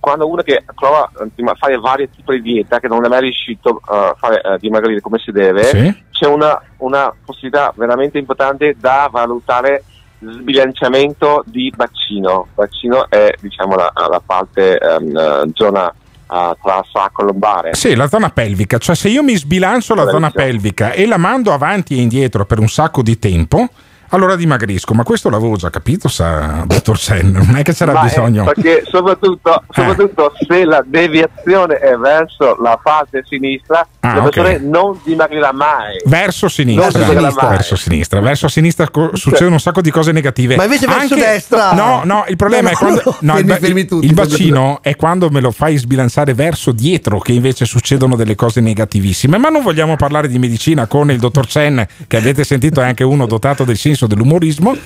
[0.00, 3.20] quando uno che prova eh, a fare vari tipi di dieta che non è mai
[3.20, 6.02] riuscito eh, a fare eh, dimagrire come si deve, Sì.
[6.10, 9.84] c'è una, una possibilità veramente importante da valutare
[10.20, 12.48] sbilanciamento di bacino.
[12.54, 17.74] Bacino è diciamo la, la parte eh, zona eh, tra sacco lombare.
[17.74, 21.52] Sì, la zona pelvica, cioè se io mi sbilancio la zona pelvica e la mando
[21.52, 23.68] avanti e indietro per un sacco di tempo,
[24.14, 28.00] allora dimagrisco, ma questo l'avevo già capito, sa, dottor Sen, non è che c'era Ma,
[28.00, 28.44] eh, bisogno.
[28.44, 34.98] perché soprattutto, soprattutto se la deviazione è verso la parte sinistra, Ah, la persona non
[35.02, 35.96] dimagrirà mai.
[36.04, 37.50] Verso sinistra, Non si dimagrerà mai.
[37.56, 40.56] verso sinistra, verso sinistra co- succedono un sacco di cose negative.
[40.56, 41.72] Ma invece verso Anche- destra?
[41.72, 44.12] No, no, il problema No, è quando no, no, il, fermi, ba- fermi tutti, il
[44.12, 49.38] bacino è quando me lo fai sbilanciare verso dietro che invece succedono delle cose negativissime.
[49.38, 53.04] Ma non vogliamo parlare di medicina con il dottor Chen, che avete sentito è anche
[53.04, 54.76] uno dotato del senso dell'umorismo,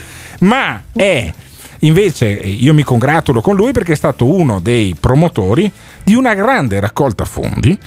[0.40, 1.32] ma è
[1.80, 5.70] Invece io mi congratulo con lui perché è stato uno dei promotori
[6.02, 7.78] di una grande raccolta fondi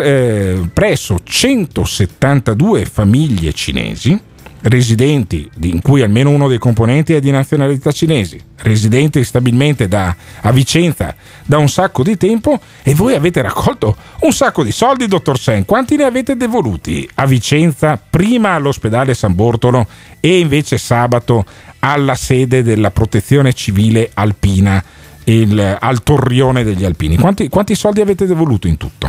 [0.00, 4.20] eh, presso 172 famiglie cinesi
[4.62, 10.50] residenti, in cui almeno uno dei componenti è di nazionalità cinesi, residenti stabilmente da, a
[10.50, 11.14] Vicenza
[11.44, 15.64] da un sacco di tempo e voi avete raccolto un sacco di soldi, dottor Sen.
[15.64, 19.86] Quanti ne avete devoluti a Vicenza, prima all'ospedale San Bortolo
[20.20, 21.44] e invece sabato
[21.80, 24.82] alla sede della protezione civile alpina,
[25.24, 27.16] il- al Torrione degli Alpini?
[27.16, 29.08] Quanti, quanti soldi avete devoluto in tutto?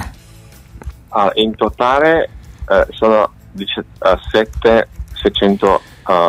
[1.09, 2.29] Ah, in totale
[2.69, 3.31] eh, sono
[4.31, 4.87] 7
[5.21, 5.81] 600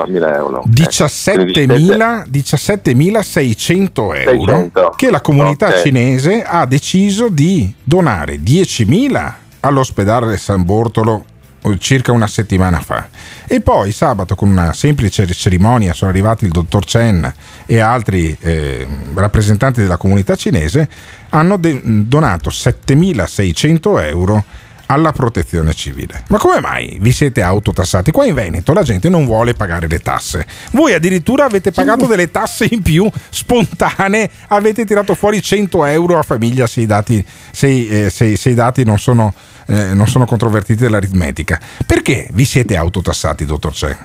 [0.06, 0.60] 1000 euro.
[0.60, 4.92] Quindi 17.000 17.600 euro 600.
[4.96, 5.82] che la comunità Ok.
[5.82, 11.24] cinese ha deciso di donare 10.000 all'ospedale San Bortolo
[11.62, 13.08] eh, circa una settimana fa
[13.46, 17.32] e poi sabato con una semplice cerimonia sono arrivati il dottor Chen
[17.66, 20.88] e altri eh, rappresentanti della comunità cinese
[21.30, 24.44] hanno de- donato 7.600 euro
[24.90, 26.24] alla protezione civile.
[26.28, 28.10] Ma come mai vi siete autotassati?
[28.10, 30.44] Qua in Veneto la gente non vuole pagare le tasse.
[30.72, 36.22] Voi addirittura avete pagato delle tasse in più spontanee, avete tirato fuori 100 euro a
[36.22, 39.32] famiglia se i dati, se, eh, se i- se i dati non, sono,
[39.66, 41.60] eh, non sono controvertiti dall'aritmetica.
[41.86, 43.96] Perché vi siete autotassati, dottor Chen?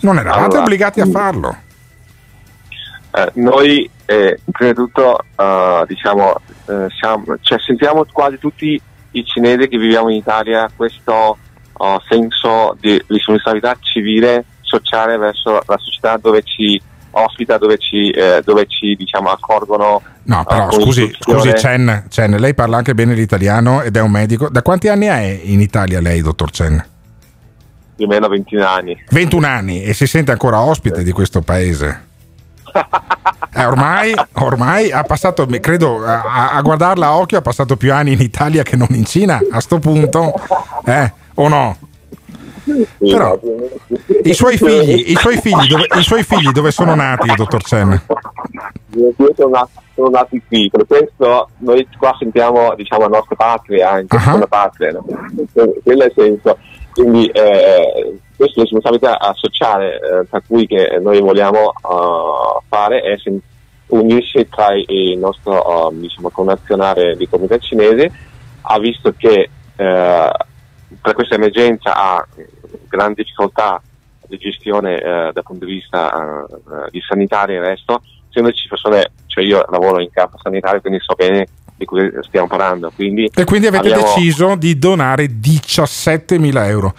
[0.00, 1.56] Non eravate Allora, obbligati a farlo.
[3.12, 6.34] Eh, noi, eh, prima di tutto, eh, diciamo,
[6.66, 8.78] eh, siamo- cioè, sentiamo quasi tutti
[9.14, 11.36] i cinesi che viviamo in Italia questo
[11.72, 16.80] oh, senso di responsabilità civile, sociale verso la società dove ci
[17.14, 20.02] ospita, dove ci, eh, dove ci diciamo, accorgono.
[20.24, 24.00] No, eh, però con scusi, scusi Chen, Chen, lei parla anche bene l'italiano ed è
[24.00, 24.48] un medico.
[24.48, 26.84] Da quanti anni è in Italia lei, dottor Chen?
[27.96, 29.04] Più o meno 20 anni.
[29.10, 32.03] 21 anni e si sente ancora ospite di questo paese.
[33.56, 38.12] Eh, ormai, ormai ha passato, credo, a, a guardarla a occhio, ha passato più anni
[38.12, 39.40] in Italia che non in Cina.
[39.50, 40.34] A sto punto,
[40.84, 41.76] eh, o no?
[42.98, 43.38] Però
[44.24, 48.00] i suoi figli, i suoi figli, dove, i suoi figli dove sono nati, dottor Chen?
[49.94, 54.38] Sono nati qui, per questo noi qua sentiamo diciamo, la nostra patria, anche Ah.
[54.38, 55.04] la patria, no?
[55.84, 56.58] quello è il senso.
[56.94, 63.16] Quindi eh, questa responsabilità sociale eh, per cui che noi vogliamo eh, fare è
[63.88, 68.10] unirsi tra il nostro eh, diciamo, connazionale di comunità cinese,
[68.62, 70.32] ha visto che eh,
[71.00, 72.26] per questa emergenza ha
[72.88, 73.82] grandi difficoltà
[74.28, 79.10] di gestione eh, dal punto di vista eh, di sanitario e il resto, essendoci persone,
[79.26, 81.46] cioè io lavoro in campo sanitario quindi so bene
[81.76, 82.92] di cui stiamo parlando.
[82.94, 86.94] Quindi E quindi avete abbiamo- deciso di donare 17.000 euro.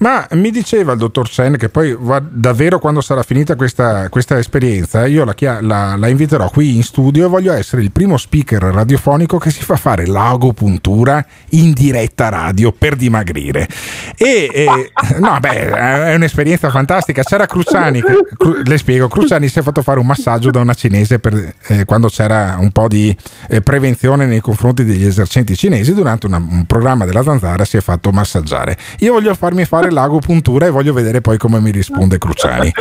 [0.00, 1.94] Ma mi diceva il dottor Chen che poi
[2.30, 7.26] davvero quando sarà finita questa, questa esperienza io la, la- la inviterò qui in studio
[7.26, 12.72] e voglio essere il primo speaker radiofonico che si fa fare l'agopuntura in diretta radio
[12.72, 13.68] per dimagrire.
[14.16, 17.22] E, e- no, beh, è un'esperienza fantastica.
[17.22, 21.18] C'era Cruciani, Cru- le spiego, Cruciani si è fatto fare un massaggio da una cinese
[21.18, 23.14] per, eh, quando c'era un po' di
[23.50, 27.80] eh, prevenzione nei confronti degli esercenti cinesi durante una- un programma della Zanzara si è
[27.82, 28.78] fatto massaggiare.
[29.00, 32.72] Io voglio farmi fare l'agopuntura e voglio vedere poi come mi risponde Cruciani.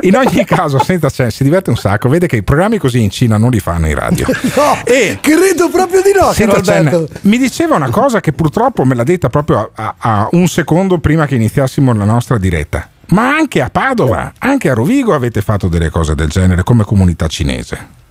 [0.00, 2.08] In ogni caso, senta, cioè, si diverte un sacco.
[2.08, 4.26] Vede che i programmi così in Cina non li fanno in radio.
[4.54, 4.78] No,
[5.20, 6.60] credo proprio di no, Senta.
[6.60, 10.46] Chen, mi diceva una cosa che purtroppo me l'ha detta proprio a, a- a un
[10.48, 12.88] secondo prima che iniziassimo la nostra diretta.
[13.08, 17.26] Ma anche a Padova, anche a Rovigo avete fatto delle cose del genere come comunità
[17.26, 18.02] cinese.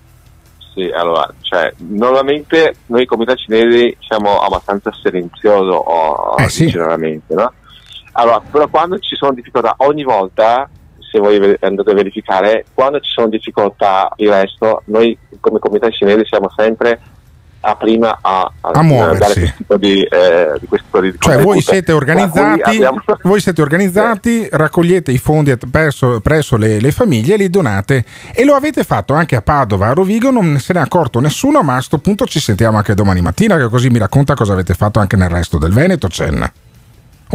[0.74, 6.68] Sì, allora, cioè, normalmente noi comunità cinesi siamo abbastanza silenziosi, o, Eh, sì.
[6.68, 7.52] generalmente, no?
[8.14, 10.70] Allora, però quando ci sono difficoltà, ogni volta,
[11.12, 16.26] se voi andate a verificare, quando ci sono difficoltà, il resto, noi come comunità cinese
[16.26, 17.00] siamo sempre
[17.66, 19.20] a prima a, A muoversi.
[19.20, 23.40] dare questo tipo di, eh, di questo tipo di Cioè voi siete organizzati, abbiamo- voi
[23.40, 28.04] siete organizzati, raccogliete i fondi presso, presso le, le famiglie e li donate
[28.34, 31.64] e lo avete fatto anche a Padova, a Rovigo non se ne è accorto nessuno,
[31.64, 34.74] ma a questo punto ci sentiamo anche domani mattina che così mi racconta cosa avete
[34.74, 36.52] fatto anche nel resto del Veneto, Chen.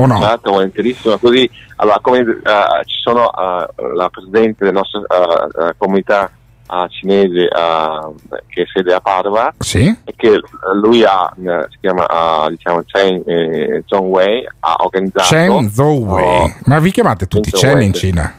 [0.00, 0.16] O no?
[0.18, 1.18] Esatto, volentierissimo.
[1.18, 6.30] Così, allora, come eh, ci sono eh, la presidente della nostra eh, eh, comunità
[6.70, 9.86] eh, cinese eh, che è sede a Padova, Sì?
[10.04, 10.40] e che eh,
[10.80, 12.06] lui ha, eh, si chiama
[12.46, 16.24] eh, diciamo Chen eh, Zhongwei, ha organizzato Chen Zhouwei.
[16.42, 17.92] oh, Ma vi chiamate tutti Chen in.
[17.92, 18.32] Cina?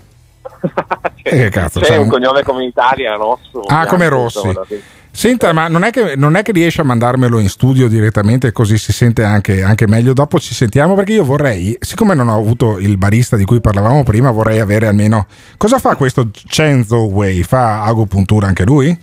[1.22, 3.60] Eh, che cazzo, c'è c'è un un- cognome comunitario rosso.
[3.68, 4.48] Ah, come Rossi.
[4.48, 4.65] insomma,
[5.11, 8.77] Senta, ma non è, che, non è che riesce a mandarmelo in studio direttamente così
[8.77, 10.14] si sente anche, anche meglio?
[10.14, 14.03] Dopo ci sentiamo perché io vorrei, siccome non ho avuto il barista di cui parlavamo
[14.03, 15.27] prima, vorrei avere almeno...
[15.57, 17.44] Cosa fa questo Cenzo Way?
[17.44, 18.98] Fa agopuntura anche lui?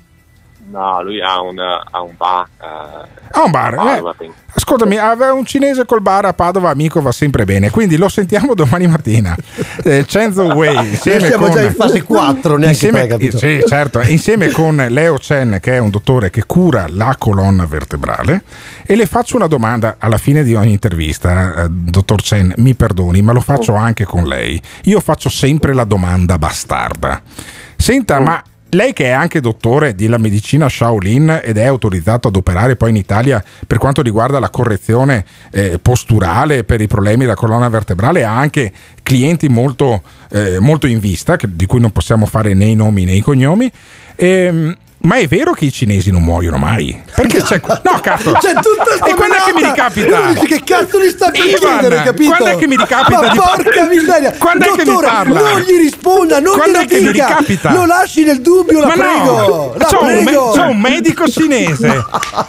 [0.77, 2.47] No, lui ha un, ha un bar.
[2.61, 4.31] eh, Ha un bar, Padova, eh.
[4.55, 7.71] Ascoltami, avere un cinese col bar a Padova, amico, va sempre bene.
[7.71, 9.35] Quindi lo sentiamo domani mattina.
[9.85, 10.75] Eh, Cenzo Way.
[10.75, 13.39] Noi siamo con- già in fase 4, neanche insieme, te, capito?
[13.39, 14.01] Sì, certo.
[14.03, 18.43] Insieme con Leo Chen, che è un dottore che cura la colonna vertebrale.
[18.85, 23.23] E le faccio una domanda alla fine di ogni intervista, eh, dottor Chen, mi perdoni,
[23.23, 24.61] ma lo faccio anche con lei.
[24.85, 27.23] Io faccio sempre la domanda bastarda.
[27.77, 28.43] Senta, ma
[28.77, 32.97] lei che è anche dottore della medicina Shaolin ed è autorizzato ad operare poi in
[32.97, 38.37] Italia per quanto riguarda la correzione eh, posturale per i problemi della colonna vertebrale, ha
[38.37, 38.71] anche
[39.03, 43.05] clienti molto, eh, molto in vista, che- di cui non possiamo fare né i nomi
[43.05, 43.71] né i cognomi.
[44.15, 44.77] Ehm,
[45.07, 47.01] ma è vero che i cinesi non muoiono mai?
[47.15, 47.61] Perché c'è.
[47.83, 48.33] No, cazzo!
[48.33, 50.21] C'è tutta sta E quando è che mi ricapita?
[50.33, 52.29] Dice, Che cazzo li sta per Ivan, chiedere, capito?
[52.35, 54.33] quando è che mi ricapita Ma di porca miseria!
[54.39, 55.41] Quando è che mi Dottore, parla?
[55.41, 57.27] Non gli risponda, non Quando glielo è che mi dica!
[57.29, 57.73] ricapita?
[57.73, 59.33] Lo lasci nel dubbio, la Ma prego!
[59.47, 60.51] no, La c'ho un, me- prego!
[60.51, 61.87] c'ho un medico cinese.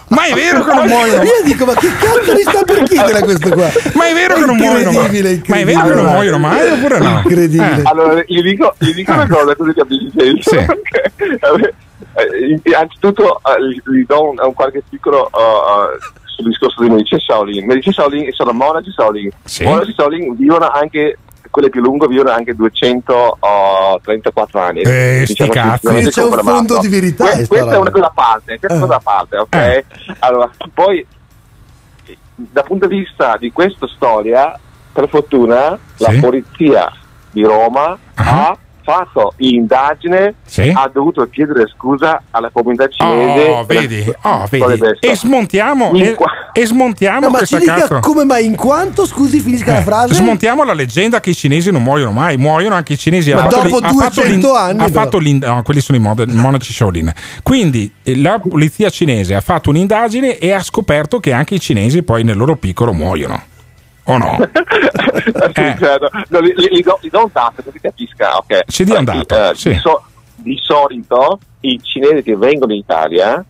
[0.10, 1.24] Ma è vero che non muoiono?
[1.24, 3.70] Io dico, ma che cazzo li sta per chiedere questo qua?
[3.94, 5.06] Ma è vero che non muoiono mai?
[5.06, 7.10] Incredibile, Ma è vero che non muoiono mai oppure no?
[7.24, 7.82] Incredibile.
[7.84, 10.58] Allora, gli dico, gli dico una cosa così capisci Sì.
[12.14, 17.20] Eh, Anzitutto eh, gli, do un, un qualche piccolo uh, uh, sul discorso di medicina
[17.20, 17.66] Shaolin.
[17.66, 19.30] Medicina Shaolin sono monaci Shaolin.
[19.44, 19.64] Sì.
[19.64, 21.18] Monaci Shaolin vivono anche,
[21.50, 24.82] quelle più lunghe vivono anche 234 anni.
[24.82, 25.88] Eh, Diciamo cazzi.
[26.10, 28.86] C'è un fondo di verità Que- questa è una cosa a parte, questa è una
[28.86, 29.56] cosa a parte, ok?
[29.56, 29.86] Eh.
[30.20, 31.06] Allora, poi
[32.36, 34.58] dal punto di vista di questa storia,
[34.94, 36.20] per fortuna la Sì.
[36.20, 36.92] polizia
[37.32, 38.50] di Roma Ah.
[38.50, 38.58] ha
[38.88, 40.72] fatto indagine, Sì.
[40.74, 43.50] ha dovuto chiedere scusa alla comunità cinese.
[43.50, 44.82] Oh, vedi, la oh, vedi.
[45.02, 48.00] E smontiamo, e, qua- e smontiamo No, ma ci dica cazzo.
[48.00, 50.14] come mai, in quanto, scusi, finisca la Eh, frase?
[50.14, 53.34] Smontiamo la leggenda che i cinesi non muoiono mai, muoiono anche i cinesi.
[53.34, 56.30] Ma Ha dopo ha fatto 200 l'in- anni, Ha fatto no, quelli sono i mod-
[56.32, 57.12] monaci Shaolin.
[57.44, 62.04] Quindi eh, la polizia cinese ha fatto un'indagine e ha scoperto che anche i cinesi
[62.04, 63.42] poi nel loro piccolo muoiono.
[64.10, 64.38] O no?
[65.54, 65.76] Sì, Eh.
[65.78, 66.10] certo.
[66.30, 68.38] No, gli- gli do, gli do un dato così capisca.
[68.38, 68.64] ok.
[68.68, 69.70] Ci dia un dato, Eh, sì.
[69.70, 70.04] di, so-
[70.36, 73.44] di solito i cinesi che vengono in Italia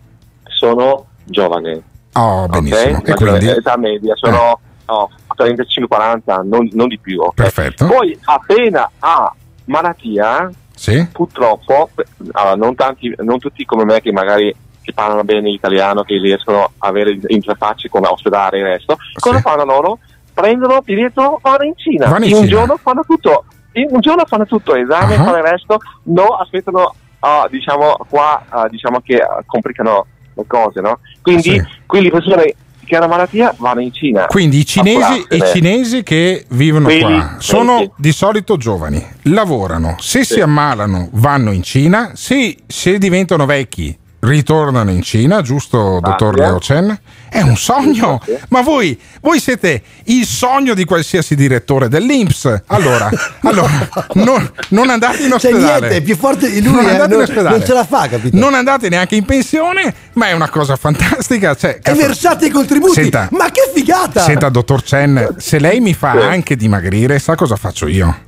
[0.44, 1.80] sono giovani.
[2.14, 2.98] Oh, benissimo.
[2.98, 3.08] ok?
[3.08, 3.48] E quindi?
[3.48, 7.20] Età media sono oh, 35-40, non, non di più.
[7.20, 7.34] ok?
[7.34, 7.86] Perfetto.
[7.86, 9.32] Poi appena ha
[9.66, 11.06] malattia, Sì?
[11.12, 14.52] purtroppo, eh, allora, non, tanti, non tutti come me che magari
[14.82, 19.38] che parlano bene l'italiano, che riescono a avere interfacce con l'ospedale e il resto, cosa
[19.40, 19.98] fanno loro?
[20.42, 22.08] Prendono biglietto, vanno in Cina.
[22.08, 22.56] Vanno in un Cina.
[22.58, 25.24] giorno fanno tutto, un giorno fanno tutto, esame, Ah.
[25.24, 30.80] fanno il resto, no, aspettano, ah, diciamo, qua, ah, diciamo che ah, complicano le cose,
[30.80, 31.00] no?
[31.22, 31.64] Quindi, Sì.
[31.86, 32.54] quindi le persone
[32.84, 34.26] che hanno malattia vanno in Cina.
[34.26, 37.90] Quindi i cinesi, i cinesi che vivono Quelli, qua sono quelli.
[37.96, 40.40] di solito giovani, lavorano, se si Sì.
[40.40, 46.42] ammalano vanno in Cina, se, se diventano vecchi ritornano in Cina, giusto dottor Grazie.
[46.50, 47.00] Leo Chen?
[47.28, 48.46] È un sogno, Grazie.
[48.48, 52.62] ma voi, voi siete il sogno di qualsiasi direttore dell'Inps.
[52.66, 53.08] Allora,
[53.42, 55.62] allora non, non andate in C'è ospedale.
[55.80, 57.56] niente, è più forte di lui, non eh, andate in non- ospedale.
[57.58, 58.36] non ce la fa, capito?
[58.36, 61.54] Non andate neanche in pensione, ma è una cosa fantastica.
[61.54, 62.94] Cioè, E versate i contributi.
[62.94, 63.28] Senta.
[63.32, 64.22] Ma che figata!
[64.22, 68.26] Senta, dottor Chen, se lei mi fa anche dimagrire, sa cosa faccio io?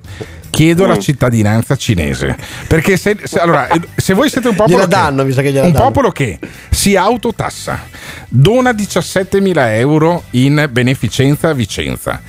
[0.51, 0.89] Chiedo Mm.
[0.89, 2.36] la cittadinanza cinese.
[2.66, 5.55] Perché se, se- allora, eh, se voi siete un popolo, danno, mi sa che un
[5.55, 5.72] danno.
[5.72, 6.39] popolo che
[6.70, 7.81] si autotassa,
[8.28, 12.20] dona 17.000 euro in beneficenza a Vicenza.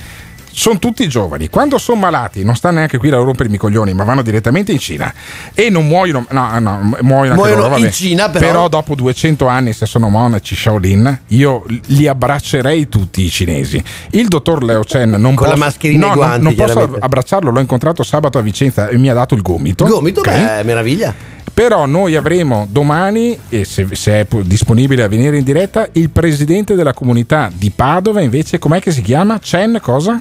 [0.54, 4.04] Sono tutti giovani, quando sono malati non stanno neanche qui a rompermi i coglioni, ma
[4.04, 5.12] vanno direttamente in Cina
[5.54, 7.90] e non muoiono, no, no, muoiono, Muoiono loro, in.
[7.90, 8.68] Cina, però.
[8.68, 13.82] dopo 200 anni, se sono monaci Shaolin, io li abbraccerei tutti i cinesi.
[14.10, 16.54] Il dottor Leo Chen non Con la posso, mascherina e no, i non- guanti, non
[16.54, 19.86] posso abbracciarlo, l'ho incontrato sabato a Vicenza e mi ha dato il gomito.
[19.86, 20.30] Gomito, Ok?
[20.30, 21.14] beh, meraviglia.
[21.54, 26.10] Però noi avremo domani, e se, se è po- disponibile a venire in diretta, il
[26.10, 29.38] presidente della comunità di Padova, invece, com'è che si chiama?
[29.38, 30.20] Chen cosa?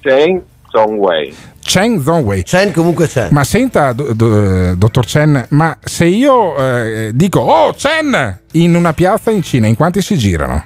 [0.00, 1.34] Chen Zhongwei.
[1.60, 2.42] Chen Zhongwei.
[2.42, 3.28] Chen comunque c'è.
[3.30, 8.92] Ma senta, do- do- dottor Chen, ma se io eh, dico, oh Chen, in una
[8.92, 10.62] piazza in Cina, in quanti si girano?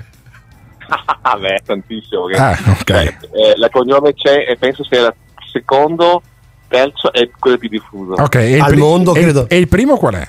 [1.24, 2.26] Ah, beh, tantissimo.
[2.36, 2.90] Ah, ok.
[2.90, 3.16] Eh,
[3.56, 5.14] la cognome c'è e penso sia il
[5.50, 6.20] secondo,
[6.68, 8.14] terzo e quello più diffuso.
[8.14, 9.48] Ok, e il, Al mondo, e il- credo.
[9.48, 10.26] E il primo qual è?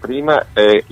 [0.00, 0.84] Prima è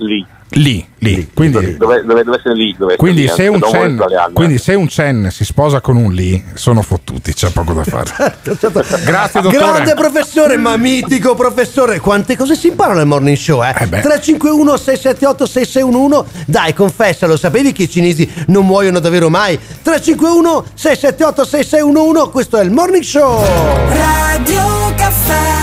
[0.53, 0.85] lì.
[0.99, 1.29] Lì, lì.
[1.33, 2.73] Quindi, Dove, dove essere lì?
[2.77, 4.33] Dove quindi essere se, sbagliarla.
[4.33, 8.37] quindi se un Chen si sposa con un Lì, sono fottuti, c'è poco da fare.
[9.03, 9.57] Grazie, dottore.
[9.57, 11.99] Grande professore, ma mitico professore.
[11.99, 13.73] Quante cose si imparano nel morning show, eh?
[13.77, 14.01] Eh beh.
[14.01, 16.45] 351 678 6611.
[16.45, 19.57] Dai, confessa, lo sapevi che i cinesi non muoiono davvero mai?
[19.57, 22.31] 351 678 6611.
[22.31, 23.43] Questo è il morning show.
[23.89, 25.62] Radio Caffè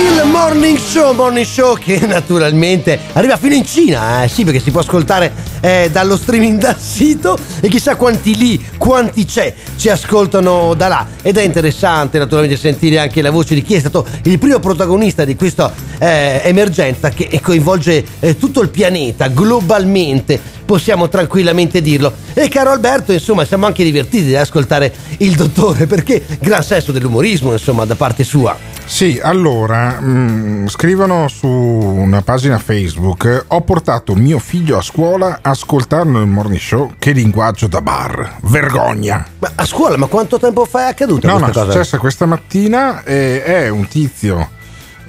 [0.00, 4.28] Il morning show, morning show che naturalmente arriva fino in Cina, eh?
[4.28, 9.26] sì, perché si può ascoltare eh, dallo streaming dal sito e chissà quanti lì, quanti
[9.26, 11.06] c'è, ci ascoltano da là.
[11.20, 15.26] Ed è interessante naturalmente sentire anche la voce di chi è stato il primo protagonista
[15.26, 20.40] di questa eh, emergenza che coinvolge eh, tutto il pianeta globalmente.
[20.64, 22.10] Possiamo tranquillamente dirlo.
[22.32, 27.52] E caro Alberto, insomma, siamo anche divertiti ad ascoltare il dottore perché gran senso dell'umorismo,
[27.52, 28.79] insomma, da parte sua.
[28.90, 35.50] Sì, allora, mh, scrivono su una pagina Facebook, ho portato mio figlio a scuola a
[35.50, 39.24] ascoltarlo il morning show, che linguaggio da bar, vergogna.
[39.38, 41.70] Ma a scuola, ma quanto tempo fa è accaduta No, no, è cosa?
[41.70, 44.50] successa questa mattina, eh, è un tizio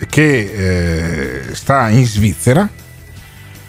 [0.07, 2.69] che eh, sta in Svizzera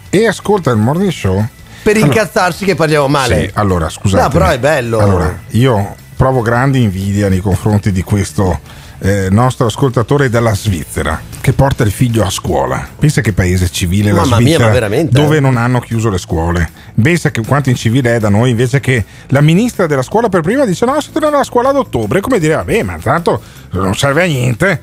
[0.09, 1.43] e ascolta il morning show.
[1.81, 3.39] Per Allora- incazzarsi che parliamo male.
[3.47, 4.21] Sì, allora scusate.
[4.23, 4.99] No, però è bello.
[4.99, 11.51] Allora, io provo grande invidia nei confronti di questo eh, nostro ascoltatore dalla Svizzera che
[11.51, 12.87] porta il figlio a scuola.
[12.97, 15.39] Pensa che paese civile la Mamma mia, Svizzera, ma veramente, dove eh.
[15.41, 16.69] non hanno chiuso le scuole.
[17.01, 20.63] Pensa che quanto incivile è da noi invece che la ministra della scuola per prima
[20.63, 24.23] dice no, si tornerà a scuola ad ottobre, come dire, vabbè, ma tanto non serve
[24.23, 24.81] a niente.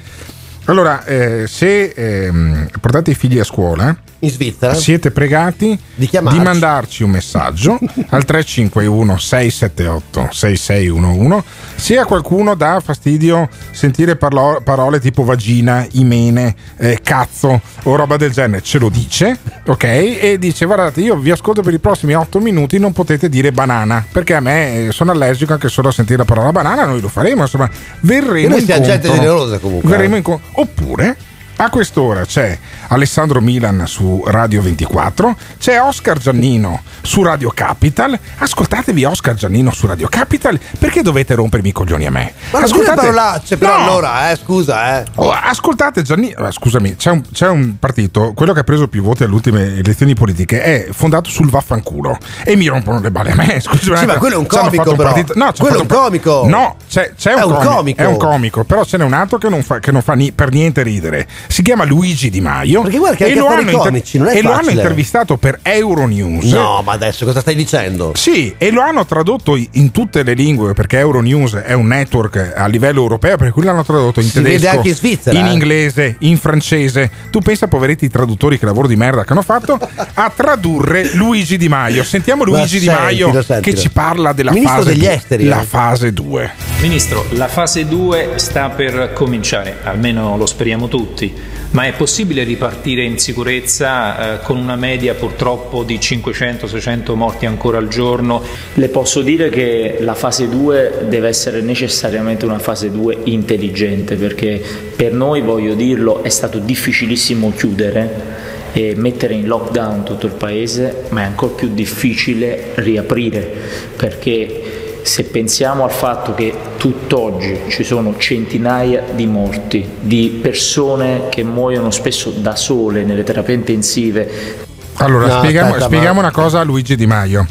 [0.66, 6.40] Allora, eh, se ehm, portate i figli a scuola, in Svizzera siete pregati di, chiamarci.
[6.40, 7.78] mandarci un messaggio
[8.10, 11.42] al 351 678 6611
[11.76, 18.16] se a qualcuno dà fastidio sentire parlo- parole tipo vagina, imene, eh, cazzo o roba
[18.16, 19.84] del genere, ce lo dice, ok?
[19.84, 24.04] E dice guardate io vi ascolto per i prossimi 8 minuti, non potete dire banana,
[24.10, 27.08] perché a me eh, sono allergico anche solo a sentire la parola banana, noi lo
[27.08, 27.70] faremo, insomma,
[28.00, 30.18] verremo noi siamo gente generosa comunque, Verremo eh.
[30.18, 30.48] incontro.
[30.52, 31.16] Oppure
[31.62, 32.58] a quest'ora c'è
[32.88, 38.18] Alessandro Milan su Radio 24, c'è Oscar Giannino su Radio Capital.
[38.38, 42.32] Ascoltatevi Oscar Giannino su Radio Capital perché dovete rompermi i coglioni a me?
[42.52, 43.82] Ma dire parolacce, però No!
[43.84, 45.04] allora, eh, scusa, eh.
[45.16, 49.02] Oh, ascoltate Giannino, eh, scusami, c'è un, c'è un partito, quello che ha preso più
[49.02, 53.34] voti alle ultime elezioni politiche, è fondato sul vaffanculo e mi rompono le balle a
[53.34, 53.60] me.
[53.60, 56.46] Scusami, Sì, ma quello è un comico, partito- No, Quello è un comico.
[56.48, 58.02] No, c'è, c'è È un, un comico, comico.
[58.02, 60.32] È un comico, però ce n'è un altro che non fa, che non fa ni-
[60.32, 61.26] per niente ridere.
[61.50, 62.82] Si chiama Luigi Di Maio.
[62.82, 66.44] Perché guarda che e anche lo hanno comici è e lo hanno intervistato per Euronews.
[66.44, 68.12] No, ma adesso cosa stai dicendo?
[68.14, 72.66] Sì, e lo hanno tradotto in tutte le lingue perché Euronews è un network a
[72.66, 75.52] livello europeo, per cui l'hanno tradotto in Si tedesco, vede anche in Svizzera, in eh.
[75.52, 77.10] inglese, in francese.
[77.30, 79.76] Tu pensa, poveretti traduttori, che lavoro di merda che hanno fatto
[80.14, 82.04] a tradurre Luigi Di Maio.
[82.04, 83.60] Sentiamo Ma Luigi Di Maio sentilo.
[83.60, 85.14] che ci parla della Ministro fase degli due.
[85.14, 85.64] esteri, La eh.
[85.64, 86.50] fase 2.
[86.80, 91.39] Ministro, la fase 2 sta per cominciare, almeno lo speriamo tutti,
[91.72, 97.78] ma è possibile ripartire in sicurezza eh, con una media purtroppo di 500-600 morti ancora
[97.78, 98.42] al giorno?
[98.74, 104.60] Le posso dire che la fase 2 deve essere necessariamente una fase 2 intelligente perché
[104.96, 111.04] per noi, voglio dirlo, è stato difficilissimo chiudere e mettere in lockdown tutto il paese,
[111.10, 113.48] ma è ancora più difficile riaprire
[113.96, 121.42] perché se pensiamo al fatto che tutt'oggi ci sono centinaia di morti, di persone che
[121.42, 126.60] muoiono spesso da sole nelle terapie intensive, Allora, No, spieghiamo, aspetta, spieghiamo ma- una cosa
[126.60, 127.46] a Luigi Di Maio.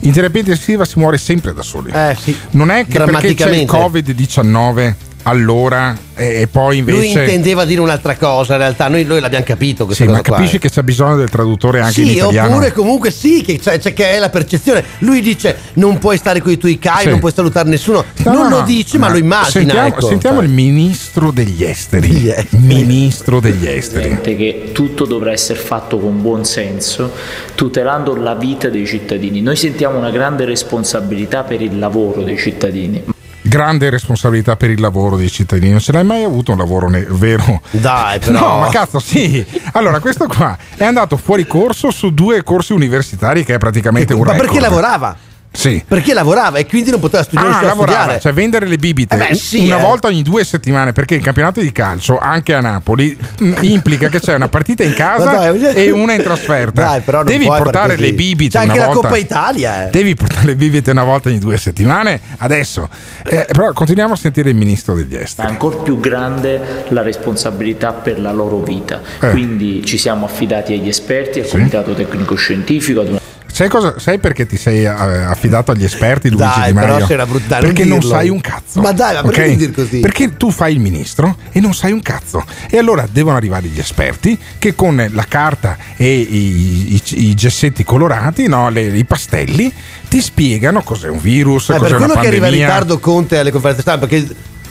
[0.00, 1.90] In terapia intensiva si muore sempre da soli.
[1.92, 2.36] Eh sì.
[2.50, 3.76] Non è che perché c'è il Drammaticamente.
[3.76, 4.94] Covid-19
[5.28, 6.98] allora e, poi invece...
[6.98, 10.28] Lui intendeva dire un'altra cosa, in realtà noi, noi l'abbiamo capito questa Sì, ma cosa
[10.28, 10.58] qua, capisci eh.
[10.58, 12.48] che c'è bisogno del traduttore anche in Sì, italiano?
[12.54, 14.84] oppure comunque sì, che, cioè, c'è che è la percezione.
[14.98, 17.08] Lui dice non puoi stare con i tuoi cari, Sì.
[17.10, 18.04] non puoi salutare nessuno.
[18.24, 18.64] No, non no, lo no.
[18.64, 19.12] dice, ma No.
[19.12, 19.50] lo immagina.
[19.50, 20.06] Sentiamo, ecco.
[20.06, 20.46] sentiamo Cioè.
[20.46, 22.34] il ministro degli esteri.
[22.50, 24.06] Ministro degli esteri.
[24.06, 27.12] evidente che tutto dovrà essere fatto con buon senso,
[27.54, 29.40] tutelando la vita dei cittadini.
[29.40, 33.02] Noi sentiamo una grande responsabilità per il lavoro dei cittadini.
[33.48, 35.70] Grande responsabilità per il lavoro dei cittadini.
[35.70, 37.62] Non ce l'hai mai avuto un lavoro ne- vero?
[37.70, 38.38] Dai, però.
[38.38, 39.44] No, ma cazzo, sì.
[39.72, 44.20] Allora, questo qua è andato fuori corso su due corsi universitari che è praticamente un
[44.20, 44.46] Ma record.
[44.46, 45.16] perché lavorava?
[45.50, 45.82] Sì.
[45.86, 48.20] Perché lavorava e quindi non poteva studiare Ah, lavorava, studiare.
[48.20, 49.82] cioè vendere le bibite Eh beh, sì, una eh.
[49.82, 53.16] volta ogni due settimane perché il campionato di calcio anche a Napoli
[53.62, 56.82] implica che c'è una partita in casa dai, e una in trasferta.
[56.82, 59.08] Dai, però non Devi puoi portare le bibite C'è una anche la volta.
[59.08, 59.90] Coppa Italia, eh.
[59.90, 62.20] Devi portare le bibite una volta ogni due settimane.
[62.38, 62.88] Adesso,
[63.24, 65.48] eh, però, continuiamo a sentire il ministro degli Ma è esteri.
[65.48, 69.00] ancora più grande la responsabilità per la loro vita.
[69.20, 69.30] Eh.
[69.30, 73.20] Quindi ci siamo affidati agli esperti, al comitato tecnico scientifico, ad una
[73.58, 77.06] Sai, cosa, sai perché ti sei eh, affidato agli esperti, Luigi Dai, Di Maio?
[77.06, 78.80] però brutta- dai, perché non non sai un cazzo.
[78.80, 79.46] Ma dai, ma perché ok?
[79.46, 79.98] devi dire così?
[79.98, 82.44] Perché tu fai il ministro e non sai un cazzo.
[82.70, 87.82] E allora devono arrivare gli esperti che con la carta e i, i- i gessetti
[87.82, 89.72] colorati, no, le- i pastelli,
[90.08, 92.66] ti spiegano cos'è un virus, Eh, cos'è per una quello che arriva in pandemia.
[92.66, 94.28] ritardo Conte alle conferenze stampa, perché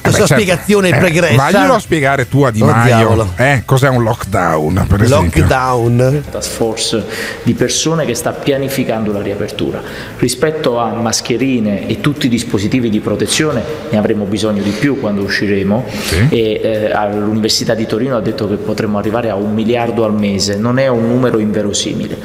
[0.08, 0.44] Eh la beh, sua certo.
[0.44, 1.36] spiegazione Eh, pregressa.
[1.36, 3.34] Vaglielo a spiegare tu a Di Oh, Maio diavolo.
[3.36, 5.42] eh, cos'è un lockdown, per esempio.
[5.42, 6.24] Lockdown.
[6.32, 7.04] task force
[7.44, 9.82] di persone che sta pianificando la riapertura.
[10.18, 15.22] Rispetto a mascherine e tutti i dispositivi di protezione ne avremo bisogno di più quando
[15.24, 15.86] usciremo
[16.30, 20.56] e eh, all'Università di Torino ha detto che potremmo arrivare a un miliardo al mese,
[20.58, 22.18] non è un numero inverosimile.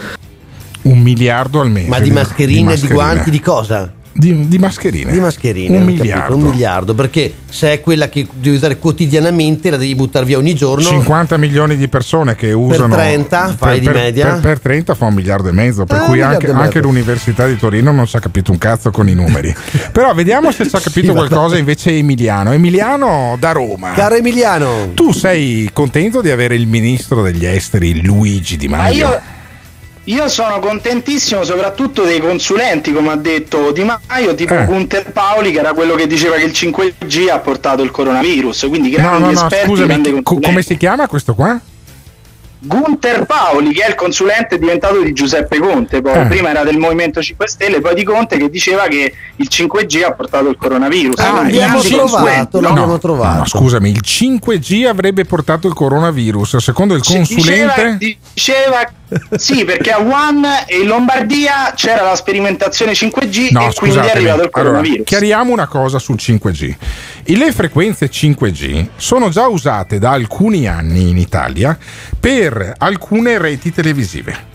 [0.82, 1.88] Un miliardo al mese.
[1.88, 3.92] Ma di mascherine, di guanti, di cosa?
[4.14, 5.10] Di, di mascherine.
[5.10, 6.36] Di mascherine, Un ho capito, miliardo.
[6.36, 10.54] un miliardo, perché se è quella che devi usare quotidianamente la devi buttare via ogni
[10.54, 10.86] giorno.
[10.86, 14.26] 50 milioni di persone che usano 30 fai di per- media?
[14.34, 16.60] per, per 30 fa un miliardo e mezzo per Ah, cui anche, miliardo mezzo.
[16.62, 19.54] anche l'università di Torino non ci ha capito un cazzo con i numeri
[19.92, 24.14] però vediamo se ci ha capito Sì, ma- qualcosa invece Emiliano Emiliano da Roma Caro
[24.16, 29.08] Emiliano, tu sei contento di avere il ministro degli esteri Luigi Di Ma Maio?
[29.08, 29.20] io,
[30.04, 34.64] io sono contentissimo soprattutto dei consulenti, come ha detto Di Maio, tipo Eh.
[34.64, 38.66] Gunther Paoli, che era quello che diceva che il 5G ha portato il coronavirus.
[38.68, 41.60] Quindi no grandi no no esperti, scusami co- come si chiama questo qua?
[42.64, 46.26] Gunther Paoli, che è il consulente diventato di Giuseppe Conte, poi Eh.
[46.26, 50.12] prima era del Movimento 5 Stelle, poi di Conte, che diceva che il 5G ha
[50.12, 51.18] portato il coronavirus.
[51.18, 52.68] Ah, cinque- consulenti, no?
[52.72, 57.96] no, no, no, scusami, il 5G avrebbe portato il coronavirus, secondo il consulente.
[57.98, 58.90] Diceva, diceva
[59.36, 64.00] sì, perché a Wuhan e in Lombardia c'era la sperimentazione 5G No, e quindi è
[64.00, 64.08] scusatemi.
[64.10, 65.04] arrivato il Allora, coronavirus.
[65.06, 66.74] chiariamo una cosa sul 5G.
[67.24, 71.76] Le frequenze 5G sono già usate da alcuni anni in Italia
[72.18, 74.50] per alcune reti televisive.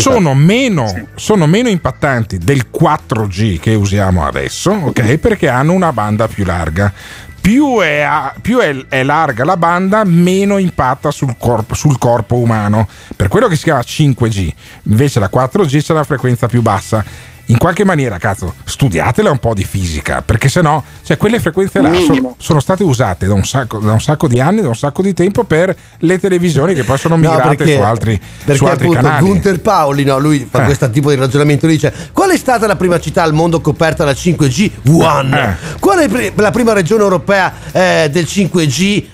[0.00, 0.84] sono, meno,
[1.14, 5.16] sono meno impattanti del 4G che usiamo adesso, ok?
[5.18, 6.92] Perché hanno una banda più larga.
[7.40, 8.04] Più, è,
[8.42, 12.88] più è- è larga la banda, meno impatta sul corpo, sul corpo umano.
[13.14, 14.52] Per quello che si chiama 5G.
[14.84, 17.04] Invece la 4G c'è la frequenza più bassa.
[17.48, 21.92] In qualche maniera, cazzo, studiatela un po' di fisica, perché sennò, cioè, quelle frequenze là
[21.94, 25.00] sono, sono state usate da un, sacco, da un sacco di anni, da un sacco
[25.00, 28.64] di tempo per le televisioni che poi sono No, migrate perché, su altri, perché su
[28.64, 29.26] altri appunto canali.
[29.26, 30.64] Gunther Paoli, no, lui fa Eh.
[30.64, 34.04] questo tipo di ragionamento, lui dice qual è stata la prima città al mondo coperta
[34.04, 34.70] dal 5G?
[34.86, 35.32] Wuhan.
[35.32, 35.56] Eh.
[35.78, 39.04] Qual è la prima regione europea eh, del 5G?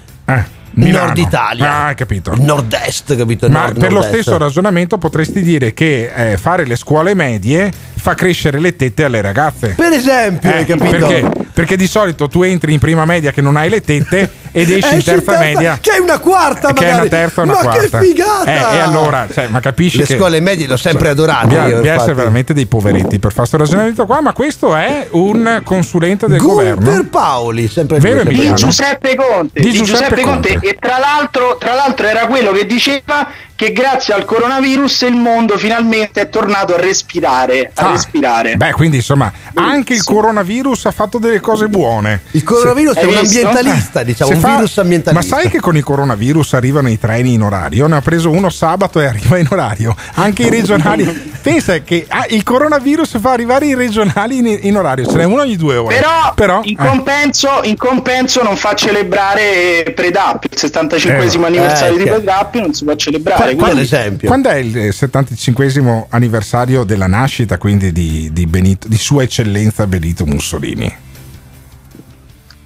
[0.74, 1.06] Milano.
[1.06, 1.84] Nord Italia.
[1.86, 2.34] Ah, capito.
[2.36, 3.48] Nord-est, capito?
[3.48, 8.14] Ma Nord- per lo stesso ragionamento potresti dire che eh, fare le scuole medie fa
[8.14, 9.74] crescere le tette alle ragazze.
[9.76, 11.06] Per esempio, hai capito?
[11.06, 11.30] Perché?
[11.52, 14.94] Perché di solito tu entri in prima media che non hai le tette ed esci
[14.94, 17.98] in terza media C'è una quarta, che è una terza una Ma quarta.
[17.98, 18.44] che figata!
[18.72, 21.46] Eh, e allora, cioè, ma capisci Le che scuole medie le ho sempre adorate.
[21.46, 25.08] Bisogna, io, bisogna essere veramente dei poveretti per fare questo ragionamento qua, ma questo è
[25.12, 27.08] un consulente del Gunther governo.
[27.10, 28.54] Paoli, sempre Vero, di?
[28.54, 30.52] Giuseppe Conte, Di Giuseppe Conte.
[30.52, 30.68] Conte.
[30.68, 33.28] e tra l'altro, tra l'altro era quello che diceva
[33.62, 38.56] che grazie al coronavirus il mondo finalmente è tornato a respirare, a Ah, respirare.
[38.56, 42.22] Beh, quindi insomma, anche il coronavirus ha fatto delle cose buone.
[42.32, 45.36] Il coronavirus è un ambientalista, diciamo, Se un fa- virus ambientalista.
[45.36, 47.86] Ma sai che con il coronavirus arrivano i treni in orario?
[47.86, 49.94] Ne ha preso uno sabato e arriva in orario.
[50.14, 51.30] Anche i regionali.
[51.40, 55.42] Pensa che ah, il coronavirus fa arrivare i regionali in, in orario, ce n'è uno
[55.42, 56.00] ogni due ore.
[56.34, 56.84] Però, in, eh.
[56.86, 62.74] compenso, in compenso non fa celebrare Predap, il 75 Eh, anniversario eh, di Predap non
[62.74, 63.51] si può celebrare.
[63.56, 68.96] Quando- quindi- Quando è il eh, 75 anniversario della nascita, quindi di, di Benito- di
[68.98, 70.94] Sua Eccellenza Benito Mussolini?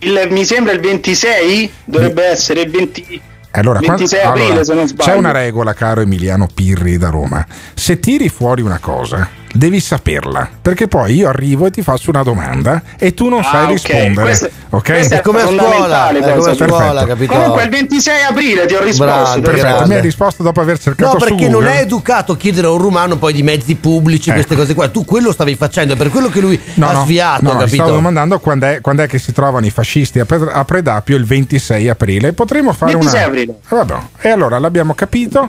[0.01, 3.21] il- mi sembra il 26, dovrebbe essere il 20
[3.53, 5.11] Allora, 26 quando- aprile allora, se non sbaglio.
[5.11, 7.45] C'è una regola, caro Emiliano Pirri da Roma.
[7.75, 10.49] Se tiri fuori una cosa, devi saperla.
[10.63, 13.71] Perché poi io arrivo e ti faccio una domanda e tu non Ah, sai ok.
[13.71, 14.23] rispondere.
[14.27, 14.83] Questo- ok?
[14.85, 17.33] questo è come a scuola, è come scuola, capito?
[17.33, 19.05] Comunque il 26 aprile ti ho risposto.
[19.15, 22.37] Bravo, per Perfetto, mi hai risposto dopo aver cercato No, su perché non è educato
[22.37, 24.89] chiedere a un rumano poi di mezzi pubblici, queste cose qua.
[24.89, 27.59] Tu quello stavi facendo, è per quello che lui No, ha no, sviato, no, mi
[27.61, 27.75] capito?
[27.77, 30.25] stavo domandando quando è, quando è che si trovano i fascisti a
[30.65, 32.33] Predapio il 26 aprile.
[32.33, 33.29] Potremmo fare 26 una.
[33.29, 33.53] aprile.
[33.53, 33.95] Eh, vabbè.
[34.21, 35.49] E allora l'abbiamo capito.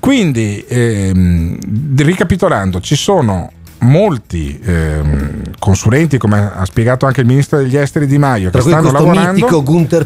[0.00, 1.58] Quindi, ehm,
[1.96, 8.18] ricapitolando, ci sono molti ehm, consulenti, come ha spiegato anche il ministro degli esteri Di
[8.18, 9.46] Maio, Tra che stanno lavorando.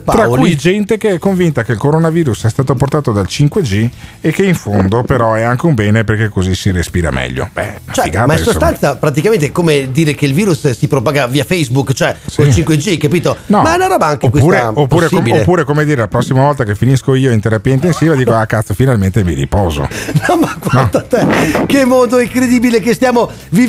[0.04, 3.88] Tra cui gente che è convinta che il coronavirus è stato portato dal 5G
[4.20, 7.48] e che in fondo però è anche un bene perché così si respira meglio.
[7.52, 8.58] Beh, Cioè, figata, ma in insomma.
[8.58, 12.98] sostanza praticamente è come dire che il virus si propaga via Facebook, cioè col 5G,
[12.98, 13.36] capito?
[13.46, 13.62] No.
[13.62, 16.64] Ma è una roba anche oppure, questa oppure, com- oppure come dire la prossima volta
[16.64, 19.88] che finisco io in terapia intensiva dico ah cazzo finalmente mi riposo
[20.28, 21.26] No, ma guarda te,
[21.66, 23.60] che modo incredibile che stiamo vivendo,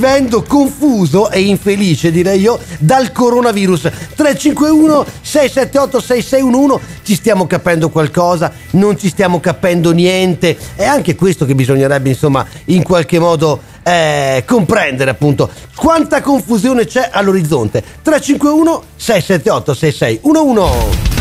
[0.43, 3.81] confuso e infelice direi io, dal coronavirus.
[4.15, 10.57] 351 678 6611, ci stiamo capendo qualcosa, non ci stiamo capendo niente.
[10.75, 15.49] È anche questo che bisognerebbe insomma in qualche modo eh, comprendere appunto.
[15.75, 17.83] Quanta confusione c'è all'orizzonte.
[18.01, 21.11] 351 678 6611.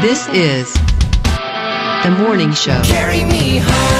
[0.00, 0.72] This is
[2.02, 2.80] the morning show.
[2.82, 3.97] È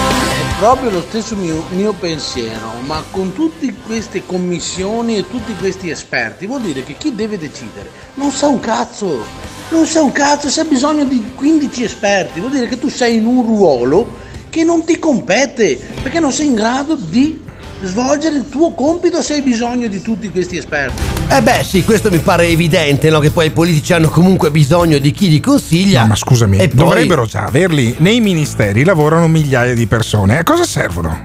[0.59, 6.47] proprio lo stesso mio, mio pensiero, ma con tutte queste commissioni e tutti questi esperti
[6.47, 9.25] vuol dire che chi deve decidere non sa un cazzo,
[9.69, 13.17] non sa un cazzo, se ha bisogno di 15 esperti, vuol dire che tu sei
[13.19, 14.17] in un ruolo
[14.51, 17.41] che non ti compete, perché non sei in grado di
[17.83, 21.01] svolgere il tuo compito se hai bisogno di tutti questi esperti.
[21.29, 23.19] Eh beh sì, questo mi pare evidente, no?
[23.21, 26.01] che poi i politici hanno comunque bisogno di chi li consiglia.
[26.03, 27.95] No, ma scusami, E poi- dovrebbero già averli.
[27.99, 30.39] Nei ministeri lavorano migliaia di persone.
[30.39, 31.25] A cosa servono?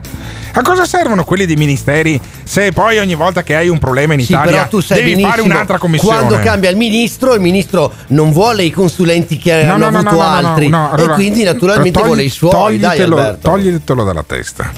[0.55, 4.19] A cosa servono quelli dei ministeri se poi ogni volta che hai un problema in
[4.23, 6.15] Sì, Italia tu sai devi benissimo fare un'altra commissione?
[6.15, 9.97] Quando cambia il ministro, il ministro non vuole i consulenti che No, hanno no, no,
[10.09, 12.51] avuto no, no, no, altri no, allora, e quindi naturalmente togli- vuole i suoi.
[12.51, 13.49] Dai, Toglitelo, Alberto.
[13.49, 14.71] toglitelo dalla testa.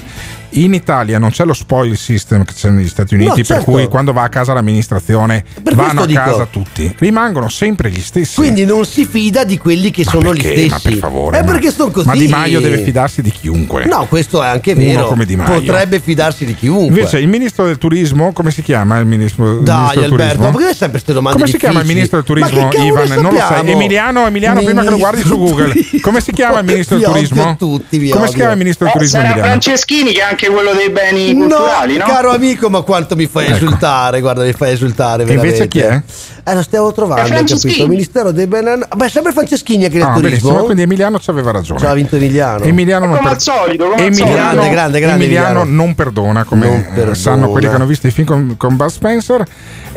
[0.56, 3.64] In Italia non c'è lo spoil system che c'è negli Stati Uniti, No, per certo.
[3.64, 6.94] cui quando va a casa l'amministrazione Per vanno a dico- casa tutti.
[6.98, 8.36] Rimangono sempre gli stessi.
[8.36, 10.48] Quindi non si fida di quelli che sono perché?
[10.54, 10.68] gli stessi.
[10.70, 12.06] Ma per favore, È ma- perché sono così.
[12.06, 13.84] Ma Di Maio deve fidarsi di chiunque.
[13.84, 15.08] No, questo è anche vero.
[15.08, 15.60] come Di Maio.
[15.60, 16.86] Potrebbe fidarsi di chiunque.
[16.86, 20.32] Invece il ministro del turismo, come si chiama il ministro, il Dai, ministro del Alberto,
[20.36, 20.50] turismo?
[20.52, 22.10] ma perché sempre queste domande Come si chiama il difficili?
[22.10, 23.20] ministro del Ma turismo, Ivan?
[23.20, 23.70] Non lo sai.
[23.70, 25.74] Emiliano, Emiliano, prima che lo guardi su Google.
[26.00, 27.56] Come si chiama il ministro del turismo?
[27.58, 29.50] tutti, Come si chiama il ministro del Eh, turismo sarà Emiliano?
[29.50, 32.04] Franceschini che è anche quello dei beni culturali, no?
[32.04, 35.32] caro amico, ma quanto mi fai esultare, guarda, mi fai esultare Ecco.
[35.32, 37.88] E invece chi Eh, lo stiamo trovando, È capito?
[37.88, 38.86] Ministero dei Benan...
[38.96, 40.62] Beh, sempre Franceschini anche del Ah, turismo.
[40.64, 41.80] quindi Emiliano ci aveva ragione.
[41.80, 42.64] Ci ha vinto Emiliano.
[42.64, 44.32] Emiliano non Come per- al solito, come Emiliano.
[44.32, 45.84] Grande, grande, grande Emiliano Emiliano.
[45.84, 47.14] non perdona, come Non perdona.
[47.14, 49.44] sanno quelli che hanno visto i film con, con Bud Spencer.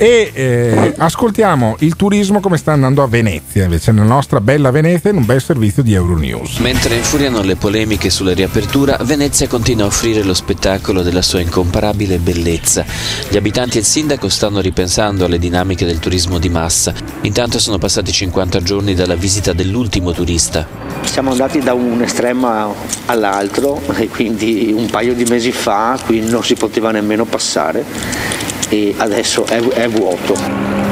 [0.02, 5.10] E eh, ascoltiamo il turismo come sta andando a Venezia, invece nella nostra bella Venezia,
[5.10, 6.60] in un bel servizio di Euronews.
[6.60, 12.18] Mentre infuriano le polemiche sulla riapertura, Venezia continua a offrire lo spettacolo della sua incomparabile
[12.18, 12.86] bellezza.
[13.28, 16.94] Gli abitanti e il sindaco stanno ripensando alle dinamiche del turismo di massa.
[17.24, 20.66] Intanto sono passati 50 giorni dalla visita dell'ultimo turista.
[21.02, 22.74] Siamo andati da un estremo
[23.08, 28.94] all'altro e quindi un paio di mesi fa qui non si poteva nemmeno passare e
[28.98, 30.89] adesso è, è vuoto.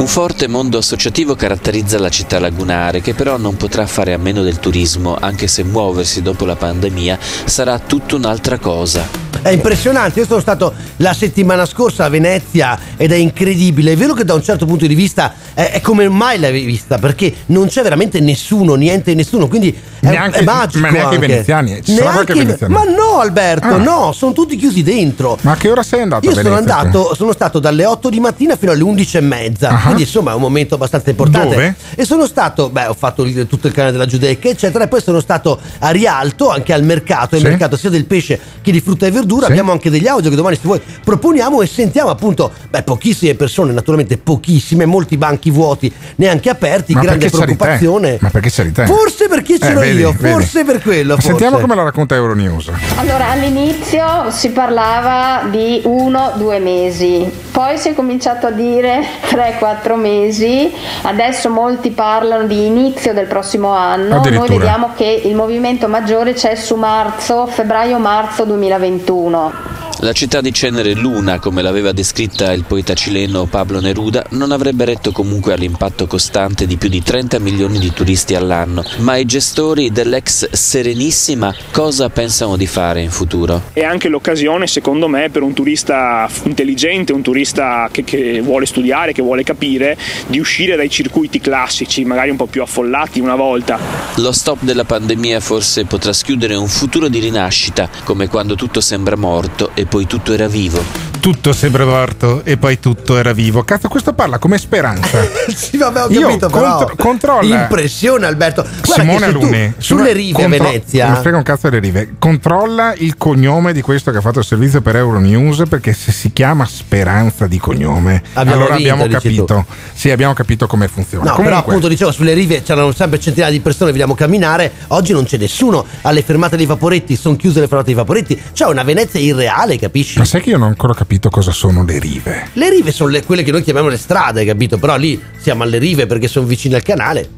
[0.00, 4.42] Un forte mondo associativo caratterizza la città lagunare, che però non potrà fare a meno
[4.42, 9.28] del turismo, anche se muoversi dopo la pandemia sarà tutta un'altra cosa.
[9.42, 13.92] È impressionante, io sono stato la settimana scorsa a Venezia ed è incredibile.
[13.92, 16.98] È vero che da un certo punto di vista è, è come mai l'avevi vista,
[16.98, 20.80] perché non c'è veramente nessuno, niente e nessuno, quindi è, Neanche- è magico.
[20.80, 21.26] ma neanche i anche.
[21.26, 22.74] veneziani, ci sarà qualche veneziano?
[22.74, 23.76] Ma no, Alberto, Ah.
[23.76, 25.38] no, sono tutti chiusi dentro.
[25.42, 28.20] Ma a che ora sei andato Io a sono andato, sono stato dalle 8 di
[28.20, 29.89] mattina fino alle 11 e mezza, Ah.
[29.90, 31.54] Quindi insomma è un momento abbastanza importante.
[31.54, 31.74] Dove?
[31.94, 35.00] E sono stato, beh, ho fatto il- tutto il canale della Giudecca, eccetera, e poi
[35.02, 37.46] sono stato a Rialto, anche al mercato, al Sì.
[37.48, 39.46] mercato sia del pesce che di frutta e verdura.
[39.46, 39.52] Sì.
[39.52, 43.72] Abbiamo anche degli audio che domani, se vuoi, proponiamo e sentiamo appunto, beh, pochissime persone,
[43.72, 48.18] naturalmente pochissime, molti banchi vuoti, neanche aperti, Ma grande preoccupazione.
[48.20, 48.86] Ma perché c'eri te?
[48.86, 50.32] Forse perché c'ero Eh, vedi, io, vedi.
[50.32, 51.14] forse per quello.
[51.16, 51.66] Ma Sentiamo forse.
[51.66, 52.70] come la racconta Euronews.
[52.96, 59.00] Allora, all'inizio si parlava di uno, due mesi, poi si è cominciato a dire
[59.30, 65.88] 3-4 mesi, adesso molti parlano di inizio del prossimo anno, noi vediamo che il movimento
[65.88, 69.79] maggiore c'è su marzo, febbraio-marzo 2021.
[69.98, 74.86] La città di Cenere Luna, come l'aveva descritta il poeta cileno Pablo Neruda, non avrebbe
[74.86, 79.90] retto comunque all'impatto costante di più di 30 milioni di turisti all'anno, ma i gestori
[79.90, 83.62] dell'ex Serenissima cosa pensano di fare in futuro?
[83.72, 89.12] è anche l'occasione secondo me per un turista intelligente, un turista che, che vuole studiare,
[89.12, 93.78] che vuole capire, di uscire dai circuiti classici, magari un po' più affollati una volta.
[94.16, 99.16] Lo stop della pandemia forse potrà schiudere un futuro di rinascita, come quando tutto sembra
[99.16, 101.09] morto e poi tutto era vivo.
[101.20, 103.62] Tutto sembra morto e poi tutto era vivo.
[103.62, 105.18] Cazzo, questo parla come speranza.
[105.54, 106.76] sì, vabbè, ho Io capito, però.
[106.76, 107.60] contro- controlla.
[107.60, 108.62] Impressione, Alberto.
[108.62, 111.08] Guarda Simone tu Aluni sulle rive contro- Venezia.
[111.12, 112.14] Non frega un cazzo delle rive.
[112.18, 115.64] Controlla il cognome di questo che ha fatto il servizio per Euronews.
[115.68, 119.22] Perché se si chiama Speranza di cognome, Abbiamo allora vinto, abbiamo tu.
[119.22, 119.66] capito.
[119.92, 121.24] Sì, abbiamo capito come funziona.
[121.24, 125.12] No, però Comunque, appunto dicevo, sulle rive c'erano sempre centinaia di persone, vogliamo camminare, oggi
[125.12, 128.82] non c'è nessuno, alle fermate dei vaporetti sono chiuse le fermate dei vaporetti, c'è una
[128.84, 130.16] Venezia irreale, capisci?
[130.18, 132.48] ma sai che io non ho ancora capito cosa sono le rive?
[132.52, 134.78] Le rive sono le- quelle che noi chiamiamo le strade, capito?
[134.78, 137.28] Però lì siamo alle rive perché sono vicine al canale.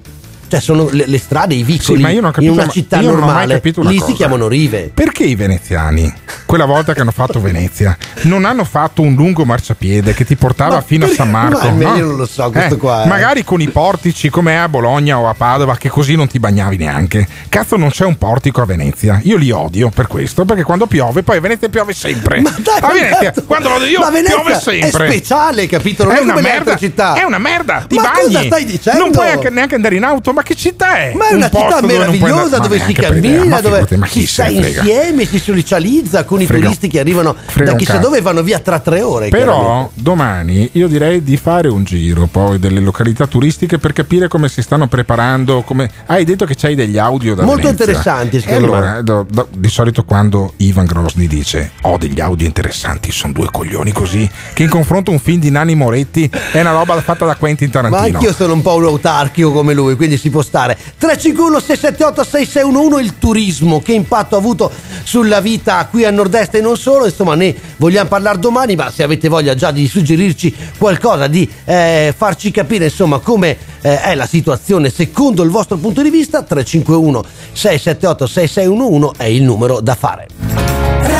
[0.52, 2.68] Cioè sono le, le strade, i vicoli Sì, ma io non ho capito, in una
[2.68, 3.62] città io normale.
[3.62, 4.04] lì cosa.
[4.04, 4.90] si chiamano rive.
[4.92, 6.12] Perché i veneziani,
[6.44, 10.74] quella volta che hanno fatto Venezia, non hanno fatto un lungo marciapiede che ti portava
[10.74, 11.70] Ma fino per- a San Marco?
[11.70, 11.96] ma no?
[11.96, 13.06] io non lo so, questo Eh, qua, eh.
[13.06, 16.38] Magari con i portici come è a Bologna o a Padova, che così non ti
[16.38, 17.26] bagnavi neanche.
[17.48, 19.20] Cazzo, non c'è un portico a Venezia.
[19.22, 22.42] Io li odio per questo, perché quando piove, poi a Venezia piove sempre.
[22.42, 25.06] Ma dai, a Venezia, Alberto, quando vado io, piove sempre.
[25.06, 26.04] È speciale, capito?
[26.04, 27.14] Non è è, una merda, città.
[27.14, 28.26] è una merda, ti ma bagni.
[28.34, 28.98] cosa stai dicendo?
[29.00, 31.12] Non puoi anche- neanche andare in auto, ma ma che città è?
[31.14, 34.26] Ma è Un una posto città meravigliosa dove ma si cammina, ma dove ma si
[34.26, 38.42] sta insieme, si socializza con i turisti che arrivano da un chissà dove e vanno
[38.42, 39.28] via tra tre ore.
[39.28, 44.48] Però domani io direi di fare un giro poi delle località turistiche per capire come
[44.48, 45.62] si stanno preparando.
[45.62, 45.90] Come...
[46.06, 47.84] Hai detto che c'hai degli audio da Molto Venezia.
[47.86, 48.54] interessanti, me.
[48.54, 53.48] allora, do- do- di solito quando Ivan Grosny dice ho degli audio interessanti, sono due
[53.50, 57.24] coglioni così, che in confronto a un film di Nani Moretti è una roba fatta
[57.24, 58.18] da Quentin Ma Tarantino.
[58.18, 60.76] anch'io sono un po' un autarchico come lui, quindi si può stare.
[60.98, 64.70] 351 678 6611 il turismo, che impatto ha avuto
[65.04, 69.04] sulla vita qui a nord-est e non solo, insomma ne vogliamo parlare domani, ma se
[69.04, 74.26] avete voglia già di suggerirci qualcosa, di eh, farci capire insomma come eh, è la
[74.26, 81.11] situazione secondo il vostro punto di vista, 351 678 6611 è il numero da fare.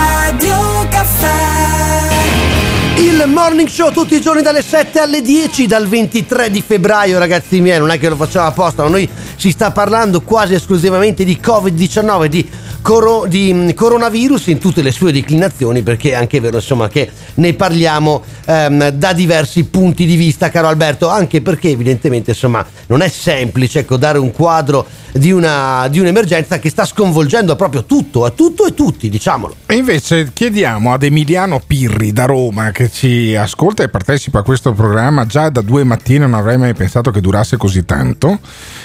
[3.02, 7.60] Il morning show tutti i giorni dalle 7 alle 10 dal 23 di febbraio ragazzi
[7.60, 7.80] miei.
[7.80, 12.26] Non è che lo facciamo apposta ma noi si sta parlando quasi esclusivamente di covid-19
[12.26, 12.48] di,
[12.80, 17.10] coro- di, mm, coronavirus in tutte le sue declinazioni perché è anche vero insomma che
[17.34, 21.08] ne parliamo ehm, da diversi punti di vista caro Alberto.
[21.08, 26.60] Anche perché evidentemente insomma non è semplice ecco, dare un quadro di, una, di un'emergenza
[26.60, 29.56] che sta sconvolgendo proprio tutto a tutto e tutti diciamolo.
[29.66, 34.73] E invece chiediamo ad Emiliano Pirri da Roma che ci ascolta e partecipa a questo
[34.73, 38.39] programma già da due mattine, non avrei mai pensato che durasse così tanto.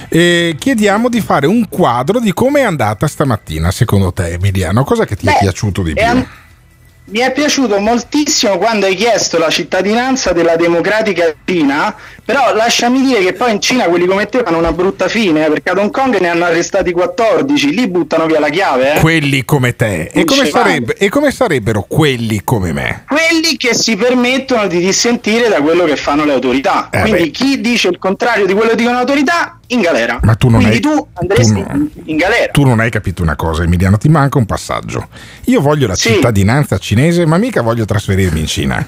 [0.08, 4.84] E chiediamo di fare un quadro di come è andata stamattina, secondo te, Emiliano.
[4.84, 6.06] Cosa che ti è Beh, piaciuto di è più?
[6.06, 6.28] an-
[7.10, 13.24] Mi è piaciuto moltissimo quando hai chiesto la cittadinanza della democratica Cina, però lasciami dire
[13.24, 15.90] che poi in Cina quelli come te fanno una brutta fine, eh, perché ad Hong
[15.90, 18.96] Kong ne hanno arrestati 14, lì buttano via la chiave.
[18.96, 19.00] Eh?
[19.00, 20.10] Quelli come te.
[20.12, 23.06] E come, sarebbe- e come sarebbero quelli come me?
[23.08, 26.90] Quelli che si permettono di dissentire da quello che fanno le autorità.
[26.92, 27.30] Eh, Quindi beh.
[27.32, 30.20] chi dice il contrario di quello che dicono le autorità, in galera.
[30.24, 32.52] Ma tu non Quindi hai- tu andresti tu in galera.
[32.52, 35.08] Tu non hai capito una cosa, Emiliano, ti manca un passaggio.
[35.46, 36.14] Io voglio la Sì.
[36.14, 38.86] cittadinanza cinese, ma mica voglio trasferirmi in Cina.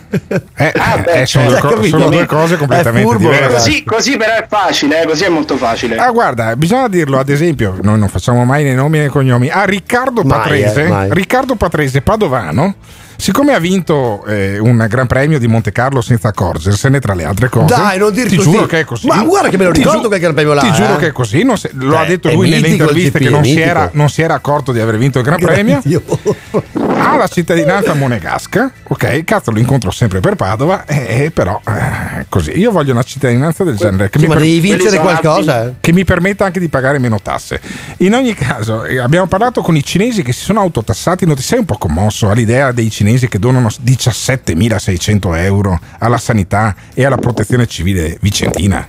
[0.56, 1.68] Eh, Ah, beh, eh, sono, certo.
[1.68, 3.52] due co- sono due cose completamente diverse.
[3.54, 5.98] Così, così però è facile, eh, così è molto facile.
[5.98, 9.50] Ah, guarda, bisogna dirlo, ad esempio, noi non facciamo mai nei nomi e nei cognomi.
[9.50, 11.10] A Riccardo Mai, Patrese, eh, mai.
[11.12, 12.76] Riccardo Patrese Padovano,
[13.20, 17.50] siccome ha vinto eh, un Gran Premio di Monte Carlo senza accorgersene, tra le altre
[17.50, 17.76] cose.
[17.76, 18.50] Dai, non dirti Ti così.
[18.52, 19.08] giuro che è così.
[19.08, 20.98] Ma guarda che me lo ricordo quel Gran Premio là, Ti giuro eh.
[20.98, 21.44] che è così.
[21.44, 24.10] non se- lo Beh, ha detto lui nelle interviste GP, che non si, era, non
[24.10, 25.82] si era accorto di aver vinto il Gran Premio.
[27.02, 29.24] Ha la cittadinanza monegasca, ok?
[29.24, 32.58] Cazzo, lo incontro sempre per Padova, eh, però eh, così.
[32.60, 34.10] Io voglio una cittadinanza del genere.
[34.10, 35.74] Che Sì, ma per- devi vincere qualcosa, eh.
[35.80, 37.62] che mi permetta anche di pagare meno tasse.
[37.98, 41.26] In ogni caso, eh, abbiamo parlato con i cinesi che si sono autotassati.
[41.26, 46.76] Non ti sei un po' commosso all'idea dei cinesi che donano 17.600 euro alla sanità
[46.94, 48.88] e alla protezione civile vicentina?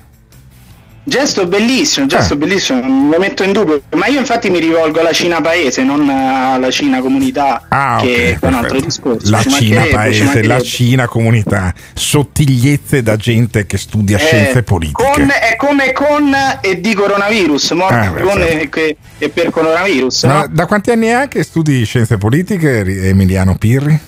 [1.02, 2.08] Gesto bellissimo, Eh.
[2.08, 5.82] gesto bellissimo, non lo metto in dubbio, ma io infatti mi rivolgo alla Cina paese,
[5.82, 9.28] non alla Cina comunità, Ah, che è un altro discorso.
[9.30, 10.60] La ci Cina paese, la.
[10.60, 15.02] Cina comunità, sottigliezze da gente che studia Eh, scienze politiche.
[15.02, 18.58] con- è come con e di coronavirus, morti Ah, beh, con certo.
[18.62, 20.24] e, che- e per coronavirus.
[20.24, 20.46] Ma no?
[20.52, 23.98] da quanti anni è che studi scienze politiche, Emiliano Pirri?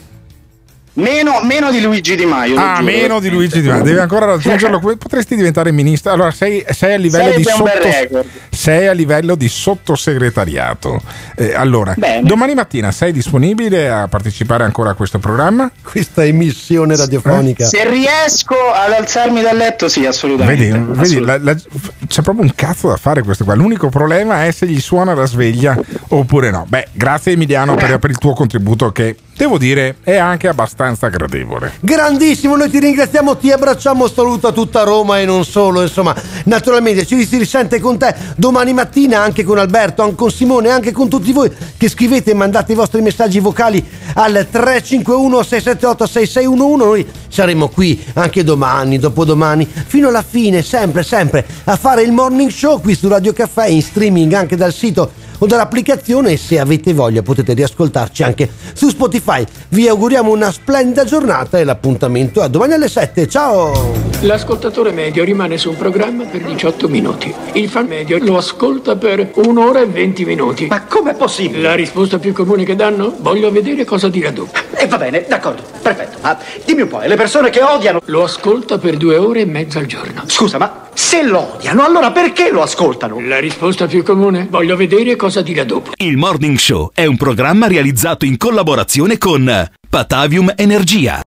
[0.95, 2.59] Meno, meno di Luigi Di Maio.
[2.61, 2.85] Ah, giuro.
[2.93, 4.79] meno di Luigi Di Maio, devi ancora raggiungerlo.
[4.99, 6.13] Potresti diventare ministro.
[6.13, 11.01] Allora, sei, sei a livello bel sotto- sei a livello di sottosegretariato.
[11.37, 12.27] Eh, allora, Bene.
[12.27, 15.71] domani mattina sei disponibile a partecipare ancora a questo programma?
[15.83, 17.65] Questa emissione radiofonica.
[17.67, 20.63] Se riesco ad alzarmi dal letto, sì, assolutamente.
[20.69, 21.45] Vedi, vedi, assolutamente.
[21.45, 23.55] la- la- c'è proprio un cazzo da fare questo qua.
[23.55, 25.75] L'unico problema è se gli suona la sveglia
[26.09, 26.67] oppure no.
[26.69, 31.73] Beh, grazie Emiliano per, per il tuo contributo che devo dire è anche abbastanza gradevole.
[31.81, 36.15] Grandissimo, noi ti ringraziamo, ti abbracciamo, saluto a tutta Roma e non solo, insomma,
[36.45, 40.93] naturalmente ci si risente con te domani mattina anche con Alberto, anche con Simone, anche
[40.93, 46.77] con tutti voi che scrivete e mandate i vostri messaggi vocali al 351 678 6611,
[46.77, 52.51] noi saremo qui anche domani, dopodomani, fino alla fine, sempre, sempre a fare il morning
[52.51, 56.95] show qui su Radio Caffè in streaming anche dal sito o dall'applicazione e se avete
[56.95, 59.45] voglia potete riascoltarci anche su Spotify.
[59.71, 63.27] Vi auguriamo una splendida giornata e l'appuntamento a domani alle 7.
[63.27, 64.11] Ciao!
[64.21, 67.35] L'ascoltatore medio rimane su un programma per 18 minuti.
[67.55, 70.67] Il fan medio lo ascolta per un'ora e 20 minuti.
[70.67, 71.63] Ma com'è possibile?
[71.63, 73.13] La risposta più comune che danno?
[73.19, 74.53] Voglio vedere cosa dirà dopo.
[74.75, 76.19] E va bene, d'accordo, perfetto.
[76.21, 78.01] Ma dimmi un po', le persone che odiano...
[78.05, 80.23] Lo ascolta per due ore e mezza al giorno.
[80.27, 83.21] Scusa, ma se lo odiano, allora perché lo ascoltano?
[83.21, 84.47] La risposta più comune?
[84.49, 85.93] Voglio vedere cosa dirà dopo.
[85.97, 91.21] Il Morning Show è un programma realizzato in collaborazione con Patavium Energia.